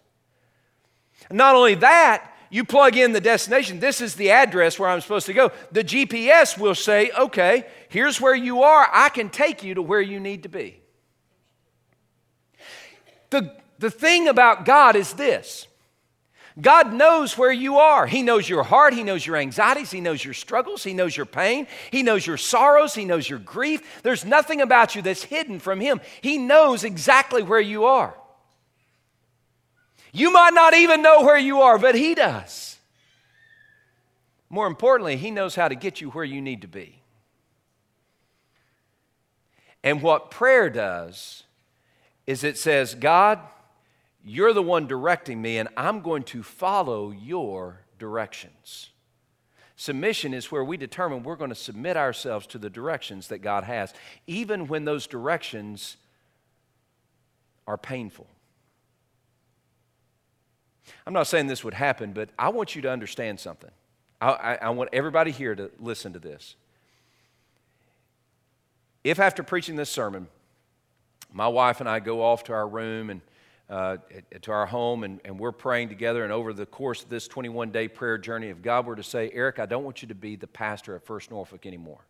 Not 1.30 1.54
only 1.54 1.74
that, 1.76 2.33
you 2.54 2.64
plug 2.64 2.96
in 2.96 3.10
the 3.10 3.20
destination, 3.20 3.80
this 3.80 4.00
is 4.00 4.14
the 4.14 4.30
address 4.30 4.78
where 4.78 4.88
I'm 4.88 5.00
supposed 5.00 5.26
to 5.26 5.32
go. 5.32 5.50
The 5.72 5.82
GPS 5.82 6.56
will 6.56 6.76
say, 6.76 7.10
okay, 7.10 7.66
here's 7.88 8.20
where 8.20 8.36
you 8.36 8.62
are. 8.62 8.88
I 8.92 9.08
can 9.08 9.28
take 9.28 9.64
you 9.64 9.74
to 9.74 9.82
where 9.82 10.00
you 10.00 10.20
need 10.20 10.44
to 10.44 10.48
be. 10.48 10.80
The, 13.30 13.56
the 13.80 13.90
thing 13.90 14.28
about 14.28 14.66
God 14.66 14.94
is 14.94 15.14
this 15.14 15.66
God 16.60 16.94
knows 16.94 17.36
where 17.36 17.50
you 17.50 17.78
are. 17.78 18.06
He 18.06 18.22
knows 18.22 18.48
your 18.48 18.62
heart. 18.62 18.94
He 18.94 19.02
knows 19.02 19.26
your 19.26 19.34
anxieties. 19.34 19.90
He 19.90 20.00
knows 20.00 20.24
your 20.24 20.34
struggles. 20.34 20.84
He 20.84 20.94
knows 20.94 21.16
your 21.16 21.26
pain. 21.26 21.66
He 21.90 22.04
knows 22.04 22.24
your 22.24 22.36
sorrows. 22.36 22.94
He 22.94 23.04
knows 23.04 23.28
your 23.28 23.40
grief. 23.40 23.82
There's 24.04 24.24
nothing 24.24 24.60
about 24.60 24.94
you 24.94 25.02
that's 25.02 25.24
hidden 25.24 25.58
from 25.58 25.80
Him. 25.80 26.00
He 26.20 26.38
knows 26.38 26.84
exactly 26.84 27.42
where 27.42 27.58
you 27.58 27.86
are. 27.86 28.14
You 30.16 30.32
might 30.32 30.54
not 30.54 30.74
even 30.74 31.02
know 31.02 31.22
where 31.22 31.36
you 31.36 31.62
are, 31.62 31.76
but 31.76 31.96
He 31.96 32.14
does. 32.14 32.78
More 34.48 34.68
importantly, 34.68 35.16
He 35.16 35.32
knows 35.32 35.56
how 35.56 35.66
to 35.66 35.74
get 35.74 36.00
you 36.00 36.10
where 36.10 36.24
you 36.24 36.40
need 36.40 36.62
to 36.62 36.68
be. 36.68 37.02
And 39.82 40.00
what 40.00 40.30
prayer 40.30 40.70
does 40.70 41.42
is 42.28 42.44
it 42.44 42.56
says, 42.56 42.94
God, 42.94 43.40
you're 44.24 44.52
the 44.52 44.62
one 44.62 44.86
directing 44.86 45.42
me, 45.42 45.58
and 45.58 45.68
I'm 45.76 46.00
going 46.00 46.22
to 46.24 46.44
follow 46.44 47.10
your 47.10 47.80
directions. 47.98 48.90
Submission 49.74 50.32
is 50.32 50.52
where 50.52 50.64
we 50.64 50.76
determine 50.76 51.24
we're 51.24 51.34
going 51.34 51.50
to 51.50 51.56
submit 51.56 51.96
ourselves 51.96 52.46
to 52.46 52.58
the 52.58 52.70
directions 52.70 53.26
that 53.28 53.38
God 53.40 53.64
has, 53.64 53.92
even 54.28 54.68
when 54.68 54.84
those 54.84 55.08
directions 55.08 55.96
are 57.66 57.76
painful. 57.76 58.28
I'm 61.06 61.12
not 61.12 61.26
saying 61.26 61.46
this 61.46 61.64
would 61.64 61.74
happen, 61.74 62.12
but 62.12 62.30
I 62.38 62.48
want 62.50 62.74
you 62.74 62.82
to 62.82 62.90
understand 62.90 63.40
something. 63.40 63.70
I, 64.20 64.28
I, 64.30 64.54
I, 64.62 64.70
want 64.70 64.90
everybody 64.92 65.30
here 65.30 65.54
to 65.54 65.70
listen 65.78 66.12
to 66.12 66.18
this. 66.18 66.56
If 69.02 69.18
after 69.18 69.42
preaching 69.42 69.76
this 69.76 69.90
sermon, 69.90 70.28
my 71.32 71.48
wife 71.48 71.80
and 71.80 71.88
I 71.88 72.00
go 72.00 72.22
off 72.22 72.44
to 72.44 72.52
our 72.52 72.66
room 72.66 73.10
and 73.10 73.20
uh, 73.70 73.96
to 74.42 74.52
our 74.52 74.66
home 74.66 75.04
and, 75.04 75.20
and 75.24 75.38
we're 75.38 75.52
praying 75.52 75.88
together, 75.88 76.22
and 76.22 76.32
over 76.32 76.52
the 76.52 76.66
course 76.66 77.02
of 77.02 77.08
this 77.08 77.26
21 77.28 77.70
day 77.70 77.88
prayer 77.88 78.18
journey, 78.18 78.48
if 78.48 78.60
God 78.60 78.86
were 78.86 78.96
to 78.96 79.02
say, 79.02 79.30
Eric, 79.32 79.58
I 79.58 79.66
don't 79.66 79.84
want 79.84 80.02
you 80.02 80.08
to 80.08 80.14
be 80.14 80.36
the 80.36 80.46
pastor 80.46 80.94
at 80.96 81.04
First 81.04 81.30
Norfolk 81.30 81.64
anymore. 81.64 82.04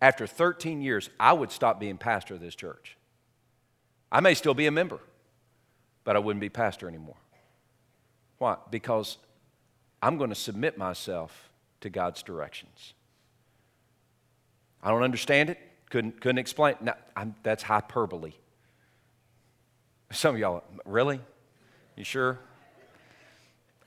After 0.00 0.26
13 0.26 0.80
years, 0.82 1.10
I 1.20 1.32
would 1.32 1.52
stop 1.52 1.78
being 1.78 1.98
pastor 1.98 2.34
of 2.34 2.40
this 2.40 2.54
church. 2.54 2.96
I 4.10 4.20
may 4.20 4.34
still 4.34 4.54
be 4.54 4.66
a 4.66 4.70
member 4.70 4.98
but 6.04 6.16
I 6.16 6.18
wouldn't 6.18 6.40
be 6.40 6.48
pastor 6.48 6.88
anymore. 6.88 7.16
Why? 8.38 8.56
Because 8.70 9.18
I'm 10.02 10.18
going 10.18 10.30
to 10.30 10.36
submit 10.36 10.76
myself 10.76 11.50
to 11.80 11.90
God's 11.90 12.22
directions. 12.22 12.94
I 14.82 14.90
don't 14.90 15.02
understand 15.02 15.50
it. 15.50 15.58
Couldn't, 15.90 16.20
couldn't 16.20 16.38
explain. 16.38 16.74
That's 17.42 17.62
hyperbole. 17.62 18.32
Some 20.10 20.34
of 20.34 20.40
y'all, 20.40 20.64
really? 20.84 21.20
You 21.96 22.04
sure? 22.04 22.38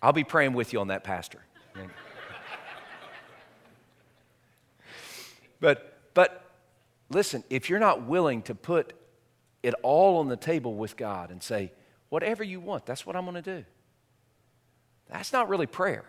I'll 0.01 0.13
be 0.13 0.24
praying 0.24 0.53
with 0.53 0.72
you 0.72 0.80
on 0.80 0.88
that, 0.88 1.03
Pastor. 1.03 1.39
But, 5.59 6.11
but 6.13 6.51
listen, 7.09 7.43
if 7.49 7.70
you're 7.70 7.80
not 7.80 8.03
willing 8.03 8.41
to 8.43 8.53
put 8.53 8.93
it 9.63 9.74
all 9.82 10.20
on 10.20 10.28
the 10.28 10.38
table 10.38 10.76
with 10.76 10.95
God 10.95 11.32
and 11.32 11.41
say, 11.41 11.72
whatever 12.10 12.43
you 12.43 12.60
want, 12.60 12.86
that's 12.86 13.06
what 13.06 13.16
I'm 13.16 13.26
going 13.26 13.41
to 13.41 13.58
do, 13.60 13.66
that's 15.10 15.34
not 15.34 15.49
really 15.49 15.68
prayer. 15.68 16.06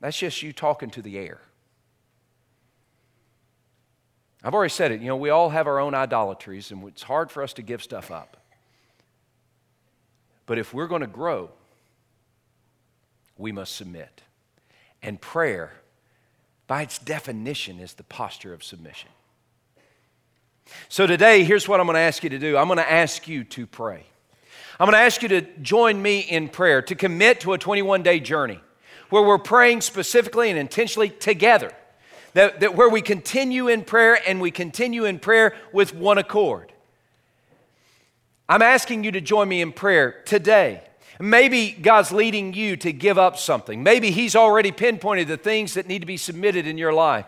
That's 0.00 0.18
just 0.18 0.42
you 0.42 0.52
talking 0.52 0.90
to 0.90 1.02
the 1.02 1.18
air. 1.18 1.40
I've 4.44 4.54
already 4.54 4.70
said 4.70 4.92
it. 4.92 5.00
You 5.00 5.08
know, 5.08 5.16
we 5.16 5.30
all 5.30 5.50
have 5.50 5.66
our 5.66 5.80
own 5.80 5.94
idolatries, 5.94 6.70
and 6.70 6.86
it's 6.86 7.02
hard 7.02 7.30
for 7.30 7.42
us 7.42 7.52
to 7.54 7.62
give 7.62 7.82
stuff 7.82 8.10
up. 8.10 8.36
But 10.44 10.58
if 10.58 10.72
we're 10.72 10.86
going 10.86 11.00
to 11.00 11.08
grow, 11.08 11.50
we 13.36 13.52
must 13.52 13.74
submit. 13.74 14.22
And 15.02 15.20
prayer, 15.20 15.72
by 16.66 16.82
its 16.82 16.98
definition, 16.98 17.80
is 17.80 17.94
the 17.94 18.04
posture 18.04 18.52
of 18.52 18.62
submission. 18.62 19.10
So 20.88 21.06
today, 21.06 21.44
here's 21.44 21.68
what 21.68 21.80
I'm 21.80 21.86
going 21.86 21.94
to 21.94 22.00
ask 22.00 22.22
you 22.22 22.30
to 22.30 22.38
do 22.38 22.56
I'm 22.56 22.68
going 22.68 22.78
to 22.78 22.90
ask 22.90 23.26
you 23.26 23.44
to 23.44 23.66
pray. 23.66 24.04
I'm 24.78 24.86
going 24.86 24.92
to 24.92 24.98
ask 24.98 25.22
you 25.22 25.28
to 25.28 25.42
join 25.62 26.00
me 26.00 26.20
in 26.20 26.48
prayer, 26.48 26.82
to 26.82 26.94
commit 26.94 27.40
to 27.40 27.54
a 27.54 27.58
21 27.58 28.02
day 28.02 28.20
journey 28.20 28.60
where 29.08 29.22
we're 29.22 29.38
praying 29.38 29.80
specifically 29.80 30.50
and 30.50 30.58
intentionally 30.58 31.08
together. 31.08 31.72
That, 32.34 32.60
that 32.60 32.74
where 32.74 32.90
we 32.90 33.00
continue 33.00 33.68
in 33.68 33.84
prayer 33.84 34.18
and 34.26 34.40
we 34.40 34.50
continue 34.50 35.06
in 35.06 35.18
prayer 35.18 35.56
with 35.72 35.94
one 35.94 36.18
accord. 36.18 36.72
I'm 38.48 38.60
asking 38.60 39.04
you 39.04 39.12
to 39.12 39.22
join 39.22 39.48
me 39.48 39.62
in 39.62 39.72
prayer 39.72 40.22
today. 40.26 40.82
Maybe 41.18 41.70
God's 41.70 42.12
leading 42.12 42.52
you 42.52 42.76
to 42.76 42.92
give 42.92 43.16
up 43.16 43.38
something. 43.38 43.82
Maybe 43.82 44.10
He's 44.10 44.36
already 44.36 44.70
pinpointed 44.70 45.28
the 45.28 45.38
things 45.38 45.74
that 45.74 45.86
need 45.86 46.00
to 46.00 46.06
be 46.06 46.18
submitted 46.18 46.66
in 46.66 46.76
your 46.76 46.92
life. 46.92 47.24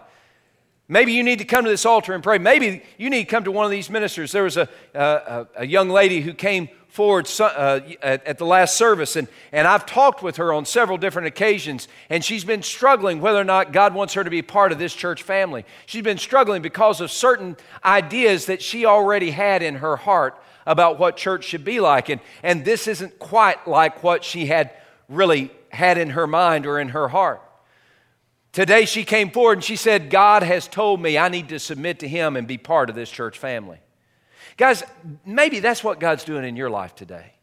Maybe 0.91 1.13
you 1.13 1.23
need 1.23 1.39
to 1.41 1.45
come 1.45 1.65
to 1.65 1.71
this 1.71 1.85
altar 1.85 2.15
and 2.15 2.23
pray. 2.23 2.39
Maybe 2.39 2.83
you 2.97 3.11
need 3.11 3.25
to 3.25 3.31
come 3.31 3.45
to 3.45 3.53
one 3.53 3.67
of 3.67 3.71
these 3.71 3.91
ministers. 3.91 4.33
There 4.33 4.45
was 4.45 4.57
a, 4.57 4.69
a, 4.95 5.47
a 5.57 5.67
young 5.67 5.91
lady 5.91 6.23
who 6.23 6.33
came 6.33 6.71
forward 6.89 7.31
uh, 7.39 7.81
at, 8.03 8.27
at 8.27 8.39
the 8.39 8.47
last 8.47 8.77
service, 8.77 9.15
and, 9.15 9.29
and 9.53 9.69
I've 9.69 9.85
talked 9.85 10.23
with 10.23 10.39
her 10.39 10.53
on 10.53 10.65
several 10.65 10.97
different 10.97 11.29
occasions, 11.29 11.89
and 12.09 12.25
she's 12.25 12.43
been 12.43 12.63
struggling 12.63 13.21
whether 13.21 13.39
or 13.39 13.45
not 13.45 13.73
God 13.73 13.95
wants 13.95 14.15
her 14.15 14.25
to 14.25 14.31
be 14.31 14.41
part 14.41 14.73
of 14.73 14.79
this 14.79 14.95
church 14.95 15.23
family. 15.23 15.67
She's 15.85 16.03
been 16.03 16.19
struggling 16.19 16.63
because 16.63 17.03
of 17.03 17.11
certain 17.11 17.59
ideas 17.85 18.47
that 18.47 18.63
she 18.63 18.87
already 18.87 19.31
had 19.31 19.63
in 19.63 19.77
her 19.77 19.97
heart 19.97 20.43
about 20.67 20.99
what 20.99 21.19
church 21.19 21.45
should 21.45 21.65
be 21.65 21.81
like, 21.81 22.09
and, 22.09 22.23
and 22.43 22.65
this 22.65 22.89
isn't 22.89 23.19
quite 23.19 23.69
like 23.69 24.03
what 24.03 24.25
she 24.25 24.47
had 24.47 24.73
really 25.09 25.51
had 25.69 25.99
in 25.99 26.11
her 26.11 26.27
mind 26.27 26.65
or 26.65 26.81
in 26.81 26.89
her 26.89 27.09
heart. 27.09 27.43
Today 28.59 28.87
she 28.87 29.05
came 29.05 29.31
forward 29.31 29.59
and 29.59 29.65
she 29.65 29.77
said, 29.77 30.11
God 30.11 30.43
has 30.43 30.67
told 30.67 31.01
me 31.01 31.17
I 31.17 31.29
need 31.29 31.51
to 31.51 31.61
submit 31.61 32.01
to 32.01 32.09
Him 32.09 32.35
and 32.35 32.45
be 32.45 32.59
part 32.59 32.91
of 32.91 32.97
this 32.97 33.09
church 33.09 33.39
family. 33.39 33.79
Guys, 34.57 34.83
maybe 35.25 35.61
that's 35.61 35.85
what 35.85 36.01
God's 36.01 36.25
doing 36.25 36.45
in 36.45 36.57
your 36.57 36.69
life 36.69 36.93
today. 36.97 37.35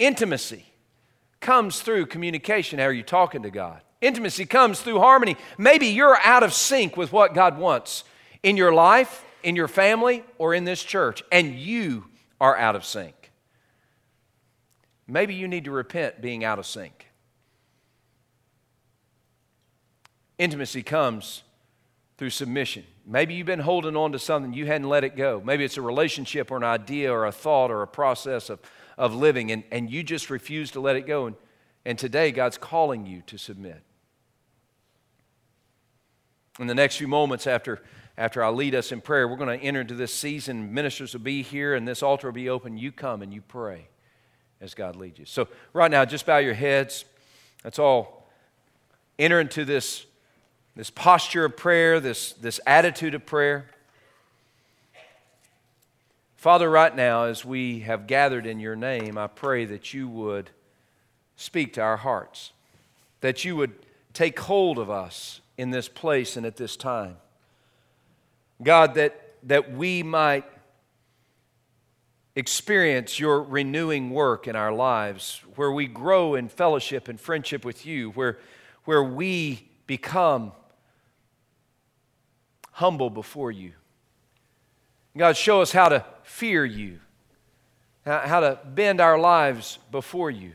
Intimacy 0.00 0.66
comes 1.38 1.82
through 1.82 2.06
communication. 2.06 2.80
How 2.80 2.86
are 2.86 2.92
you 2.92 3.04
talking 3.04 3.44
to 3.44 3.50
God? 3.52 3.80
Intimacy 4.00 4.44
comes 4.44 4.80
through 4.80 4.98
harmony. 4.98 5.36
Maybe 5.56 5.86
you're 5.86 6.18
out 6.18 6.42
of 6.42 6.52
sync 6.52 6.96
with 6.96 7.12
what 7.12 7.32
God 7.32 7.56
wants 7.56 8.02
in 8.42 8.56
your 8.56 8.74
life, 8.74 9.24
in 9.44 9.54
your 9.54 9.68
family, 9.68 10.24
or 10.36 10.52
in 10.52 10.64
this 10.64 10.82
church, 10.82 11.22
and 11.30 11.54
you 11.54 12.06
are 12.40 12.56
out 12.56 12.74
of 12.74 12.84
sync. 12.84 13.30
Maybe 15.06 15.34
you 15.34 15.46
need 15.46 15.66
to 15.66 15.70
repent 15.70 16.20
being 16.20 16.42
out 16.42 16.58
of 16.58 16.66
sync. 16.66 17.06
Intimacy 20.42 20.82
comes 20.82 21.44
through 22.18 22.30
submission. 22.30 22.82
Maybe 23.06 23.34
you've 23.34 23.46
been 23.46 23.60
holding 23.60 23.94
on 23.94 24.10
to 24.10 24.18
something, 24.18 24.52
you 24.52 24.66
hadn't 24.66 24.88
let 24.88 25.04
it 25.04 25.14
go. 25.14 25.40
Maybe 25.44 25.64
it's 25.64 25.76
a 25.76 25.82
relationship 25.82 26.50
or 26.50 26.56
an 26.56 26.64
idea 26.64 27.12
or 27.12 27.26
a 27.26 27.30
thought 27.30 27.70
or 27.70 27.82
a 27.82 27.86
process 27.86 28.50
of, 28.50 28.58
of 28.98 29.14
living, 29.14 29.52
and, 29.52 29.62
and 29.70 29.88
you 29.88 30.02
just 30.02 30.30
refuse 30.30 30.72
to 30.72 30.80
let 30.80 30.96
it 30.96 31.06
go. 31.06 31.26
And, 31.26 31.36
and 31.84 31.96
today, 31.96 32.32
God's 32.32 32.58
calling 32.58 33.06
you 33.06 33.22
to 33.28 33.38
submit. 33.38 33.84
In 36.58 36.66
the 36.66 36.74
next 36.74 36.96
few 36.96 37.06
moments 37.06 37.46
after, 37.46 37.80
after 38.18 38.42
I 38.42 38.48
lead 38.48 38.74
us 38.74 38.90
in 38.90 39.00
prayer, 39.00 39.28
we're 39.28 39.36
going 39.36 39.56
to 39.56 39.64
enter 39.64 39.82
into 39.82 39.94
this 39.94 40.12
season. 40.12 40.74
Ministers 40.74 41.12
will 41.12 41.20
be 41.20 41.42
here, 41.42 41.76
and 41.76 41.86
this 41.86 42.02
altar 42.02 42.26
will 42.26 42.34
be 42.34 42.48
open. 42.48 42.76
You 42.76 42.90
come 42.90 43.22
and 43.22 43.32
you 43.32 43.42
pray 43.42 43.86
as 44.60 44.74
God 44.74 44.96
leads 44.96 45.20
you. 45.20 45.24
So, 45.24 45.46
right 45.72 45.90
now, 45.90 46.04
just 46.04 46.26
bow 46.26 46.38
your 46.38 46.54
heads. 46.54 47.04
That's 47.62 47.78
all. 47.78 48.28
Enter 49.20 49.38
into 49.38 49.64
this 49.64 50.04
this 50.74 50.90
posture 50.90 51.44
of 51.44 51.56
prayer, 51.56 52.00
this, 52.00 52.32
this 52.32 52.60
attitude 52.66 53.14
of 53.14 53.26
prayer. 53.26 53.66
Father, 56.36 56.68
right 56.68 56.94
now, 56.94 57.24
as 57.24 57.44
we 57.44 57.80
have 57.80 58.06
gathered 58.06 58.46
in 58.46 58.58
your 58.58 58.74
name, 58.74 59.16
I 59.16 59.26
pray 59.26 59.64
that 59.66 59.94
you 59.94 60.08
would 60.08 60.50
speak 61.36 61.74
to 61.74 61.80
our 61.80 61.98
hearts, 61.98 62.52
that 63.20 63.44
you 63.44 63.54
would 63.56 63.74
take 64.12 64.38
hold 64.40 64.78
of 64.78 64.90
us 64.90 65.40
in 65.56 65.70
this 65.70 65.88
place 65.88 66.36
and 66.36 66.44
at 66.44 66.56
this 66.56 66.76
time. 66.76 67.16
God, 68.62 68.94
that, 68.94 69.34
that 69.44 69.72
we 69.72 70.02
might 70.02 70.44
experience 72.34 73.20
your 73.20 73.42
renewing 73.42 74.10
work 74.10 74.48
in 74.48 74.56
our 74.56 74.72
lives, 74.72 75.42
where 75.56 75.70
we 75.70 75.86
grow 75.86 76.34
in 76.34 76.48
fellowship 76.48 77.08
and 77.08 77.20
friendship 77.20 77.64
with 77.64 77.84
you, 77.84 78.10
where, 78.10 78.38
where 78.84 79.04
we 79.04 79.68
become 79.86 80.52
humble 82.72 83.10
before 83.10 83.50
you. 83.50 83.72
God, 85.16 85.36
show 85.36 85.60
us 85.60 85.72
how 85.72 85.88
to 85.88 86.04
fear 86.22 86.64
you, 86.64 86.98
how 88.04 88.40
to 88.40 88.58
bend 88.64 89.00
our 89.00 89.18
lives 89.18 89.78
before 89.90 90.30
you. 90.30 90.52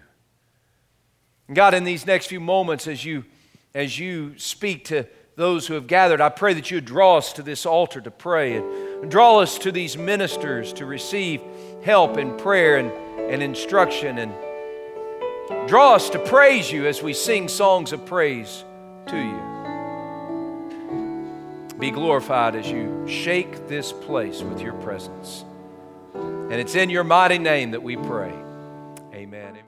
God, 1.54 1.74
in 1.74 1.84
these 1.84 2.06
next 2.06 2.28
few 2.28 2.40
moments, 2.40 2.88
as 2.88 3.06
you, 3.06 3.24
as 3.74 3.98
you 3.98 4.38
speak 4.38 4.86
to 4.86 5.08
those 5.36 5.68
who 5.68 5.76
have 5.76 5.88
gathered, 5.88 6.20
I 6.20 6.30
pray 6.30 6.56
that 6.56 6.72
you 6.72 6.82
draw 6.82 7.18
us 7.18 7.32
to 7.34 7.44
this 7.44 7.66
altar 7.66 8.02
to 8.02 8.12
pray 8.12 8.58
and 8.58 9.10
draw 9.10 9.40
us 9.40 9.60
to 9.60 9.72
these 9.72 9.96
ministers 9.96 10.74
to 10.74 10.86
receive 10.86 11.42
help 11.84 12.18
and 12.18 12.38
prayer 12.38 12.78
and, 12.78 12.92
and 13.32 13.44
instruction 13.44 14.18
and 14.18 14.34
draw 15.70 15.94
us 15.94 16.10
to 16.10 16.20
praise 16.20 16.72
you 16.72 16.88
as 16.88 17.04
we 17.04 17.14
sing 17.14 17.48
songs 17.48 17.94
of 17.94 18.06
praise 18.06 18.66
to 19.08 19.18
you. 19.18 19.57
Be 21.80 21.92
glorified 21.92 22.56
as 22.56 22.70
you 22.70 23.08
shake 23.08 23.68
this 23.68 23.92
place 23.92 24.42
with 24.42 24.62
your 24.62 24.74
presence. 24.74 25.46
And 26.14 26.54
it's 26.54 26.76
in 26.76 26.90
your 26.90 27.04
mighty 27.04 27.38
name 27.38 27.72
that 27.72 27.84
we 27.84 27.96
pray. 27.96 28.34
Amen. 29.14 29.67